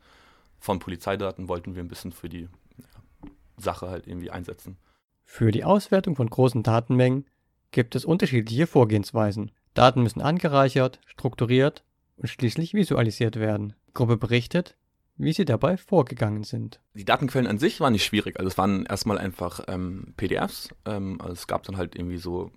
von 0.59 0.79
Polizeidaten 0.79 1.49
wollten 1.49 1.75
wir 1.75 1.83
ein 1.83 1.89
bisschen 1.89 2.13
für 2.13 2.29
die 2.29 2.49
ja, 2.77 3.31
Sache 3.57 3.89
halt 3.89 4.07
irgendwie 4.07 4.31
einsetzen. 4.31 4.77
Für 5.25 5.53
die 5.53 5.65
Auswertung 5.65 6.17
von 6.17 6.29
großen 6.29 6.63
Datenmengen 6.63 7.27
gibt 7.71 7.95
es 7.95 8.05
unterschiedliche 8.05 8.67
Vorgehensweisen. 8.67 9.53
Daten 9.75 10.03
müssen 10.03 10.21
angereichert, 10.21 11.01
strukturiert 11.07 11.85
und 12.17 12.29
schließlich 12.29 12.75
visualisiert 12.75 13.37
werden. 13.37 13.75
Die 13.89 13.95
Gruppe 13.95 14.17
berichtet, 14.17 14.77
wie 15.17 15.33
sie 15.33 15.45
dabei 15.45 15.77
vorgegangen 15.77 16.43
sind. 16.43 16.81
Die 16.95 17.05
Datenquellen 17.05 17.47
an 17.47 17.59
sich 17.59 17.81
waren 17.81 17.93
nicht 17.93 18.05
schwierig. 18.05 18.39
Also 18.39 18.49
es 18.49 18.59
waren 18.59 18.87
erstmal 18.87 19.19
einfach 19.19 19.61
ähm, 19.69 20.15
PDFs. 20.17 20.71
Ähm, 20.85 21.21
also 21.21 21.33
es 21.33 21.47
gab 21.47 21.63
dann 21.63 21.77
halt 21.77 21.95
irgendwie 21.95 22.19
so 22.19 22.51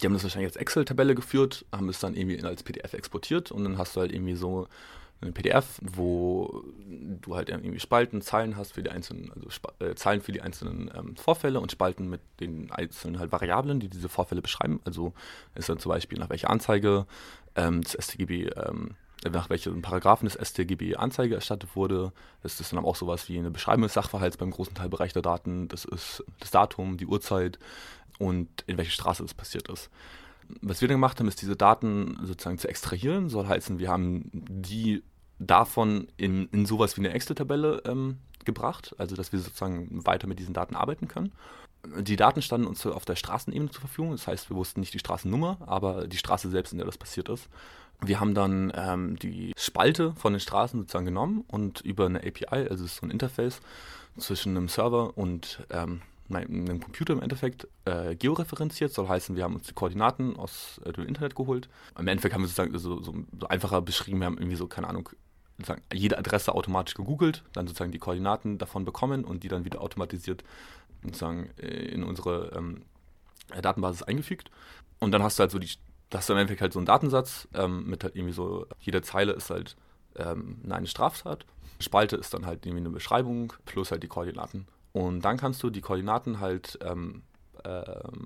die 0.00 0.06
haben 0.06 0.14
das 0.14 0.22
wahrscheinlich 0.22 0.48
als 0.48 0.56
Excel-Tabelle 0.56 1.14
geführt, 1.14 1.64
haben 1.72 1.88
es 1.88 2.00
dann 2.00 2.14
irgendwie 2.14 2.42
als 2.42 2.62
PDF 2.62 2.94
exportiert 2.94 3.52
und 3.52 3.64
dann 3.64 3.78
hast 3.78 3.96
du 3.96 4.00
halt 4.00 4.12
irgendwie 4.12 4.34
so 4.34 4.66
eine 5.22 5.32
PDF, 5.32 5.78
wo 5.80 6.64
du 6.86 7.36
halt 7.36 7.48
irgendwie 7.48 7.78
Spalten, 7.80 8.22
Zahlen 8.22 8.56
hast 8.56 8.72
für 8.72 8.82
die 8.82 8.90
einzelnen, 8.90 9.30
also 9.32 9.48
äh, 9.78 9.94
Zahlen 9.94 10.20
für 10.20 10.32
die 10.32 10.40
einzelnen 10.40 10.90
ähm, 10.94 11.16
Vorfälle 11.16 11.60
und 11.60 11.70
Spalten 11.70 12.08
mit 12.08 12.20
den 12.40 12.70
einzelnen 12.70 13.18
halt 13.18 13.32
Variablen, 13.32 13.80
die 13.80 13.88
diese 13.88 14.08
Vorfälle 14.08 14.42
beschreiben. 14.42 14.80
Also 14.84 15.12
ist 15.54 15.68
dann 15.68 15.78
zum 15.78 15.90
Beispiel 15.90 16.18
nach 16.18 16.30
welcher 16.30 16.50
Anzeige 16.50 17.06
ähm, 17.54 17.82
das 17.82 17.92
StGB, 17.92 18.48
ähm, 18.48 18.96
nach 19.30 19.50
welchen 19.50 19.82
Paragraphen 19.82 20.28
das 20.28 20.48
StGB 20.48 20.96
Anzeige 20.96 21.36
erstattet 21.36 21.76
wurde. 21.76 22.12
Das 22.42 22.58
ist 22.58 22.72
dann 22.72 22.84
auch 22.84 22.96
sowas 22.96 23.28
wie 23.28 23.38
eine 23.38 23.52
Beschreibung 23.52 23.82
des 23.82 23.94
Sachverhalts 23.94 24.36
beim 24.36 24.50
großen 24.50 24.74
Teilbereich 24.74 25.12
der 25.12 25.22
Daten. 25.22 25.68
Das 25.68 25.84
ist 25.84 26.24
das 26.40 26.50
Datum, 26.50 26.96
die 26.96 27.06
Uhrzeit, 27.06 27.60
und 28.22 28.48
in 28.68 28.78
welche 28.78 28.92
Straße 28.92 29.24
es 29.24 29.34
passiert 29.34 29.68
ist. 29.68 29.90
Was 30.60 30.80
wir 30.80 30.88
dann 30.88 30.96
gemacht 30.96 31.18
haben, 31.18 31.28
ist 31.28 31.42
diese 31.42 31.56
Daten 31.56 32.18
sozusagen 32.22 32.58
zu 32.58 32.68
extrahieren. 32.68 33.28
Soll 33.28 33.48
heißen, 33.48 33.78
wir 33.78 33.88
haben 33.88 34.30
die 34.32 35.02
davon 35.38 36.06
in, 36.16 36.46
in 36.50 36.64
sowas 36.66 36.96
wie 36.96 37.00
eine 37.00 37.12
Excel-Tabelle 37.14 37.82
ähm, 37.84 38.18
gebracht, 38.44 38.94
also 38.98 39.16
dass 39.16 39.32
wir 39.32 39.40
sozusagen 39.40 40.06
weiter 40.06 40.28
mit 40.28 40.38
diesen 40.38 40.54
Daten 40.54 40.76
arbeiten 40.76 41.08
können. 41.08 41.32
Die 41.98 42.14
Daten 42.14 42.42
standen 42.42 42.68
uns 42.68 42.86
auf 42.86 43.04
der 43.04 43.16
Straßenebene 43.16 43.70
zur 43.70 43.80
Verfügung, 43.80 44.12
das 44.12 44.28
heißt, 44.28 44.50
wir 44.50 44.56
wussten 44.56 44.80
nicht 44.80 44.94
die 44.94 45.00
Straßennummer, 45.00 45.58
aber 45.66 46.06
die 46.06 46.16
Straße 46.16 46.48
selbst, 46.48 46.72
in 46.72 46.78
der 46.78 46.86
das 46.86 46.98
passiert 46.98 47.28
ist. 47.28 47.48
Wir 48.00 48.20
haben 48.20 48.34
dann 48.34 48.72
ähm, 48.76 49.16
die 49.18 49.52
Spalte 49.56 50.14
von 50.14 50.32
den 50.32 50.40
Straßen 50.40 50.78
sozusagen 50.78 51.06
genommen 51.06 51.44
und 51.48 51.80
über 51.80 52.06
eine 52.06 52.20
API, 52.20 52.68
also 52.68 52.86
so 52.86 53.04
ein 53.04 53.10
Interface 53.10 53.60
zwischen 54.16 54.56
einem 54.56 54.68
Server 54.68 55.16
und 55.16 55.66
ähm, 55.70 56.02
einem 56.36 56.80
Computer 56.80 57.12
im 57.12 57.22
Endeffekt 57.22 57.68
äh, 57.84 58.14
georeferenziert, 58.14 58.92
soll 58.92 59.08
heißen, 59.08 59.36
wir 59.36 59.44
haben 59.44 59.54
uns 59.54 59.66
die 59.66 59.74
Koordinaten 59.74 60.36
aus 60.36 60.80
äh, 60.84 60.92
dem 60.92 61.06
Internet 61.06 61.34
geholt. 61.34 61.68
Im 61.98 62.08
Endeffekt 62.08 62.34
haben 62.34 62.42
wir 62.42 62.48
sozusagen 62.48 62.76
so, 62.78 63.02
so, 63.02 63.14
so 63.38 63.46
einfacher 63.46 63.82
beschrieben, 63.82 64.20
wir 64.20 64.26
haben 64.26 64.38
irgendwie 64.38 64.56
so, 64.56 64.66
keine 64.66 64.88
Ahnung, 64.88 65.08
jede 65.92 66.18
Adresse 66.18 66.54
automatisch 66.54 66.94
gegoogelt, 66.94 67.44
dann 67.52 67.66
sozusagen 67.66 67.92
die 67.92 67.98
Koordinaten 67.98 68.58
davon 68.58 68.84
bekommen 68.84 69.24
und 69.24 69.44
die 69.44 69.48
dann 69.48 69.64
wieder 69.64 69.80
automatisiert 69.80 70.42
sozusagen 71.04 71.50
äh, 71.58 71.66
in 71.66 72.04
unsere 72.04 72.52
ähm, 72.56 72.82
Datenbasis 73.60 74.02
eingefügt. 74.02 74.50
Und 74.98 75.12
dann 75.12 75.22
hast 75.22 75.38
du 75.38 75.42
halt 75.42 75.50
so 75.50 75.58
die, 75.58 75.70
das 76.10 76.26
du 76.26 76.32
im 76.32 76.38
Endeffekt 76.38 76.62
halt 76.62 76.72
so 76.72 76.78
einen 76.78 76.86
Datensatz 76.86 77.48
ähm, 77.54 77.86
mit 77.86 78.04
halt 78.04 78.16
irgendwie 78.16 78.34
so, 78.34 78.66
jede 78.80 79.02
Zeile 79.02 79.32
ist 79.32 79.50
halt 79.50 79.76
ähm, 80.16 80.60
eine 80.68 80.86
Straftat. 80.86 81.44
Spalte 81.80 82.16
ist 82.16 82.32
dann 82.34 82.46
halt 82.46 82.64
irgendwie 82.64 82.84
eine 82.84 82.90
Beschreibung 82.90 83.52
plus 83.66 83.90
halt 83.90 84.02
die 84.02 84.08
Koordinaten. 84.08 84.66
Und 84.92 85.22
dann 85.22 85.36
kannst 85.36 85.62
du 85.62 85.70
die 85.70 85.80
Koordinaten 85.80 86.40
halt, 86.40 86.78
ähm, 86.82 87.22
äh, 87.64 87.68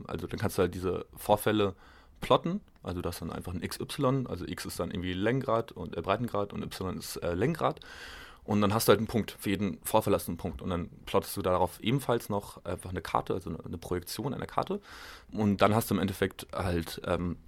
also 0.07 0.27
dann 0.27 0.39
kannst 0.39 0.59
du 0.59 0.63
halt 0.63 0.75
diese 0.75 1.07
Vorfälle 1.17 1.75
plotten, 2.21 2.61
also 2.83 3.03
das 3.03 3.19
dann 3.19 3.31
einfach 3.31 3.53
ein 3.53 3.61
XY, 3.61 4.25
also 4.29 4.47
X 4.47 4.65
ist 4.65 4.81
dann 4.81 4.91
irgendwie 4.91 5.13
Längengrad 5.13 5.73
und 5.73 5.97
äh, 5.97 6.03
Breitengrad 6.03 6.53
und 6.53 6.63
Y 6.63 6.99
ist 6.99 7.17
äh, 7.17 7.35
Längengrad. 7.35 7.81
Und 8.45 8.61
dann 8.61 8.73
hast 8.73 8.87
du 8.87 8.91
halt 8.91 9.01
einen 9.01 9.09
Punkt, 9.09 9.33
für 9.39 9.51
jeden 9.51 9.79
Vorfall 9.83 10.15
hast 10.15 10.29
du 10.29 10.31
einen 10.31 10.39
Punkt. 10.39 10.63
Und 10.63 10.71
dann 10.71 10.89
plottest 11.05 11.37
du 11.37 11.43
darauf 11.43 11.81
ebenfalls 11.81 12.29
noch 12.29 12.65
einfach 12.65 12.91
eine 12.91 13.03
Karte, 13.03 13.35
also 13.35 13.51
eine, 13.51 13.65
eine 13.65 13.79
Projektion 13.79 14.33
einer 14.33 14.47
Karte. 14.47 14.81
Und 15.33 15.59
dann 15.63 15.75
hast 15.75 15.91
du 15.91 15.95
im 15.95 16.01
Endeffekt 16.01 16.47
halt 16.53 17.01
ähm, 17.05 17.39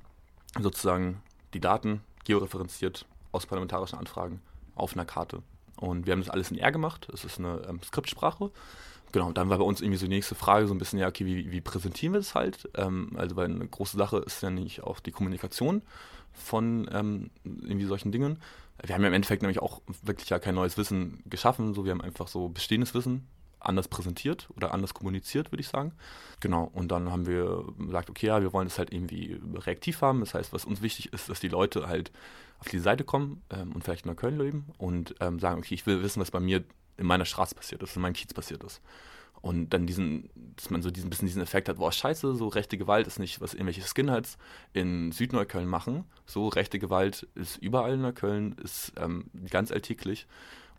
sozusagen 0.61 1.23
die 1.55 1.61
Daten 1.61 2.03
georeferenziert 2.25 3.07
aus 3.31 3.47
parlamentarischen 3.47 3.99
Anfragen 3.99 4.43
auf 4.75 4.95
einer 4.95 5.05
Karte. 5.05 5.43
Und 5.79 6.07
wir 6.07 6.13
haben 6.13 6.21
das 6.21 6.31
alles 6.31 6.51
in 6.51 6.59
R 6.59 6.73
gemacht. 6.73 7.09
Es 7.13 7.25
ist 7.25 7.39
eine 7.39 7.63
ähm, 7.69 7.81
Skriptsprache 7.83 8.51
genau, 9.13 9.33
dann 9.33 9.49
war 9.49 9.59
bei 9.59 9.65
uns 9.65 9.81
irgendwie 9.81 9.99
so 9.99 10.07
die 10.07 10.15
nächste 10.15 10.35
Frage 10.35 10.67
so 10.67 10.75
ein 10.75 10.79
bisschen, 10.79 10.99
ja, 10.99 11.09
okay, 11.09 11.27
wie, 11.27 11.51
wie 11.51 11.61
präsentieren 11.61 12.13
wir 12.13 12.21
das 12.21 12.35
halt? 12.35 12.69
Ähm, 12.75 13.13
also, 13.17 13.37
weil 13.37 13.47
eine 13.47 13.67
große 13.67 13.97
Sache 13.97 14.19
ist 14.19 14.43
ja 14.43 14.51
nicht 14.51 14.83
auch 14.83 15.01
die 15.01 15.13
Kommunikation 15.13 15.83
von 16.33 16.89
ähm, 16.93 17.31
irgendwie 17.45 17.87
solchen 17.87 18.13
Dingen. 18.13 18.39
Wir 18.85 18.95
haben 18.95 19.03
ja 19.03 19.09
im 19.09 19.15
Endeffekt 19.15 19.43
nämlich 19.43 19.61
auch 19.61 19.81
wirklich 20.03 20.31
ja 20.31 20.39
kein 20.39 20.55
neues 20.55 20.77
Wissen 20.77 21.23
geschaffen, 21.27 21.75
so 21.75 21.85
wir 21.85 21.93
haben 21.93 22.01
einfach 22.01 22.29
so 22.29 22.49
bestehendes 22.49 22.95
Wissen 22.95 23.27
anders 23.61 23.89
präsentiert 23.89 24.49
oder 24.57 24.73
anders 24.73 24.95
kommuniziert, 24.95 25.53
würde 25.53 25.61
ich 25.61 25.69
sagen. 25.69 25.93
Genau, 26.41 26.65
und 26.65 26.93
dann 26.93 27.11
haben 27.11 27.27
wir 27.27 27.65
gesagt, 27.79 28.11
okay, 28.11 28.27
ja, 28.27 28.41
wir 28.41 28.53
wollen 28.53 28.69
das 28.69 28.79
halt 28.79 28.93
irgendwie 28.93 29.41
reaktiv 29.55 30.01
haben. 30.03 30.21
Das 30.21 30.35
heißt, 30.35 30.53
was 30.53 30.65
uns 30.65 30.83
wichtig 30.83 31.13
ist, 31.13 31.29
dass 31.29 31.41
die 31.41 31.49
Leute 31.49 31.89
halt 31.89 32.13
auf 32.61 32.69
die 32.69 32.79
Seite 32.79 33.05
kommen 33.05 33.43
ähm, 33.51 33.73
und 33.73 33.85
vielleicht 33.85 34.05
in 34.05 34.11
Neukölln 34.11 34.39
leben 34.39 34.67
und 34.79 35.15
ähm, 35.21 35.39
sagen, 35.39 35.59
okay, 35.59 35.75
ich 35.75 35.87
will 35.87 36.03
wissen, 36.03 36.21
was 36.21 36.31
bei 36.31 36.41
mir 36.41 36.65
in 36.97 37.07
meiner 37.07 37.25
Straße 37.25 37.55
passiert 37.55 37.83
ist, 37.83 37.95
in 37.97 38.03
meinem 38.03 38.15
Kiez 38.15 38.35
passiert 38.35 38.65
ist. 38.65 38.81
Und 39.41 39.71
dann 39.71 39.87
diesen, 39.87 40.31
dass 40.57 40.69
man 40.71 40.83
so 40.83 40.91
diesen 40.91 41.11
bisschen 41.11 41.27
diesen 41.27 41.43
Effekt 41.43 41.69
hat, 41.69 41.77
boah, 41.77 41.93
scheiße, 41.93 42.35
so 42.35 42.49
rechte 42.49 42.77
Gewalt 42.77 43.07
ist 43.07 43.21
nicht, 43.21 43.41
was 43.41 43.55
irgendwelche 43.55 43.83
Skinheads 43.83 44.37
in 44.73 45.13
Südneukölln 45.13 45.69
machen. 45.69 46.05
So 46.27 46.49
rechte 46.49 46.81
Gewalt 46.81 47.29
ist 47.37 47.57
überall 47.59 47.95
in 47.95 48.03
Neukölln, 48.03 48.57
ist 48.63 48.93
ähm, 48.97 49.31
ganz 49.49 49.71
alltäglich 49.71 50.27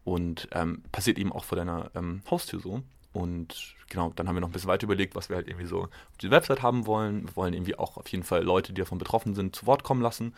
und 0.04 0.48
ähm, 0.52 0.84
passiert 0.92 1.18
eben 1.18 1.32
auch 1.32 1.44
vor 1.44 1.58
deiner 1.58 1.92
ähm, 1.96 2.22
Haustür 2.30 2.60
so. 2.60 2.84
Und 3.12 3.76
genau, 3.90 4.14
dann 4.16 4.28
haben 4.28 4.36
wir 4.36 4.42
noch 4.42 4.50
ein 4.50 4.52
bisschen 4.52 4.70
weiter 4.70 4.84
überlegt, 4.84 5.16
was 5.16 5.30
wir 5.30 5.36
halt 5.36 5.48
irgendwie 5.48 5.66
so 5.66 5.82
auf 5.84 6.18
die 6.22 6.30
Website 6.30 6.62
haben 6.62 6.86
wollen. 6.86 7.28
Wir 7.28 7.36
wollen 7.36 7.54
irgendwie 7.56 7.76
auch 7.76 7.98
auf 7.98 8.08
jeden 8.10 8.24
Fall 8.24 8.44
Leute, 8.44 8.72
die 8.72 8.82
davon 8.82 9.00
betroffen 9.00 9.34
sind, 9.34 9.56
zu 9.56 9.66
Wort 9.66 9.84
kommen 9.84 10.02
lassen. 10.02 10.36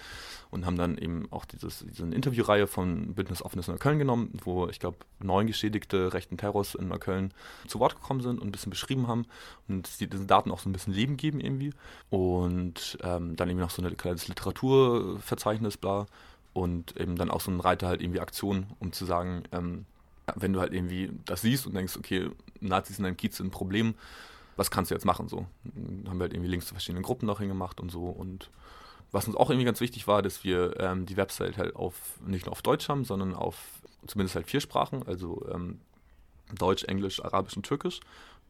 Und 0.52 0.66
haben 0.66 0.78
dann 0.78 0.98
eben 0.98 1.28
auch 1.32 1.44
dieses, 1.44 1.86
diese 1.86 2.06
Interviewreihe 2.06 2.68
von 2.68 3.14
Bündnis 3.14 3.42
Offenes 3.42 3.68
Neukölln 3.68 4.00
genommen, 4.00 4.40
wo 4.44 4.70
ich 4.70 4.80
glaube 4.80 4.98
neun 5.20 5.48
Geschädigte 5.48 6.14
rechten 6.14 6.38
Terrors 6.38 6.76
in 6.76 6.88
Neukölln 6.88 7.34
zu 7.68 7.80
Wort 7.80 7.96
gekommen 7.96 8.22
sind 8.22 8.40
und 8.40 8.48
ein 8.48 8.52
bisschen 8.54 8.70
beschrieben 8.70 9.08
haben 9.08 9.26
und 9.68 10.00
diesen 10.00 10.28
Daten 10.28 10.50
auch 10.50 10.60
so 10.60 10.70
ein 10.70 10.74
bisschen 10.74 10.94
Leben 10.94 11.18
geben 11.18 11.42
irgendwie. 11.42 11.74
Und 12.10 12.98
ähm, 13.04 13.36
dann 13.36 13.50
irgendwie 13.50 13.64
noch 13.64 13.70
so 13.70 13.82
ein 13.82 13.98
kleines 13.98 14.30
Literaturverzeichnis, 14.30 15.76
bla. 15.76 16.06
Und 16.54 16.98
eben 16.98 17.16
dann 17.16 17.32
auch 17.32 17.42
so 17.42 17.52
ein 17.52 17.60
Reiter 17.60 17.88
halt 17.88 18.02
irgendwie 18.02 18.20
Aktionen, 18.20 18.74
um 18.80 18.92
zu 18.92 19.06
sagen, 19.06 19.44
ähm, 19.52 19.86
wenn 20.36 20.54
du 20.54 20.60
halt 20.60 20.74
irgendwie 20.74 21.12
das 21.26 21.42
siehst 21.42 21.66
und 21.66 21.74
denkst, 21.74 21.98
okay, 21.98 22.30
Nazis 22.60 22.98
in 22.98 23.06
deinem 23.06 23.18
Kiez 23.18 23.38
sind 23.38 23.48
ein 23.48 23.52
Problem, 23.52 23.96
was 24.56 24.70
kannst 24.70 24.92
du 24.92 24.96
jetzt 24.96 25.06
machen? 25.06 25.28
So, 25.28 25.46
dann 25.64 26.06
haben 26.08 26.18
wir 26.18 26.24
halt 26.24 26.34
irgendwie 26.34 26.50
Links 26.50 26.68
zu 26.68 26.74
verschiedenen 26.74 27.04
Gruppen 27.04 27.26
noch 27.26 27.40
hingemacht 27.40 27.80
und 27.80 27.90
so. 27.90 28.06
Und 28.06 28.50
was 29.12 29.28
uns 29.28 29.36
auch 29.36 29.50
irgendwie 29.50 29.66
ganz 29.66 29.80
wichtig 29.80 30.08
war, 30.08 30.22
dass 30.22 30.44
wir 30.44 30.80
ähm, 30.80 31.06
die 31.06 31.18
Website 31.18 31.58
halt 31.58 31.76
auf 31.76 32.20
nicht 32.26 32.46
nur 32.46 32.52
auf 32.52 32.62
Deutsch 32.62 32.88
haben, 32.90 33.06
sondern 33.06 33.34
auf 33.34 33.58
zumindest 34.08 34.36
halt 34.36 34.48
vier 34.48 34.62
Sprachen, 34.62 35.04
also 35.08 35.46
ähm, 35.52 35.80
Deutsch, 36.58 36.84
Englisch, 36.86 37.24
Arabisch 37.24 37.56
und 37.56 37.66
Türkisch, 37.66 38.00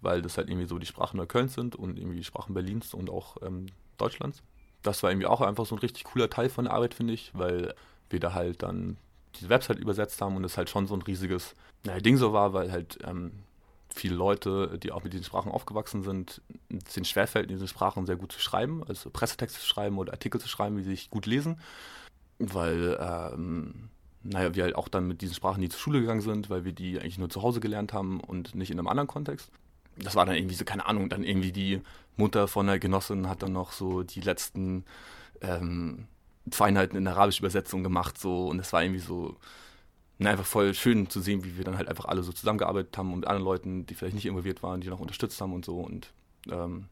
weil 0.02 0.22
das 0.22 0.38
halt 0.38 0.50
irgendwie 0.50 0.68
so 0.68 0.80
die 0.80 0.86
Sprachen 0.86 1.18
Neuköllns 1.18 1.54
sind 1.54 1.76
und 1.76 1.98
irgendwie 1.98 2.18
die 2.18 2.24
Sprachen 2.24 2.54
Berlins 2.54 2.94
und 2.94 3.10
auch 3.10 3.38
ähm, 3.44 3.68
Deutschlands. 3.98 4.42
Das 4.82 5.04
war 5.04 5.12
irgendwie 5.12 5.28
auch 5.28 5.42
einfach 5.42 5.66
so 5.66 5.76
ein 5.76 5.80
richtig 5.80 6.06
cooler 6.06 6.30
Teil 6.30 6.50
von 6.50 6.66
der 6.66 6.74
Arbeit, 6.74 6.94
finde 6.94 7.14
ich, 7.14 7.32
weil 7.34 7.76
wir 8.12 8.20
da 8.20 8.34
halt 8.34 8.64
dann 8.64 8.98
diese 9.36 9.50
Website 9.50 9.80
übersetzt 9.80 10.22
haben 10.22 10.36
und 10.36 10.44
es 10.44 10.58
halt 10.58 10.70
schon 10.70 10.88
so 10.88 10.94
ein 10.94 11.02
riesiges 11.02 11.56
naja, 11.86 12.00
Ding 12.00 12.18
so 12.18 12.34
war, 12.34 12.54
weil 12.54 12.72
halt 12.72 13.00
ähm, 13.04 13.32
viele 13.94 14.16
Leute, 14.16 14.78
die 14.82 14.92
auch 14.92 15.04
mit 15.04 15.14
diesen 15.14 15.26
Sprachen 15.26 15.52
aufgewachsen 15.52 16.04
sind, 16.04 16.42
es 16.86 16.96
ihnen 16.96 17.06
schwerfällt, 17.06 17.50
in 17.50 17.56
diesen 17.56 17.68
Sprachen 17.68 18.06
sehr 18.06 18.16
gut 18.16 18.32
zu 18.32 18.40
schreiben, 18.40 18.84
also 18.88 19.10
Pressetexte 19.10 19.60
zu 19.60 19.66
schreiben 19.66 19.98
oder 19.98 20.14
Artikel 20.14 20.40
zu 20.40 20.48
schreiben, 20.48 20.78
sie 20.78 20.84
sich 20.84 21.10
gut 21.10 21.26
lesen, 21.26 21.60
weil, 22.40 22.98
ähm, 23.00 23.90
naja, 24.24 24.54
wir 24.56 24.64
halt 24.64 24.76
auch 24.76 24.88
dann 24.88 25.08
mit 25.08 25.22
diesen 25.22 25.36
Sprachen 25.36 25.60
nie 25.60 25.70
zur 25.70 25.80
Schule 25.80 26.02
gegangen 26.02 26.22
sind, 26.22 26.50
weil 26.50 26.64
wir 26.64 26.74
die 26.74 27.00
eigentlich 27.00 27.18
nur 27.18 27.30
zu 27.30 27.42
Hause 27.42 27.60
gelernt 27.60 27.94
haben 27.94 28.20
und 28.20 28.56
nicht 28.56 28.72
in 28.72 28.80
einem 28.80 28.88
anderen 28.88 29.08
Kontext. 29.08 29.52
Das 29.98 30.16
war 30.16 30.26
dann 30.26 30.36
irgendwie 30.36 30.56
so, 30.56 30.64
keine 30.64 30.86
Ahnung, 30.86 31.10
dann 31.10 31.24
irgendwie 31.24 31.52
die 31.52 31.82
Mutter 32.16 32.48
von 32.48 32.68
der 32.68 32.80
Genossin 32.80 33.28
hat 33.28 33.42
dann 33.44 33.52
noch 33.52 33.72
so 33.72 34.04
die 34.04 34.22
letzten 34.22 34.86
ähm, 35.42 36.08
Feinheiten 36.50 36.98
in 36.98 37.06
der 37.06 37.14
arabischen 37.14 37.44
Übersetzung 37.44 37.84
gemacht, 37.84 38.18
so, 38.18 38.48
und 38.48 38.60
es 38.60 38.74
war 38.74 38.84
irgendwie 38.84 39.00
so, 39.00 39.38
einfach 40.28 40.46
voll 40.46 40.74
schön 40.74 41.10
zu 41.10 41.22
sehen, 41.22 41.44
wie 41.44 41.58
wir 41.58 41.64
dann 41.64 41.78
halt 41.78 41.88
einfach 41.88 42.06
alle 42.06 42.24
so 42.24 42.32
zusammengearbeitet 42.32 42.98
haben 42.98 43.14
und 43.14 43.20
mit 43.20 43.28
anderen 43.28 43.46
Leuten, 43.46 43.86
die 43.86 43.96
vielleicht 43.96 44.16
nicht 44.16 44.26
involviert 44.26 44.62
waren, 44.64 44.82
die 44.82 44.88
noch 44.88 45.00
unterstützt 45.00 45.40
haben 45.42 45.54
und 45.54 45.66
so. 45.66 45.80
Und 45.80 46.14
ähm, 46.52 46.86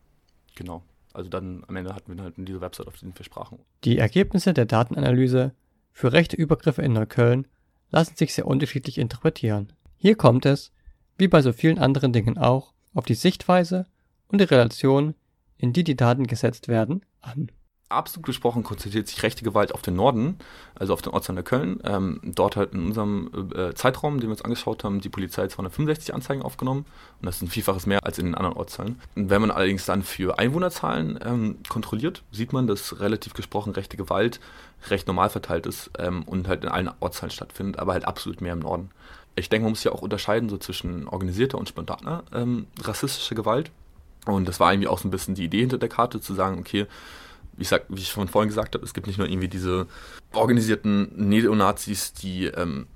genau. 0.55 0.83
Also 1.13 1.29
dann 1.29 1.63
am 1.67 1.75
Ende 1.75 1.93
hatten 1.93 2.15
wir 2.15 2.23
halt 2.23 2.35
diese 2.37 2.61
Website 2.61 2.87
auf 2.87 2.93
diesen 2.93 3.13
vier 3.13 3.25
Sprachen. 3.25 3.59
Die 3.83 3.97
Ergebnisse 3.97 4.53
der 4.53 4.65
Datenanalyse 4.65 5.53
für 5.91 6.13
rechte 6.13 6.37
Übergriffe 6.37 6.81
in 6.81 6.93
Neukölln 6.93 7.47
lassen 7.91 8.15
sich 8.15 8.33
sehr 8.33 8.47
unterschiedlich 8.47 8.97
interpretieren. 8.97 9.73
Hier 9.97 10.15
kommt 10.15 10.45
es, 10.45 10.71
wie 11.17 11.27
bei 11.27 11.41
so 11.41 11.51
vielen 11.51 11.79
anderen 11.79 12.13
Dingen 12.13 12.37
auch, 12.37 12.73
auf 12.93 13.05
die 13.05 13.15
Sichtweise 13.15 13.85
und 14.27 14.39
die 14.39 14.45
Relation, 14.45 15.15
in 15.57 15.73
die 15.73 15.83
die 15.83 15.95
Daten 15.95 16.27
gesetzt 16.27 16.67
werden, 16.67 17.03
an 17.21 17.51
absolut 17.89 18.27
gesprochen 18.27 18.63
konzentriert 18.63 19.07
sich 19.07 19.23
rechte 19.23 19.43
Gewalt 19.43 19.73
auf 19.73 19.81
den 19.81 19.95
Norden, 19.95 20.37
also 20.75 20.93
auf 20.93 21.01
den 21.01 21.11
Ortsteil 21.11 21.35
Neukölln. 21.35 21.79
Ähm, 21.83 22.19
dort 22.23 22.55
hat 22.55 22.73
in 22.73 22.85
unserem 22.85 23.51
äh, 23.55 23.73
Zeitraum, 23.73 24.19
den 24.19 24.29
wir 24.29 24.33
uns 24.33 24.43
angeschaut 24.43 24.83
haben, 24.83 25.01
die 25.01 25.09
Polizei 25.09 25.47
265 25.47 26.13
Anzeigen 26.13 26.43
aufgenommen. 26.43 26.85
Und 27.19 27.25
das 27.25 27.37
ist 27.37 27.41
ein 27.41 27.47
Vielfaches 27.47 27.87
mehr 27.87 28.05
als 28.05 28.19
in 28.19 28.27
den 28.27 28.35
anderen 28.35 28.57
Ortsteilen. 28.57 29.01
Wenn 29.15 29.41
man 29.41 29.51
allerdings 29.51 29.85
dann 29.85 30.03
für 30.03 30.37
Einwohnerzahlen 30.37 31.19
ähm, 31.25 31.57
kontrolliert, 31.67 32.23
sieht 32.31 32.53
man, 32.53 32.67
dass 32.67 32.99
relativ 32.99 33.33
gesprochen 33.33 33.73
rechte 33.73 33.97
Gewalt 33.97 34.39
recht 34.89 35.07
normal 35.07 35.29
verteilt 35.29 35.65
ist 35.65 35.89
ähm, 35.97 36.23
und 36.23 36.47
halt 36.47 36.63
in 36.63 36.69
allen 36.69 36.91
Ortsteilen 36.99 37.31
stattfindet, 37.31 37.79
aber 37.79 37.93
halt 37.93 38.05
absolut 38.05 38.39
mehr 38.39 38.53
im 38.53 38.59
Norden. 38.59 38.91
Ich 39.35 39.49
denke, 39.49 39.63
man 39.63 39.71
muss 39.71 39.83
ja 39.83 39.91
auch 39.91 40.01
unterscheiden 40.01 40.49
so 40.49 40.57
zwischen 40.57 41.07
organisierter 41.07 41.57
und 41.57 41.67
spontaner 41.67 42.23
ähm, 42.33 42.67
rassistischer 42.81 43.35
Gewalt. 43.35 43.71
Und 44.25 44.47
das 44.47 44.59
war 44.59 44.71
irgendwie 44.71 44.87
auch 44.87 44.99
so 44.99 45.07
ein 45.07 45.11
bisschen 45.11 45.35
die 45.35 45.45
Idee 45.45 45.61
hinter 45.61 45.77
der 45.77 45.89
Karte, 45.89 46.21
zu 46.21 46.33
sagen, 46.33 46.59
okay, 46.59 46.87
wie 47.59 47.63
ich, 47.63 47.69
sag, 47.69 47.85
wie 47.89 47.99
ich 47.99 48.09
schon 48.09 48.27
vorhin 48.27 48.49
gesagt 48.49 48.73
habe, 48.73 48.85
es 48.85 48.93
gibt 48.93 49.05
nicht 49.05 49.19
nur 49.19 49.27
irgendwie 49.27 49.49
diese 49.49 49.85
organisierten 50.33 51.11
Neonazis, 51.29 52.13
die 52.13 52.45
ähm, 52.45 52.87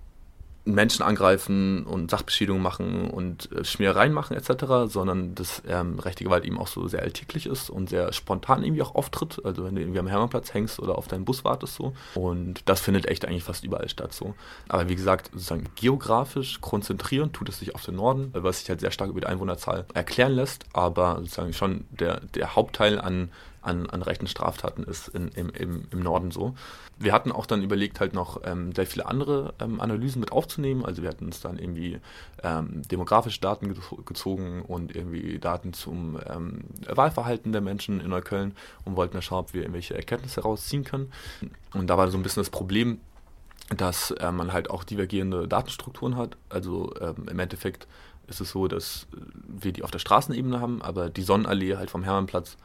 Menschen 0.65 1.03
angreifen 1.03 1.83
und 1.85 2.09
Sachbeschädigungen 2.09 2.63
machen 2.63 3.09
und 3.09 3.51
äh, 3.51 3.65
Schmierereien 3.65 4.13
machen 4.13 4.37
etc., 4.37 4.91
sondern 4.91 5.35
dass 5.35 5.61
ähm, 5.67 5.99
rechte 5.99 6.23
Gewalt 6.23 6.45
eben 6.45 6.57
auch 6.57 6.67
so 6.67 6.87
sehr 6.87 7.01
alltäglich 7.01 7.47
ist 7.47 7.69
und 7.69 7.89
sehr 7.89 8.13
spontan 8.13 8.63
irgendwie 8.63 8.81
auch 8.81 8.95
auftritt. 8.95 9.41
Also 9.43 9.65
wenn 9.65 9.75
du 9.75 9.81
irgendwie 9.81 9.99
am 9.99 10.07
Hermannplatz 10.07 10.53
hängst 10.53 10.79
oder 10.79 10.97
auf 10.97 11.07
deinen 11.07 11.25
Bus 11.25 11.43
wartest 11.43 11.75
so. 11.75 11.93
Und 12.15 12.61
das 12.69 12.79
findet 12.79 13.07
echt 13.07 13.25
eigentlich 13.25 13.43
fast 13.43 13.65
überall 13.65 13.89
statt 13.89 14.13
so. 14.13 14.35
Aber 14.69 14.87
wie 14.87 14.95
gesagt, 14.95 15.31
sozusagen 15.33 15.65
geografisch 15.75 16.61
konzentrieren 16.61 17.33
tut 17.33 17.49
es 17.49 17.59
sich 17.59 17.75
auf 17.75 17.83
den 17.83 17.95
Norden, 17.95 18.29
was 18.33 18.59
sich 18.59 18.69
halt 18.69 18.79
sehr 18.79 18.91
stark 18.91 19.09
über 19.09 19.19
die 19.19 19.27
Einwohnerzahl 19.27 19.85
erklären 19.93 20.31
lässt, 20.31 20.65
aber 20.71 21.17
sozusagen 21.19 21.53
schon 21.53 21.85
der, 21.89 22.21
der 22.21 22.55
Hauptteil 22.55 22.99
an 22.99 23.29
an, 23.63 23.89
an 23.89 24.01
rechten 24.01 24.27
Straftaten 24.27 24.83
ist 24.83 25.07
in, 25.07 25.29
im, 25.29 25.49
im, 25.49 25.87
im 25.89 25.99
Norden 25.99 26.31
so. 26.31 26.53
Wir 26.99 27.13
hatten 27.13 27.31
auch 27.31 27.45
dann 27.45 27.63
überlegt, 27.63 27.99
halt 27.99 28.13
noch 28.13 28.41
ähm, 28.43 28.73
sehr 28.73 28.85
viele 28.85 29.05
andere 29.05 29.53
ähm, 29.59 29.81
Analysen 29.81 30.19
mit 30.19 30.31
aufzunehmen. 30.31 30.85
Also 30.85 31.01
wir 31.01 31.09
hatten 31.09 31.25
uns 31.25 31.41
dann 31.41 31.57
irgendwie 31.57 31.99
ähm, 32.43 32.81
demografische 32.83 33.39
Daten 33.39 33.73
gezogen 34.05 34.61
und 34.61 34.95
irgendwie 34.95 35.39
Daten 35.39 35.73
zum 35.73 36.19
ähm, 36.29 36.65
Wahlverhalten 36.87 37.51
der 37.51 37.61
Menschen 37.61 37.99
in 37.99 38.09
Neukölln 38.09 38.53
und 38.85 38.95
wollten 38.95 39.13
dann 39.13 39.21
schauen, 39.21 39.39
ob 39.39 39.53
wir 39.53 39.61
irgendwelche 39.61 39.95
Erkenntnisse 39.95 40.41
herausziehen 40.41 40.83
können. 40.83 41.11
Und 41.73 41.87
da 41.87 41.97
war 41.97 42.09
so 42.11 42.17
ein 42.17 42.23
bisschen 42.23 42.41
das 42.41 42.49
Problem, 42.49 42.99
dass 43.75 44.11
äh, 44.11 44.31
man 44.31 44.51
halt 44.51 44.69
auch 44.69 44.83
divergierende 44.83 45.47
Datenstrukturen 45.47 46.17
hat. 46.17 46.37
Also 46.49 46.93
ähm, 46.99 47.27
im 47.29 47.39
Endeffekt 47.39 47.87
ist 48.27 48.41
es 48.41 48.51
so, 48.51 48.67
dass 48.67 49.07
wir 49.47 49.71
die 49.71 49.83
auf 49.83 49.91
der 49.91 49.99
Straßenebene 49.99 50.59
haben, 50.59 50.81
aber 50.81 51.09
die 51.09 51.23
Sonnenallee 51.23 51.75
halt 51.77 51.89
vom 51.89 52.03
Hermannplatz 52.03 52.57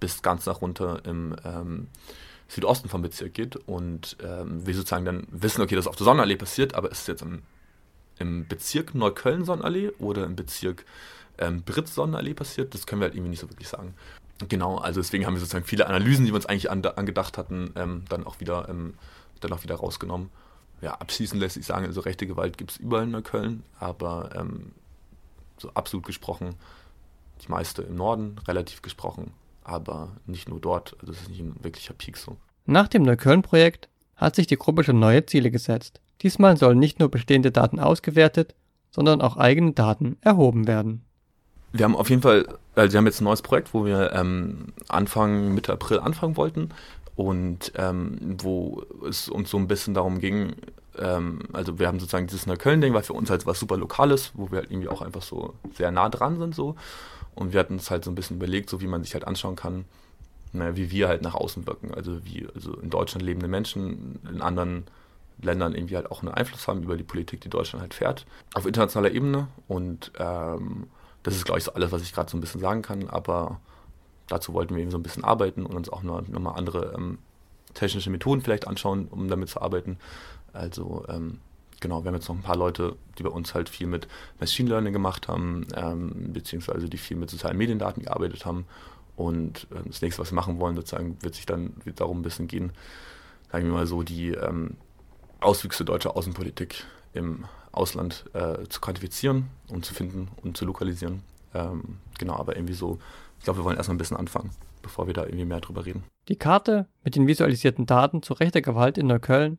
bis 0.00 0.22
ganz 0.22 0.46
nach 0.46 0.60
runter 0.60 1.02
im 1.04 1.36
ähm, 1.44 1.88
Südosten 2.48 2.88
vom 2.88 3.02
Bezirk 3.02 3.34
geht 3.34 3.56
und 3.56 4.16
ähm, 4.22 4.66
wir 4.66 4.74
sozusagen 4.74 5.04
dann 5.04 5.26
wissen, 5.30 5.62
okay, 5.62 5.74
das 5.74 5.84
ist 5.84 5.88
auf 5.88 5.96
der 5.96 6.04
Sonnenallee 6.04 6.36
passiert, 6.36 6.74
aber 6.74 6.90
ist 6.90 7.00
es 7.00 7.06
jetzt 7.06 7.22
im, 7.22 7.42
im 8.18 8.46
Bezirk 8.46 8.94
Neukölln-Sonnenallee 8.94 9.90
oder 9.98 10.24
im 10.24 10.36
Bezirk 10.36 10.84
ähm, 11.38 11.62
Britz-Sonnenallee 11.62 12.34
passiert, 12.34 12.74
das 12.74 12.86
können 12.86 13.00
wir 13.00 13.06
halt 13.06 13.14
irgendwie 13.14 13.30
nicht 13.30 13.40
so 13.40 13.50
wirklich 13.50 13.68
sagen. 13.68 13.94
Genau, 14.48 14.76
also 14.78 15.00
deswegen 15.00 15.26
haben 15.26 15.34
wir 15.34 15.40
sozusagen 15.40 15.64
viele 15.64 15.86
Analysen, 15.86 16.24
die 16.24 16.32
wir 16.32 16.36
uns 16.36 16.46
eigentlich 16.46 16.70
an, 16.70 16.84
angedacht 16.84 17.38
hatten, 17.38 17.72
ähm, 17.76 18.04
dann 18.08 18.26
auch 18.26 18.40
wieder 18.40 18.68
ähm, 18.68 18.94
dann 19.40 19.52
auch 19.52 19.62
wieder 19.62 19.76
rausgenommen. 19.76 20.30
Ja, 20.80 20.94
abschließend 20.94 21.40
lässt 21.40 21.54
sich 21.54 21.66
sagen, 21.66 21.86
also 21.86 22.00
rechte 22.00 22.26
Gewalt 22.26 22.58
gibt 22.58 22.72
es 22.72 22.76
überall 22.76 23.04
in 23.04 23.10
Neukölln, 23.10 23.62
aber 23.78 24.30
ähm, 24.34 24.72
so 25.58 25.70
absolut 25.70 26.04
gesprochen, 26.04 26.56
die 27.42 27.50
meiste 27.50 27.82
im 27.82 27.94
Norden, 27.94 28.36
relativ 28.46 28.82
gesprochen 28.82 29.32
aber 29.64 30.16
nicht 30.26 30.48
nur 30.48 30.60
dort. 30.60 30.96
Also 31.00 31.12
es 31.12 31.22
ist 31.22 31.30
nicht 31.30 31.40
ein 31.40 31.56
wirklicher 31.62 31.94
Peak 31.94 32.16
so. 32.16 32.36
Nach 32.66 32.88
dem 32.88 33.02
Neukölln-Projekt 33.02 33.88
hat 34.16 34.36
sich 34.36 34.46
die 34.46 34.56
Gruppe 34.56 34.84
schon 34.84 34.98
neue 34.98 35.26
Ziele 35.26 35.50
gesetzt. 35.50 36.00
Diesmal 36.22 36.56
sollen 36.56 36.78
nicht 36.78 37.00
nur 37.00 37.10
bestehende 37.10 37.50
Daten 37.50 37.80
ausgewertet, 37.80 38.54
sondern 38.90 39.20
auch 39.20 39.36
eigene 39.36 39.72
Daten 39.72 40.16
erhoben 40.20 40.66
werden. 40.66 41.04
Wir 41.72 41.84
haben 41.84 41.96
auf 41.96 42.08
jeden 42.08 42.22
Fall, 42.22 42.46
also 42.76 42.92
wir 42.92 42.98
haben 42.98 43.06
jetzt 43.06 43.20
ein 43.20 43.24
neues 43.24 43.42
Projekt, 43.42 43.74
wo 43.74 43.84
wir 43.84 44.12
ähm, 44.12 44.72
Anfang, 44.88 45.52
Mitte 45.54 45.72
April 45.72 45.98
anfangen 45.98 46.36
wollten 46.36 46.68
und 47.16 47.72
ähm, 47.76 48.36
wo 48.40 48.84
es 49.06 49.28
uns 49.28 49.50
so 49.50 49.56
ein 49.58 49.66
bisschen 49.66 49.94
darum 49.94 50.20
ging, 50.20 50.54
ähm, 50.96 51.40
also 51.52 51.78
wir 51.80 51.88
haben 51.88 51.98
sozusagen 51.98 52.28
dieses 52.28 52.46
Neukölln-Ding, 52.46 52.94
weil 52.94 53.02
für 53.02 53.14
uns 53.14 53.28
halt 53.28 53.44
was 53.46 53.58
super 53.58 53.76
Lokales, 53.76 54.30
wo 54.34 54.52
wir 54.52 54.58
halt 54.58 54.70
irgendwie 54.70 54.88
auch 54.88 55.02
einfach 55.02 55.22
so 55.22 55.54
sehr 55.74 55.90
nah 55.90 56.08
dran 56.08 56.38
sind 56.38 56.54
so 56.54 56.76
und 57.34 57.52
wir 57.52 57.60
hatten 57.60 57.74
uns 57.74 57.90
halt 57.90 58.04
so 58.04 58.10
ein 58.10 58.14
bisschen 58.14 58.36
überlegt, 58.36 58.70
so 58.70 58.80
wie 58.80 58.86
man 58.86 59.02
sich 59.02 59.14
halt 59.14 59.26
anschauen 59.26 59.56
kann, 59.56 59.84
naja, 60.52 60.76
wie 60.76 60.90
wir 60.90 61.08
halt 61.08 61.22
nach 61.22 61.34
außen 61.34 61.66
wirken. 61.66 61.92
Also 61.94 62.24
wie 62.24 62.46
also 62.54 62.74
in 62.74 62.90
Deutschland 62.90 63.24
lebende 63.24 63.48
Menschen 63.48 64.20
in 64.30 64.40
anderen 64.40 64.84
Ländern 65.42 65.74
irgendwie 65.74 65.96
halt 65.96 66.10
auch 66.10 66.22
einen 66.22 66.32
Einfluss 66.32 66.68
haben 66.68 66.82
über 66.82 66.96
die 66.96 67.02
Politik, 67.02 67.40
die 67.40 67.48
Deutschland 67.48 67.82
halt 67.82 67.94
fährt, 67.94 68.24
auf 68.54 68.66
internationaler 68.66 69.12
Ebene. 69.12 69.48
Und 69.66 70.12
ähm, 70.18 70.86
das 71.24 71.34
ist, 71.34 71.44
glaube 71.44 71.58
ich, 71.58 71.64
so 71.64 71.74
alles, 71.74 71.90
was 71.90 72.02
ich 72.02 72.12
gerade 72.12 72.30
so 72.30 72.36
ein 72.36 72.40
bisschen 72.40 72.60
sagen 72.60 72.82
kann. 72.82 73.10
Aber 73.10 73.60
dazu 74.28 74.54
wollten 74.54 74.76
wir 74.76 74.82
eben 74.82 74.92
so 74.92 74.98
ein 74.98 75.02
bisschen 75.02 75.24
arbeiten 75.24 75.66
und 75.66 75.74
uns 75.74 75.88
auch 75.88 76.02
nochmal 76.02 76.24
noch 76.30 76.56
andere 76.56 76.94
ähm, 76.96 77.18
technische 77.74 78.10
Methoden 78.10 78.40
vielleicht 78.40 78.68
anschauen, 78.68 79.08
um 79.08 79.28
damit 79.28 79.48
zu 79.48 79.60
arbeiten. 79.60 79.98
Also 80.52 81.04
ähm, 81.08 81.40
genau, 81.84 82.02
wir 82.02 82.08
haben 82.08 82.14
jetzt 82.14 82.28
noch 82.28 82.34
ein 82.34 82.42
paar 82.42 82.56
Leute, 82.56 82.96
die 83.18 83.22
bei 83.22 83.28
uns 83.28 83.54
halt 83.54 83.68
viel 83.68 83.86
mit 83.86 84.08
Machine 84.40 84.70
Learning 84.70 84.94
gemacht 84.94 85.28
haben, 85.28 85.66
ähm, 85.76 86.32
beziehungsweise 86.32 86.88
die 86.88 86.96
viel 86.96 87.18
mit 87.18 87.28
sozialen 87.28 87.58
Mediendaten 87.58 88.02
gearbeitet 88.02 88.46
haben. 88.46 88.64
Und 89.16 89.66
äh, 89.70 89.86
das 89.86 90.00
nächste, 90.00 90.22
was 90.22 90.32
wir 90.32 90.36
machen 90.36 90.58
wollen, 90.58 90.76
sozusagen, 90.76 91.18
wird 91.20 91.34
sich 91.34 91.44
dann 91.44 91.74
wird 91.84 92.00
darum 92.00 92.20
ein 92.20 92.22
bisschen 92.22 92.48
gehen, 92.48 92.72
sagen 93.52 93.66
wir 93.66 93.74
mal 93.74 93.86
so, 93.86 94.02
die 94.02 94.30
ähm, 94.30 94.78
Auswüchse 95.40 95.84
deutscher 95.84 96.16
Außenpolitik 96.16 96.84
im 97.12 97.44
Ausland 97.70 98.24
äh, 98.32 98.66
zu 98.68 98.80
quantifizieren 98.80 99.50
und 99.68 99.84
zu 99.84 99.92
finden 99.92 100.28
und 100.42 100.56
zu 100.56 100.64
lokalisieren. 100.64 101.20
Ähm, 101.52 101.98
genau, 102.18 102.36
aber 102.36 102.56
irgendwie 102.56 102.74
so, 102.74 102.98
ich 103.38 103.44
glaube, 103.44 103.60
wir 103.60 103.64
wollen 103.64 103.76
erstmal 103.76 103.96
ein 103.96 103.98
bisschen 103.98 104.16
anfangen, 104.16 104.52
bevor 104.80 105.06
wir 105.06 105.12
da 105.12 105.24
irgendwie 105.24 105.44
mehr 105.44 105.60
drüber 105.60 105.84
reden. 105.84 106.04
Die 106.28 106.36
Karte 106.36 106.88
mit 107.02 107.14
den 107.14 107.26
visualisierten 107.26 107.84
Daten 107.84 108.22
zu 108.22 108.32
rechter 108.32 108.62
Gewalt 108.62 108.96
in 108.96 109.06
Neukölln 109.06 109.58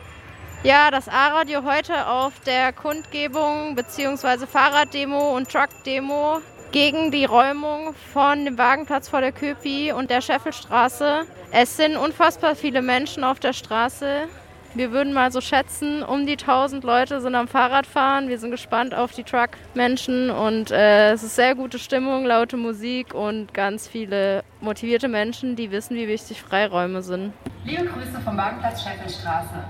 Ja, 0.62 0.90
das 0.90 1.08
A-Radio 1.08 1.62
heute 1.64 2.06
auf 2.06 2.32
der 2.44 2.72
Kundgebung 2.72 3.74
bzw. 3.74 4.46
Fahrraddemo 4.46 5.36
und 5.36 5.50
Truckdemo 5.50 6.40
gegen 6.72 7.10
die 7.10 7.24
Räumung 7.24 7.94
von 8.12 8.44
dem 8.44 8.58
Wagenplatz 8.58 9.08
vor 9.08 9.20
der 9.20 9.32
Köpi 9.32 9.92
und 9.92 10.10
der 10.10 10.20
Scheffelstraße. 10.20 11.26
Es 11.52 11.76
sind 11.76 11.96
unfassbar 11.96 12.56
viele 12.56 12.82
Menschen 12.82 13.24
auf 13.24 13.38
der 13.38 13.52
Straße. 13.52 14.28
Wir 14.76 14.92
würden 14.92 15.14
mal 15.14 15.32
so 15.32 15.40
schätzen, 15.40 16.02
um 16.02 16.26
die 16.26 16.36
1000 16.36 16.84
Leute 16.84 17.22
sind 17.22 17.34
am 17.34 17.48
Fahrradfahren. 17.48 18.28
Wir 18.28 18.38
sind 18.38 18.50
gespannt 18.50 18.94
auf 18.94 19.12
die 19.14 19.24
Truck-Menschen 19.24 20.28
und 20.28 20.70
äh, 20.70 21.12
es 21.12 21.22
ist 21.22 21.34
sehr 21.34 21.54
gute 21.54 21.78
Stimmung, 21.78 22.26
laute 22.26 22.58
Musik 22.58 23.14
und 23.14 23.54
ganz 23.54 23.88
viele 23.88 24.44
motivierte 24.60 25.08
Menschen, 25.08 25.56
die 25.56 25.70
wissen, 25.70 25.96
wie 25.96 26.06
wichtig 26.08 26.42
Freiräume 26.42 27.00
sind. 27.00 27.32
Liebe 27.64 27.86
Grüße 27.86 28.20
vom 28.22 28.36
Wagenplatz 28.36 28.82
Scheffelstraße. 28.82 29.64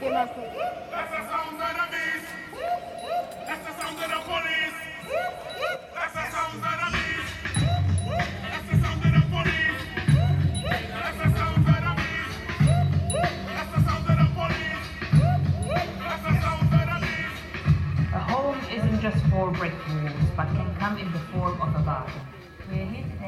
Geh 0.00 0.10
mal 0.10 0.26
gucken. 0.26 0.50
A 0.50 0.53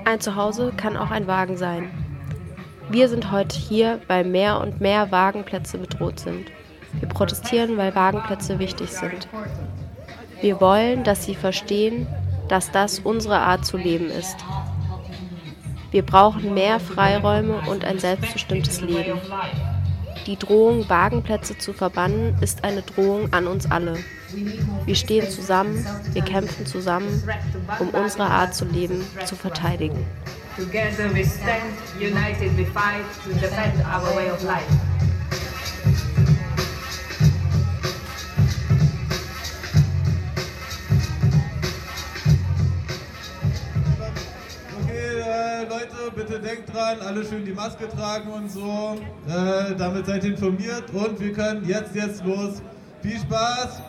Ein 0.04 0.20
Zuhause 0.20 0.72
kann 0.76 0.96
auch 0.96 1.10
ein 1.10 1.26
Wagen 1.26 1.56
sein. 1.56 1.90
Wir 2.88 3.08
sind 3.08 3.32
heute 3.32 3.58
hier, 3.58 4.00
weil 4.06 4.24
mehr 4.24 4.60
und 4.60 4.80
mehr 4.80 5.10
Wagenplätze 5.10 5.78
bedroht 5.78 6.20
sind. 6.20 6.52
Wir 7.00 7.08
protestieren, 7.08 7.76
weil 7.76 7.94
Wagenplätze 7.94 8.58
wichtig 8.58 8.90
sind. 8.90 9.28
Wir 10.40 10.60
wollen, 10.60 11.02
dass 11.02 11.24
sie 11.24 11.34
verstehen, 11.34 12.06
dass 12.48 12.70
das 12.70 13.00
unsere 13.00 13.38
Art 13.38 13.64
zu 13.64 13.76
leben 13.76 14.06
ist. 14.06 14.36
Wir 15.90 16.04
brauchen 16.04 16.54
mehr 16.54 16.78
Freiräume 16.78 17.62
und 17.68 17.84
ein 17.84 17.98
selbstbestimmtes 17.98 18.80
Leben. 18.80 19.18
Die 20.26 20.36
Drohung, 20.36 20.88
Wagenplätze 20.88 21.58
zu 21.58 21.72
verbannen, 21.72 22.36
ist 22.40 22.64
eine 22.64 22.82
Drohung 22.82 23.32
an 23.32 23.46
uns 23.46 23.70
alle. 23.70 23.96
Wir 24.84 24.94
stehen 24.94 25.30
zusammen, 25.30 25.86
wir 26.12 26.22
kämpfen 26.22 26.66
zusammen, 26.66 27.22
um 27.78 27.90
unsere 27.90 28.24
Art 28.24 28.54
zu 28.54 28.64
leben 28.64 29.04
zu 29.24 29.36
verteidigen. 29.36 30.04
Together 30.56 31.12
we 31.12 31.22
stand, 31.22 31.74
united 32.00 32.56
we 32.56 32.64
fight 32.64 33.04
to 33.24 33.32
defend 33.34 33.78
our 33.84 34.16
way 34.16 34.30
of 34.30 34.42
life. 34.42 34.64
Okay, 44.80 45.20
äh, 45.20 45.64
Leute, 45.68 46.10
bitte 46.14 46.40
denkt 46.40 46.72
dran, 46.72 47.00
alle 47.00 47.22
schön 47.22 47.44
die 47.44 47.52
Maske 47.52 47.86
tragen 47.88 48.30
und 48.30 48.50
so. 48.50 48.96
Äh, 49.28 49.74
damit 49.76 50.06
seid 50.06 50.24
ihr 50.24 50.30
informiert 50.30 50.84
und 50.94 51.20
wir 51.20 51.32
können 51.34 51.68
jetzt, 51.68 51.94
jetzt 51.94 52.24
los. 52.24 52.62
Viel 53.02 53.20
Spaß! 53.20 53.82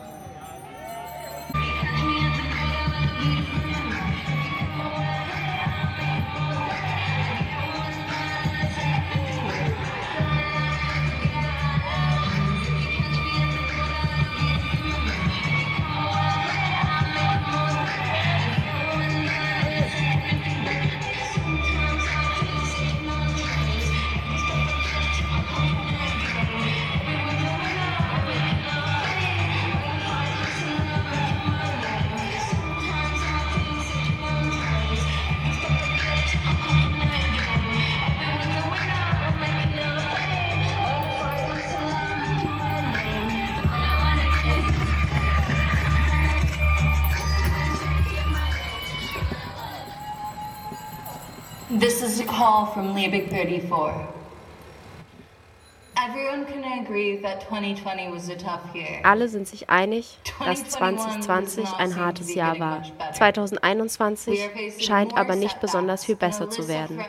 Was 58.12 58.28
a 58.28 58.34
tough 58.34 58.74
year. 58.74 59.00
Alle 59.04 59.28
sind 59.28 59.46
sich 59.46 59.70
einig, 59.70 60.18
dass 60.44 60.68
2020 60.68 61.68
ein 61.78 61.94
hartes 61.94 62.34
Jahr 62.34 62.58
war. 62.58 62.82
2021 63.14 64.40
scheint 64.78 65.16
aber 65.16 65.36
nicht 65.36 65.60
besonders 65.60 66.04
viel 66.04 66.16
besser 66.16 66.50
zu 66.50 66.66
werden. 66.66 67.00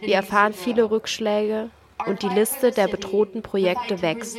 Wir 0.00 0.14
erfahren 0.14 0.54
viele 0.54 0.90
Rückschläge 0.90 1.68
und 2.06 2.22
die 2.22 2.28
Liste 2.28 2.72
der 2.72 2.88
bedrohten 2.88 3.42
Projekte 3.42 4.00
wächst. 4.00 4.38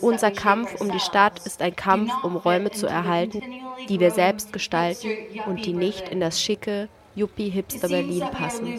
Unser 0.00 0.32
Kampf 0.32 0.80
um 0.80 0.90
die 0.90 0.98
Stadt 0.98 1.46
ist 1.46 1.62
ein 1.62 1.76
Kampf, 1.76 2.12
um 2.24 2.36
Räume 2.36 2.72
zu 2.72 2.88
erhalten, 2.88 3.40
die 3.88 4.00
wir 4.00 4.10
selbst 4.10 4.52
gestalten 4.52 5.10
und 5.46 5.64
die 5.64 5.74
nicht 5.74 6.08
in 6.08 6.18
das 6.18 6.42
schicke, 6.42 6.88
Yuppie-Hipster-Berlin 7.16 8.24
passen. 8.30 8.78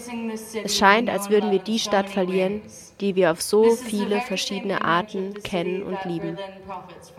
Es 0.63 0.77
scheint, 0.77 1.09
als 1.09 1.29
würden 1.29 1.51
wir 1.51 1.59
die 1.59 1.79
Stadt 1.79 2.09
verlieren, 2.09 2.61
die 3.01 3.15
wir 3.15 3.31
auf 3.31 3.41
so 3.41 3.71
viele 3.71 4.21
verschiedene 4.21 4.83
Arten 4.83 5.33
kennen 5.43 5.83
und 5.83 5.97
lieben. 6.05 6.37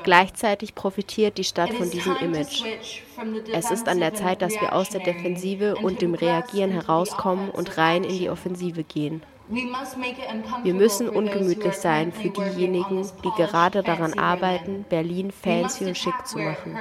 Gleichzeitig 0.05 0.75
profitiert 0.75 1.39
die 1.39 1.45
Stadt 1.45 1.75
von 1.75 1.91
diesem 1.91 2.17
Image. 2.17 2.63
Es 3.53 3.71
ist 3.71 3.89
an 3.89 4.01
der 4.01 4.15
Zeit, 4.15 4.43
dass 4.43 4.55
wir 4.61 4.73
aus 4.73 4.91
der 4.91 5.01
Defensive 5.01 5.77
und 5.77 6.01
dem 6.03 6.15
Reagieren 6.15 6.71
herauskommen 6.71 7.51
und 7.51 7.77
rein 7.79 8.05
in 8.05 8.19
die 8.19 8.31
Offensive 8.31 8.85
gehen. 8.85 9.23
Wir 10.63 10.75
müssen 10.75 11.09
ungemütlich 11.09 11.75
sein 11.75 12.13
für 12.13 12.29
diejenigen, 12.29 13.09
die 13.25 13.31
gerade 13.37 13.83
daran 13.83 14.19
arbeiten, 14.19 14.85
Berlin 14.89 15.33
fancy 15.33 15.87
und 15.87 15.97
schick 15.97 16.27
zu 16.27 16.39
machen. 16.39 16.77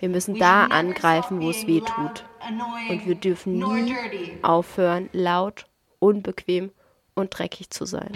Wir 0.00 0.08
müssen 0.08 0.38
da 0.38 0.64
angreifen, 0.64 1.42
wo 1.42 1.50
es 1.50 1.66
weh 1.66 1.80
tut. 1.80 2.24
Und 2.88 3.06
wir 3.06 3.14
dürfen 3.14 3.58
nie 3.58 3.94
aufhören, 4.42 5.08
laut, 5.12 5.66
unbequem 5.98 6.70
und 7.14 7.36
dreckig 7.38 7.70
zu 7.70 7.84
sein. 7.84 8.12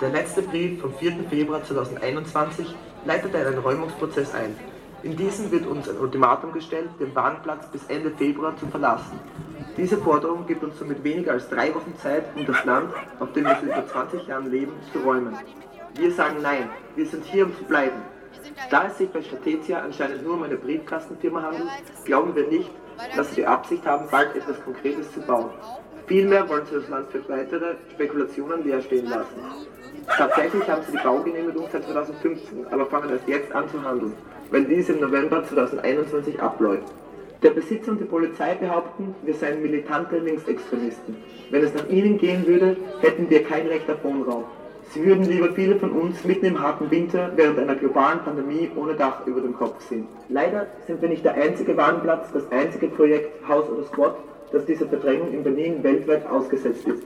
Der 0.00 0.10
letzte 0.10 0.42
Brief 0.42 0.80
vom 0.80 0.94
4. 0.94 1.24
Februar 1.28 1.62
2021 1.62 2.66
leitete 3.04 3.38
einen 3.38 3.58
Räumungsprozess 3.58 4.34
ein. 4.34 4.56
In 5.02 5.16
diesem 5.16 5.50
wird 5.50 5.66
uns 5.66 5.88
ein 5.88 5.96
Ultimatum 5.96 6.52
gestellt, 6.52 6.90
den 7.00 7.14
Wagenplatz 7.14 7.66
bis 7.68 7.84
Ende 7.86 8.10
Februar 8.10 8.54
zu 8.56 8.66
verlassen. 8.66 9.18
Diese 9.76 9.96
Forderung 9.96 10.46
gibt 10.46 10.62
uns 10.62 10.78
somit 10.78 11.02
weniger 11.02 11.32
als 11.32 11.48
drei 11.48 11.74
Wochen 11.74 11.96
Zeit, 11.96 12.24
um 12.34 12.44
das 12.44 12.62
Land, 12.66 12.92
auf 13.18 13.32
dem 13.32 13.44
wir 13.44 13.54
seit 13.54 13.64
über 13.64 13.86
20 13.86 14.26
Jahren 14.26 14.50
leben, 14.50 14.72
zu 14.92 14.98
räumen. 14.98 15.34
Wir 15.94 16.12
sagen 16.12 16.36
nein, 16.42 16.68
wir 16.96 17.06
sind 17.06 17.24
hier, 17.24 17.46
um 17.46 17.56
zu 17.56 17.64
bleiben. 17.64 18.02
Da 18.70 18.88
es 18.88 18.98
sich 18.98 19.08
bei 19.08 19.22
Strategia 19.22 19.80
anscheinend 19.80 20.22
nur 20.22 20.34
um 20.34 20.42
eine 20.42 20.56
Briefkastenfirma 20.56 21.42
handelt, 21.42 21.70
glauben 22.04 22.34
wir 22.34 22.46
nicht, 22.48 22.70
dass 23.16 23.30
sie 23.30 23.36
die 23.36 23.46
Absicht 23.46 23.86
haben, 23.86 24.06
bald 24.10 24.36
etwas 24.36 24.62
Konkretes 24.62 25.10
zu 25.12 25.20
bauen. 25.22 25.50
Vielmehr 26.06 26.46
wollen 26.48 26.66
sie 26.66 26.74
das 26.74 26.88
Land 26.88 27.10
für 27.10 27.26
weitere 27.28 27.76
Spekulationen 27.92 28.64
leer 28.64 28.82
stehen 28.82 29.06
lassen. 29.06 29.40
Tatsächlich 30.06 30.68
haben 30.68 30.82
sie 30.82 30.92
die 30.92 31.02
Baugenehmigung 31.02 31.68
seit 31.72 31.84
2015, 31.84 32.66
aber 32.70 32.86
fangen 32.86 33.10
erst 33.10 33.28
jetzt 33.28 33.52
an 33.52 33.68
zu 33.68 33.82
handeln, 33.82 34.12
weil 34.50 34.64
dies 34.64 34.88
im 34.88 35.00
November 35.00 35.44
2021 35.44 36.40
abläuft. 36.40 36.92
Der 37.42 37.50
Besitzer 37.50 37.92
und 37.92 38.00
die 38.00 38.04
Polizei 38.04 38.54
behaupten, 38.54 39.14
wir 39.22 39.34
seien 39.34 39.62
militante 39.62 40.18
Linksextremisten. 40.18 41.16
Wenn 41.50 41.64
es 41.64 41.74
nach 41.74 41.88
ihnen 41.88 42.18
gehen 42.18 42.46
würde, 42.46 42.76
hätten 43.00 43.30
wir 43.30 43.42
kein 43.44 43.66
Recht 43.66 43.90
auf 43.90 44.04
Wohnraum. 44.04 44.44
Sie 44.92 45.04
würden 45.04 45.24
lieber 45.24 45.52
viele 45.52 45.76
von 45.76 45.92
uns 45.92 46.24
mitten 46.24 46.46
im 46.46 46.60
harten 46.60 46.90
Winter 46.90 47.30
während 47.36 47.60
einer 47.60 47.76
globalen 47.76 48.18
Pandemie 48.20 48.70
ohne 48.74 48.94
Dach 48.94 49.24
über 49.24 49.40
dem 49.40 49.54
Kopf 49.54 49.80
sehen. 49.88 50.08
Leider 50.28 50.66
sind 50.86 51.00
wir 51.00 51.08
nicht 51.08 51.24
der 51.24 51.34
einzige 51.34 51.76
Warenplatz, 51.76 52.26
das 52.32 52.50
einzige 52.50 52.88
Projekt 52.88 53.46
Haus 53.48 53.70
oder 53.70 53.84
Squad, 53.84 54.16
das 54.52 54.66
dieser 54.66 54.86
Verdrängung 54.86 55.32
in 55.32 55.44
Berlin 55.44 55.82
weltweit 55.82 56.28
ausgesetzt 56.28 56.86
ist. 56.88 57.04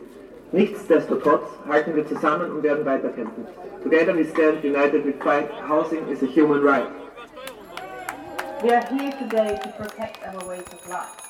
Nichtsdestotrotz 0.50 1.44
halten 1.68 1.94
wir 1.94 2.06
zusammen 2.06 2.50
und 2.52 2.62
werden 2.62 2.86
weiterkämpfen. 2.86 3.44
Together 3.82 4.16
we 4.16 4.24
stand 4.24 4.64
united 4.64 5.04
we 5.04 5.12
fight. 5.22 5.50
Housing 5.68 6.08
is 6.08 6.22
a 6.22 6.26
human 6.26 6.62
right. 6.62 6.86
We 8.64 8.70
are 8.70 8.86
here 8.86 9.12
today 9.12 9.58
to 9.62 9.68
protect 9.76 10.24
our 10.24 10.48
ways 10.48 10.64
of 10.72 10.88
life. 10.88 11.20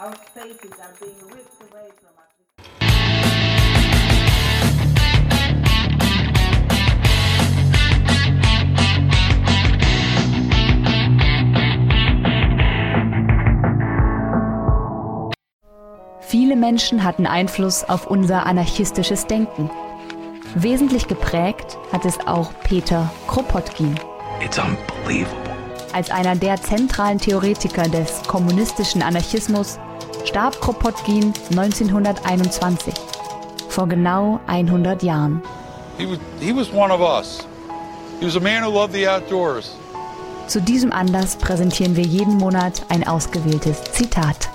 Our 0.00 0.16
spaces 0.16 0.72
are 0.82 0.92
being 0.98 1.14
ripped 1.30 1.62
away 1.62 1.92
from 2.00 2.10
us. 2.18 2.32
Viele 16.20 16.56
Menschen 16.56 17.04
hatten 17.04 17.28
Einfluss 17.28 17.84
auf 17.84 18.08
unser 18.08 18.44
anarchistisches 18.46 19.28
Denken. 19.28 19.70
Wesentlich 20.56 21.06
geprägt 21.06 21.78
hat 21.92 22.04
es 22.04 22.18
auch 22.26 22.50
Peter 22.64 23.08
Kropotkin. 23.28 23.94
It's 24.40 24.58
unbelievable. 24.58 25.41
Als 25.92 26.10
einer 26.10 26.34
der 26.34 26.56
zentralen 26.56 27.18
Theoretiker 27.18 27.82
des 27.82 28.22
kommunistischen 28.22 29.02
Anarchismus 29.02 29.78
starb 30.24 30.58
Kropotkin 30.60 31.34
1921, 31.50 32.94
vor 33.68 33.86
genau 33.88 34.40
100 34.46 35.02
Jahren. 35.02 35.42
He 35.98 36.06
was, 36.06 36.18
he 36.40 36.54
was 36.54 36.72
one 36.72 36.90
of 36.90 37.00
us. 37.00 37.46
He 38.20 38.26
was 38.26 38.36
a 38.36 38.40
man 38.40 38.64
who 38.64 38.70
loved 38.70 38.94
the 38.94 39.06
outdoors. 39.06 39.76
Zu 40.46 40.60
diesem 40.60 40.92
Anlass 40.92 41.36
präsentieren 41.36 41.94
wir 41.94 42.04
jeden 42.04 42.36
Monat 42.36 42.84
ein 42.88 43.06
ausgewähltes 43.06 43.84
Zitat. 43.92 44.48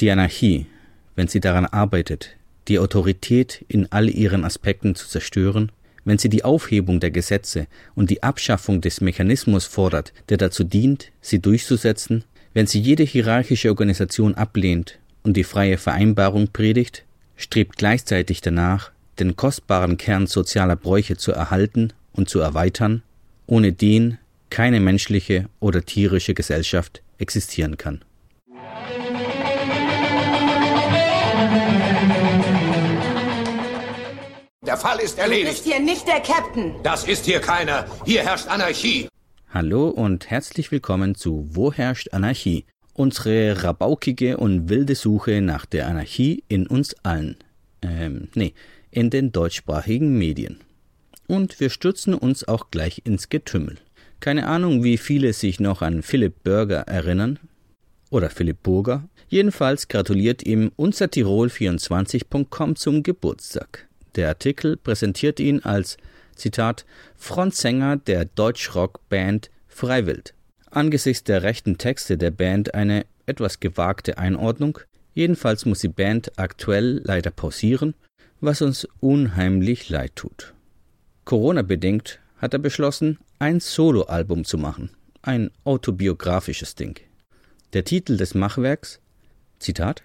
Die 0.00 0.10
Anarchie, 0.10 0.66
wenn 1.16 1.28
sie 1.28 1.40
daran 1.40 1.66
arbeitet, 1.66 2.36
die 2.68 2.78
Autorität 2.78 3.64
in 3.68 3.90
all 3.90 4.08
ihren 4.08 4.44
Aspekten 4.44 4.94
zu 4.94 5.08
zerstören, 5.08 5.72
wenn 6.04 6.18
sie 6.18 6.28
die 6.28 6.44
Aufhebung 6.44 7.00
der 7.00 7.10
Gesetze 7.10 7.66
und 7.94 8.10
die 8.10 8.22
Abschaffung 8.22 8.80
des 8.80 9.00
Mechanismus 9.00 9.66
fordert, 9.66 10.12
der 10.28 10.36
dazu 10.36 10.64
dient, 10.64 11.12
sie 11.20 11.40
durchzusetzen, 11.40 12.24
wenn 12.54 12.66
sie 12.66 12.80
jede 12.80 13.04
hierarchische 13.04 13.68
Organisation 13.68 14.34
ablehnt 14.34 14.98
und 15.22 15.36
die 15.36 15.44
freie 15.44 15.78
Vereinbarung 15.78 16.48
predigt, 16.48 17.04
strebt 17.36 17.76
gleichzeitig 17.76 18.40
danach, 18.40 18.90
den 19.18 19.36
kostbaren 19.36 19.96
Kern 19.96 20.26
sozialer 20.26 20.76
Bräuche 20.76 21.16
zu 21.16 21.32
erhalten 21.32 21.92
und 22.12 22.28
zu 22.28 22.40
erweitern, 22.40 23.02
ohne 23.46 23.72
den 23.72 24.18
keine 24.48 24.80
menschliche 24.80 25.48
oder 25.60 25.84
tierische 25.84 26.34
Gesellschaft 26.34 27.02
existieren 27.18 27.76
kann. 27.76 28.02
Der 34.66 34.76
Fall 34.76 34.98
ist 35.00 35.16
Du 35.16 35.22
erledigt. 35.22 35.48
bist 35.48 35.64
hier 35.64 35.80
nicht 35.80 36.06
der 36.06 36.20
Captain. 36.20 36.74
Das 36.82 37.04
ist 37.04 37.24
hier 37.24 37.40
keiner. 37.40 37.86
Hier 38.04 38.22
herrscht 38.22 38.46
Anarchie. 38.46 39.08
Hallo 39.48 39.88
und 39.88 40.28
herzlich 40.28 40.70
willkommen 40.70 41.14
zu 41.14 41.48
Wo 41.50 41.72
herrscht 41.72 42.12
Anarchie? 42.12 42.66
Unsere 42.92 43.64
rabaukige 43.64 44.36
und 44.36 44.68
wilde 44.68 44.96
Suche 44.96 45.40
nach 45.40 45.64
der 45.64 45.88
Anarchie 45.88 46.44
in 46.48 46.66
uns 46.66 46.94
allen. 47.02 47.36
Ähm, 47.80 48.28
nee, 48.34 48.52
in 48.90 49.08
den 49.08 49.32
deutschsprachigen 49.32 50.18
Medien. 50.18 50.60
Und 51.26 51.58
wir 51.58 51.70
stürzen 51.70 52.12
uns 52.12 52.46
auch 52.46 52.70
gleich 52.70 53.00
ins 53.06 53.30
Getümmel. 53.30 53.78
Keine 54.20 54.46
Ahnung, 54.46 54.84
wie 54.84 54.98
viele 54.98 55.32
sich 55.32 55.58
noch 55.58 55.80
an 55.80 56.02
Philipp 56.02 56.42
Bürger 56.44 56.80
erinnern. 56.80 57.38
Oder 58.10 58.28
Philipp 58.28 58.62
Burger. 58.62 59.08
Jedenfalls 59.28 59.88
gratuliert 59.88 60.42
ihm 60.46 60.70
unser 60.76 61.06
Tirol24.com 61.06 62.76
zum 62.76 63.02
Geburtstag. 63.02 63.86
Der 64.16 64.28
Artikel 64.28 64.76
präsentiert 64.76 65.40
ihn 65.40 65.60
als, 65.60 65.96
Zitat, 66.34 66.84
Frontsänger 67.16 67.96
der 67.96 68.24
Deutschrock-Band 68.24 69.50
Freiwild. 69.68 70.34
Angesichts 70.70 71.24
der 71.24 71.42
rechten 71.42 71.78
Texte 71.78 72.16
der 72.16 72.30
Band 72.30 72.74
eine 72.74 73.04
etwas 73.26 73.60
gewagte 73.60 74.18
Einordnung. 74.18 74.78
Jedenfalls 75.14 75.66
muss 75.66 75.80
die 75.80 75.88
Band 75.88 76.38
aktuell 76.38 77.00
leider 77.04 77.30
pausieren, 77.30 77.94
was 78.40 78.62
uns 78.62 78.88
unheimlich 79.00 79.88
leid 79.88 80.16
tut. 80.16 80.54
Corona-bedingt 81.24 82.20
hat 82.38 82.54
er 82.54 82.58
beschlossen, 82.58 83.18
ein 83.38 83.60
Soloalbum 83.60 84.44
zu 84.44 84.58
machen. 84.58 84.90
Ein 85.22 85.50
autobiografisches 85.64 86.74
Ding. 86.74 86.98
Der 87.72 87.84
Titel 87.84 88.16
des 88.16 88.34
Machwerks, 88.34 89.00
Zitat, 89.58 90.02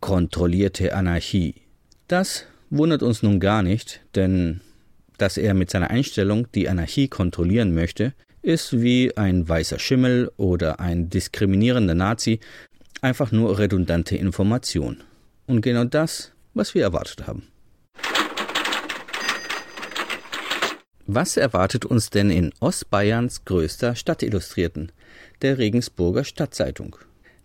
Kontrollierte 0.00 0.94
Anarchie. 0.94 1.54
Das 2.08 2.46
wundert 2.70 3.02
uns 3.02 3.22
nun 3.22 3.40
gar 3.40 3.62
nicht, 3.62 4.00
denn 4.14 4.60
dass 5.18 5.36
er 5.36 5.52
mit 5.54 5.70
seiner 5.70 5.90
Einstellung 5.90 6.50
die 6.54 6.68
Anarchie 6.68 7.08
kontrollieren 7.08 7.74
möchte, 7.74 8.14
ist 8.42 8.80
wie 8.80 9.16
ein 9.16 9.46
weißer 9.46 9.78
Schimmel 9.78 10.30
oder 10.36 10.80
ein 10.80 11.10
diskriminierender 11.10 11.94
Nazi 11.94 12.40
einfach 13.02 13.32
nur 13.32 13.58
redundante 13.58 14.16
Information. 14.16 15.02
Und 15.46 15.60
genau 15.60 15.84
das, 15.84 16.32
was 16.54 16.74
wir 16.74 16.82
erwartet 16.82 17.26
haben. 17.26 17.48
Was 21.06 21.36
erwartet 21.36 21.84
uns 21.84 22.10
denn 22.10 22.30
in 22.30 22.52
Ostbayerns 22.60 23.44
größter 23.44 23.96
Stadtillustrierten, 23.96 24.92
der 25.42 25.58
Regensburger 25.58 26.22
Stadtzeitung? 26.22 26.96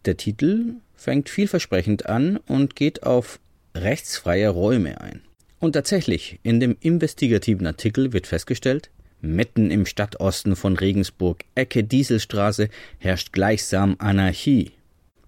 Der 0.05 0.17
Titel 0.17 0.75
fängt 0.93 1.29
vielversprechend 1.29 2.05
an 2.05 2.37
und 2.37 2.75
geht 2.75 3.03
auf 3.03 3.39
rechtsfreie 3.75 4.49
Räume 4.49 4.99
ein. 5.01 5.21
Und 5.59 5.73
tatsächlich, 5.73 6.39
in 6.43 6.59
dem 6.59 6.77
investigativen 6.79 7.67
Artikel 7.67 8.13
wird 8.13 8.27
festgestellt, 8.27 8.89
mitten 9.21 9.71
im 9.71 9.85
Stadtosten 9.85 10.55
von 10.55 10.75
Regensburg, 10.75 11.43
Ecke 11.55 11.83
Dieselstraße, 11.83 12.69
herrscht 12.99 13.31
gleichsam 13.31 13.95
Anarchie. 13.99 14.71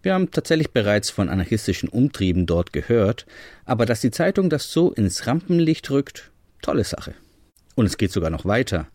Wir 0.04 0.14
haben 0.14 0.32
tatsächlich 0.32 0.72
bereits 0.72 1.10
von 1.10 1.28
anarchistischen 1.28 1.90
Umtrieben 1.90 2.46
dort 2.46 2.72
gehört, 2.72 3.26
aber 3.66 3.86
dass 3.86 4.02
die 4.02 4.12
Zeitung 4.12 4.50
das 4.50 4.72
so 4.72 4.92
ins 4.92 5.28
Rampenlicht 5.28 5.90
rückt, 5.90 6.32
tolle 6.62 6.84
Sache. 6.84 7.14
Und 7.76 7.86
es 7.86 7.98
geht 7.98 8.12
sogar 8.12 8.30
noch 8.30 8.46
weiter, 8.46 8.88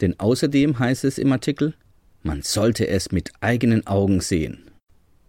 denn 0.00 0.18
außerdem 0.18 0.78
heißt 0.78 1.04
es 1.04 1.18
im 1.18 1.32
Artikel, 1.32 1.74
man 2.22 2.42
sollte 2.42 2.88
es 2.88 3.12
mit 3.12 3.32
eigenen 3.40 3.86
Augen 3.86 4.20
sehen. 4.20 4.70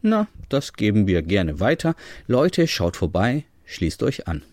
Na, 0.02 0.28
das 0.50 0.74
geben 0.74 1.08
wir 1.08 1.24
gerne 1.24 1.60
weiter. 1.60 1.96
Leute, 2.28 2.68
schaut 2.68 2.96
vorbei, 2.96 3.44
schließt 3.66 4.04
euch 4.04 4.28
an. 4.28 4.44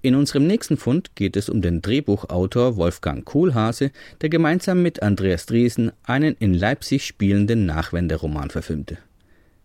In 0.00 0.14
unserem 0.14 0.46
nächsten 0.46 0.76
Fund 0.76 1.16
geht 1.16 1.36
es 1.36 1.48
um 1.48 1.60
den 1.60 1.82
Drehbuchautor 1.82 2.76
Wolfgang 2.76 3.24
Kohlhase, 3.24 3.90
der 4.20 4.28
gemeinsam 4.28 4.80
mit 4.80 5.02
Andreas 5.02 5.46
Dresen 5.46 5.90
einen 6.04 6.36
in 6.38 6.54
Leipzig 6.54 7.04
spielenden 7.04 7.66
Nachwenderoman 7.66 8.50
verfilmte. 8.50 8.98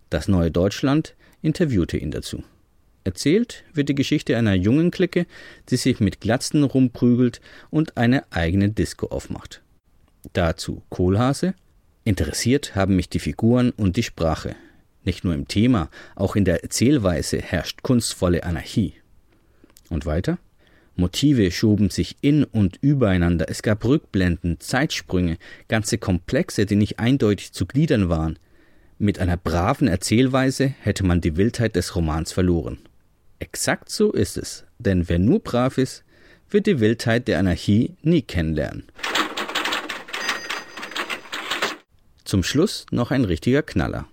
Das 0.10 0.28
Neue 0.28 0.50
Deutschland 0.50 1.16
interviewte 1.44 1.98
ihn 1.98 2.10
dazu. 2.10 2.44
Erzählt 3.04 3.64
wird 3.74 3.90
die 3.90 3.96
Geschichte 3.96 4.38
einer 4.38 4.54
jungen 4.54 4.90
Clique, 4.90 5.28
die 5.70 5.78
sich 5.78 6.00
mit 6.00 6.20
Glatzen 6.20 6.64
rumprügelt 6.64 7.42
und 7.70 7.98
eine 7.98 8.24
eigene 8.32 8.70
Disco 8.70 9.08
aufmacht. 9.08 9.62
Dazu 10.34 10.82
Kohlhase. 10.90 11.54
Interessiert 12.06 12.76
haben 12.76 12.96
mich 12.96 13.10
die 13.10 13.20
Figuren 13.20 13.72
und 13.72 13.98
die 13.98 14.04
Sprache. 14.04 14.56
Nicht 15.04 15.24
nur 15.24 15.34
im 15.34 15.48
Thema, 15.48 15.90
auch 16.16 16.36
in 16.36 16.46
der 16.46 16.64
Erzählweise 16.64 17.40
herrscht 17.40 17.82
kunstvolle 17.84 18.44
Anarchie. 18.44 18.94
Und 19.90 20.06
weiter? 20.06 20.38
Motive 20.96 21.50
schoben 21.52 21.90
sich 21.90 22.18
in 22.22 22.44
und 22.44 22.78
übereinander, 22.82 23.50
es 23.50 23.64
gab 23.64 23.84
Rückblenden, 23.84 24.60
Zeitsprünge, 24.60 25.38
ganze 25.68 25.98
Komplexe, 25.98 26.66
die 26.66 26.76
nicht 26.76 27.00
eindeutig 27.00 27.52
zu 27.52 27.66
gliedern 27.66 28.10
waren. 28.10 28.38
Mit 29.00 29.20
einer 29.20 29.38
braven 29.38 29.88
Erzählweise 29.88 30.74
hätte 30.82 31.04
man 31.04 31.20
die 31.20 31.36
Wildheit 31.36 31.76
des 31.76 31.96
Romans 31.96 32.32
verloren. 32.32 32.78
Exakt 33.40 33.90
so 33.90 34.12
ist 34.12 34.38
es, 34.38 34.66
denn 34.78 35.10
wer 35.10 35.20
nur 35.20 35.40
brav 35.40 35.78
ist, 35.78 36.04
wird 36.50 36.68
die 36.68 36.80
Wildheit 36.80 37.28
der 37.28 37.40
Anarchie 37.40 37.96
nie 38.04 38.22
kennenlernen. 38.22 38.84
Zum 42.24 42.44
Schluss 42.44 42.86
noch 42.92 43.12
ein 43.12 43.26
richtiger 43.26 43.64
Knaller. 43.64 44.08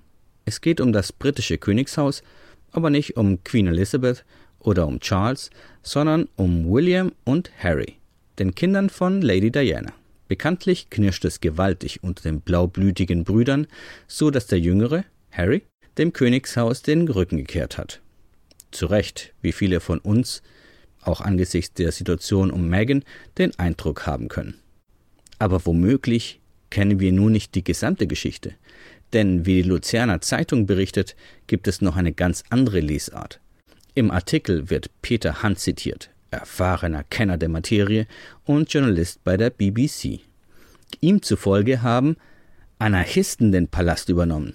Es 0.51 0.61
geht 0.61 0.81
um 0.81 0.93
das 0.93 1.13
britische 1.13 1.59
Königshaus, 1.59 2.25
aber 2.73 2.91
nicht 2.91 3.17
um 3.17 3.45
Queen 3.45 3.69
Elizabeth 3.69 4.25
oder 4.59 4.89
um 4.89 4.99
Charles, 4.99 5.49
sondern 5.85 6.29
um 6.35 6.69
William 6.69 7.13
und 7.23 7.53
Harry, 7.57 7.99
den 8.41 8.57
Kindern 8.57 8.91
von 8.91 9.23
Lady 9.23 9.53
Diana. 9.53 9.93
Bekanntlich 10.27 10.91
knirscht 10.91 11.25
es 11.25 11.41
gewaltig 11.41 12.03
unter 12.03 12.25
den 12.25 12.41
blaublütigen 12.41 13.23
Brüdern, 13.23 13.69
so 14.09 14.33
dass 14.33 14.49
der 14.49 14.59
jüngere, 14.59 15.05
Harry, 15.31 15.63
dem 15.99 16.13
Königshaus 16.13 16.83
den 16.83 17.07
Rücken 17.07 17.37
gekehrt 17.37 17.79
hat. 17.79 18.01
Zu 18.73 18.87
Recht, 18.87 19.33
wie 19.43 19.53
viele 19.53 19.79
von 19.79 20.01
uns, 20.01 20.43
auch 21.01 21.21
angesichts 21.21 21.75
der 21.75 21.93
Situation 21.93 22.51
um 22.51 22.69
Meghan, 22.69 23.05
den 23.39 23.57
Eindruck 23.57 24.05
haben 24.05 24.27
können. 24.27 24.59
Aber 25.39 25.65
womöglich 25.65 26.41
kennen 26.71 26.99
wir 26.99 27.13
nun 27.13 27.31
nicht 27.31 27.55
die 27.55 27.63
gesamte 27.63 28.09
Geschichte, 28.09 28.55
denn 29.13 29.47
wie 29.47 29.63
die 29.63 29.69
Luzerner 29.69 30.21
Zeitung 30.21 30.67
berichtet, 30.67 31.17
gibt 31.47 31.69
es 31.69 31.81
noch 31.81 31.97
eine 31.97 32.13
ganz 32.13 32.43
andere 32.51 32.81
Lesart. 32.81 33.41
Im 33.95 34.11
Artikel 34.11 34.71
wird 34.71 34.91
Peter 35.03 35.43
Hunt 35.43 35.59
zitiert, 35.59 36.11
erfahrener 36.31 37.05
Kenner 37.05 37.37
der 37.37 37.49
Materie 37.49 38.07
und 38.45 38.73
Journalist 38.73 39.23
bei 39.25 39.37
der 39.37 39.51
BBC. 39.51 40.21
Ihm 41.01 41.23
zufolge 41.23 41.83
haben 41.83 42.17
Anarchisten 42.79 43.53
den 43.53 43.69
Palast 43.69 44.09
übernommen. 44.09 44.55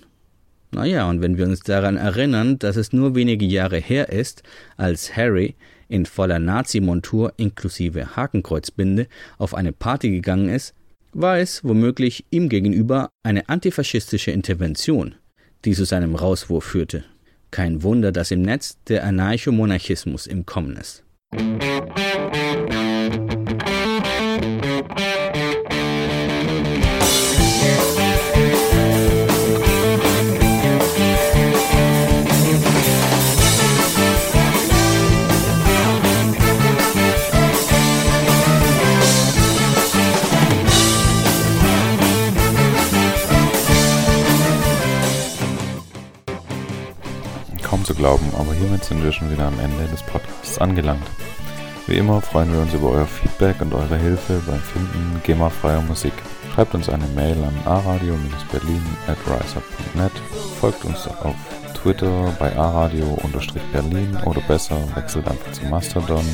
Naja, 0.72 1.08
und 1.10 1.22
wenn 1.22 1.38
wir 1.38 1.46
uns 1.46 1.62
daran 1.62 1.96
erinnern, 1.96 2.60
dass 2.60 2.76
es 2.76 2.92
nur 2.92 3.16
wenige 3.16 3.46
Jahre 3.46 3.78
her 3.78 4.10
ist, 4.10 4.44
als 4.78 5.16
Harry 5.16 5.56
in 5.88 6.06
voller 6.06 6.40
Nazi-Montur 6.40 7.34
inklusive 7.38 8.16
Hakenkreuzbinde 8.16 9.08
auf 9.38 9.54
eine 9.54 9.72
Party 9.72 10.10
gegangen 10.10 10.50
ist, 10.50 10.74
war 11.16 11.40
es 11.40 11.64
womöglich 11.64 12.26
ihm 12.30 12.50
gegenüber 12.50 13.10
eine 13.24 13.48
antifaschistische 13.48 14.32
Intervention, 14.32 15.16
die 15.64 15.74
zu 15.74 15.86
seinem 15.86 16.14
Rauswurf 16.14 16.66
führte. 16.66 17.06
Kein 17.52 17.84
Wunder, 17.84 18.12
dass 18.12 18.32
im 18.32 18.42
Netz 18.42 18.78
der 18.88 19.06
Anarchomonarchismus 19.06 20.28
im 20.28 20.46
Kommen 20.46 20.76
ist. 20.76 21.04
Glauben, 48.06 48.32
aber 48.38 48.54
hiermit 48.54 48.84
sind 48.84 49.04
wir 49.04 49.12
schon 49.12 49.32
wieder 49.32 49.48
am 49.48 49.60
Ende 49.60 49.88
des 49.88 50.04
Podcasts 50.04 50.60
angelangt. 50.60 51.08
Wie 51.88 51.96
immer 51.96 52.22
freuen 52.22 52.54
wir 52.54 52.62
uns 52.62 52.72
über 52.72 52.92
euer 52.92 53.08
Feedback 53.08 53.60
und 53.62 53.74
eure 53.74 53.98
Hilfe 53.98 54.40
beim 54.46 54.60
Finden 54.60 55.20
GEMA-freier 55.24 55.82
Musik. 55.82 56.14
Schreibt 56.54 56.76
uns 56.76 56.88
eine 56.88 57.08
Mail 57.16 57.36
an 57.44 57.56
aradio-berlin 57.66 58.86
at 59.08 59.18
riseup.net, 59.26 60.12
folgt 60.60 60.86
uns 60.86 61.08
auf 61.08 61.34
Twitter 61.74 62.32
bei 62.38 62.56
aradio-berlin 62.56 64.18
oder 64.26 64.42
besser 64.42 64.78
wechselt 64.94 65.28
einfach 65.28 65.52
zu 65.54 65.66
Mastodon 65.66 66.26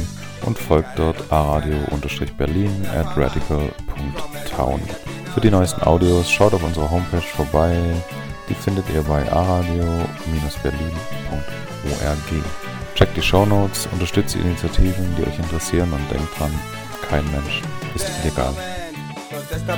und 0.45 0.59
folgt 0.59 0.99
dort 0.99 1.31
aradio-berlin 1.31 2.85
at 2.93 3.15
radical.town. 3.15 4.81
Für 5.33 5.39
die 5.39 5.51
neuesten 5.51 5.83
Audios 5.83 6.29
schaut 6.29 6.53
auf 6.53 6.63
unserer 6.63 6.91
Homepage 6.91 7.21
vorbei 7.21 7.77
die 8.51 8.55
findet 8.55 8.85
ihr 8.93 9.01
bei 9.03 9.31
aradio-berlin.org. 9.31 11.60
Checkt 12.95 13.15
die 13.17 13.21
Shownotes, 13.21 13.87
unterstützt 13.91 14.35
die 14.35 14.39
Initiativen, 14.39 15.15
die 15.15 15.23
euch 15.23 15.37
interessieren 15.37 15.91
und 15.91 16.11
denkt 16.11 16.37
dran, 16.37 16.51
kein 17.09 17.23
Mensch 17.31 17.61
ist 17.95 18.09
illegal. 18.23 18.53
Protesta 19.29 19.75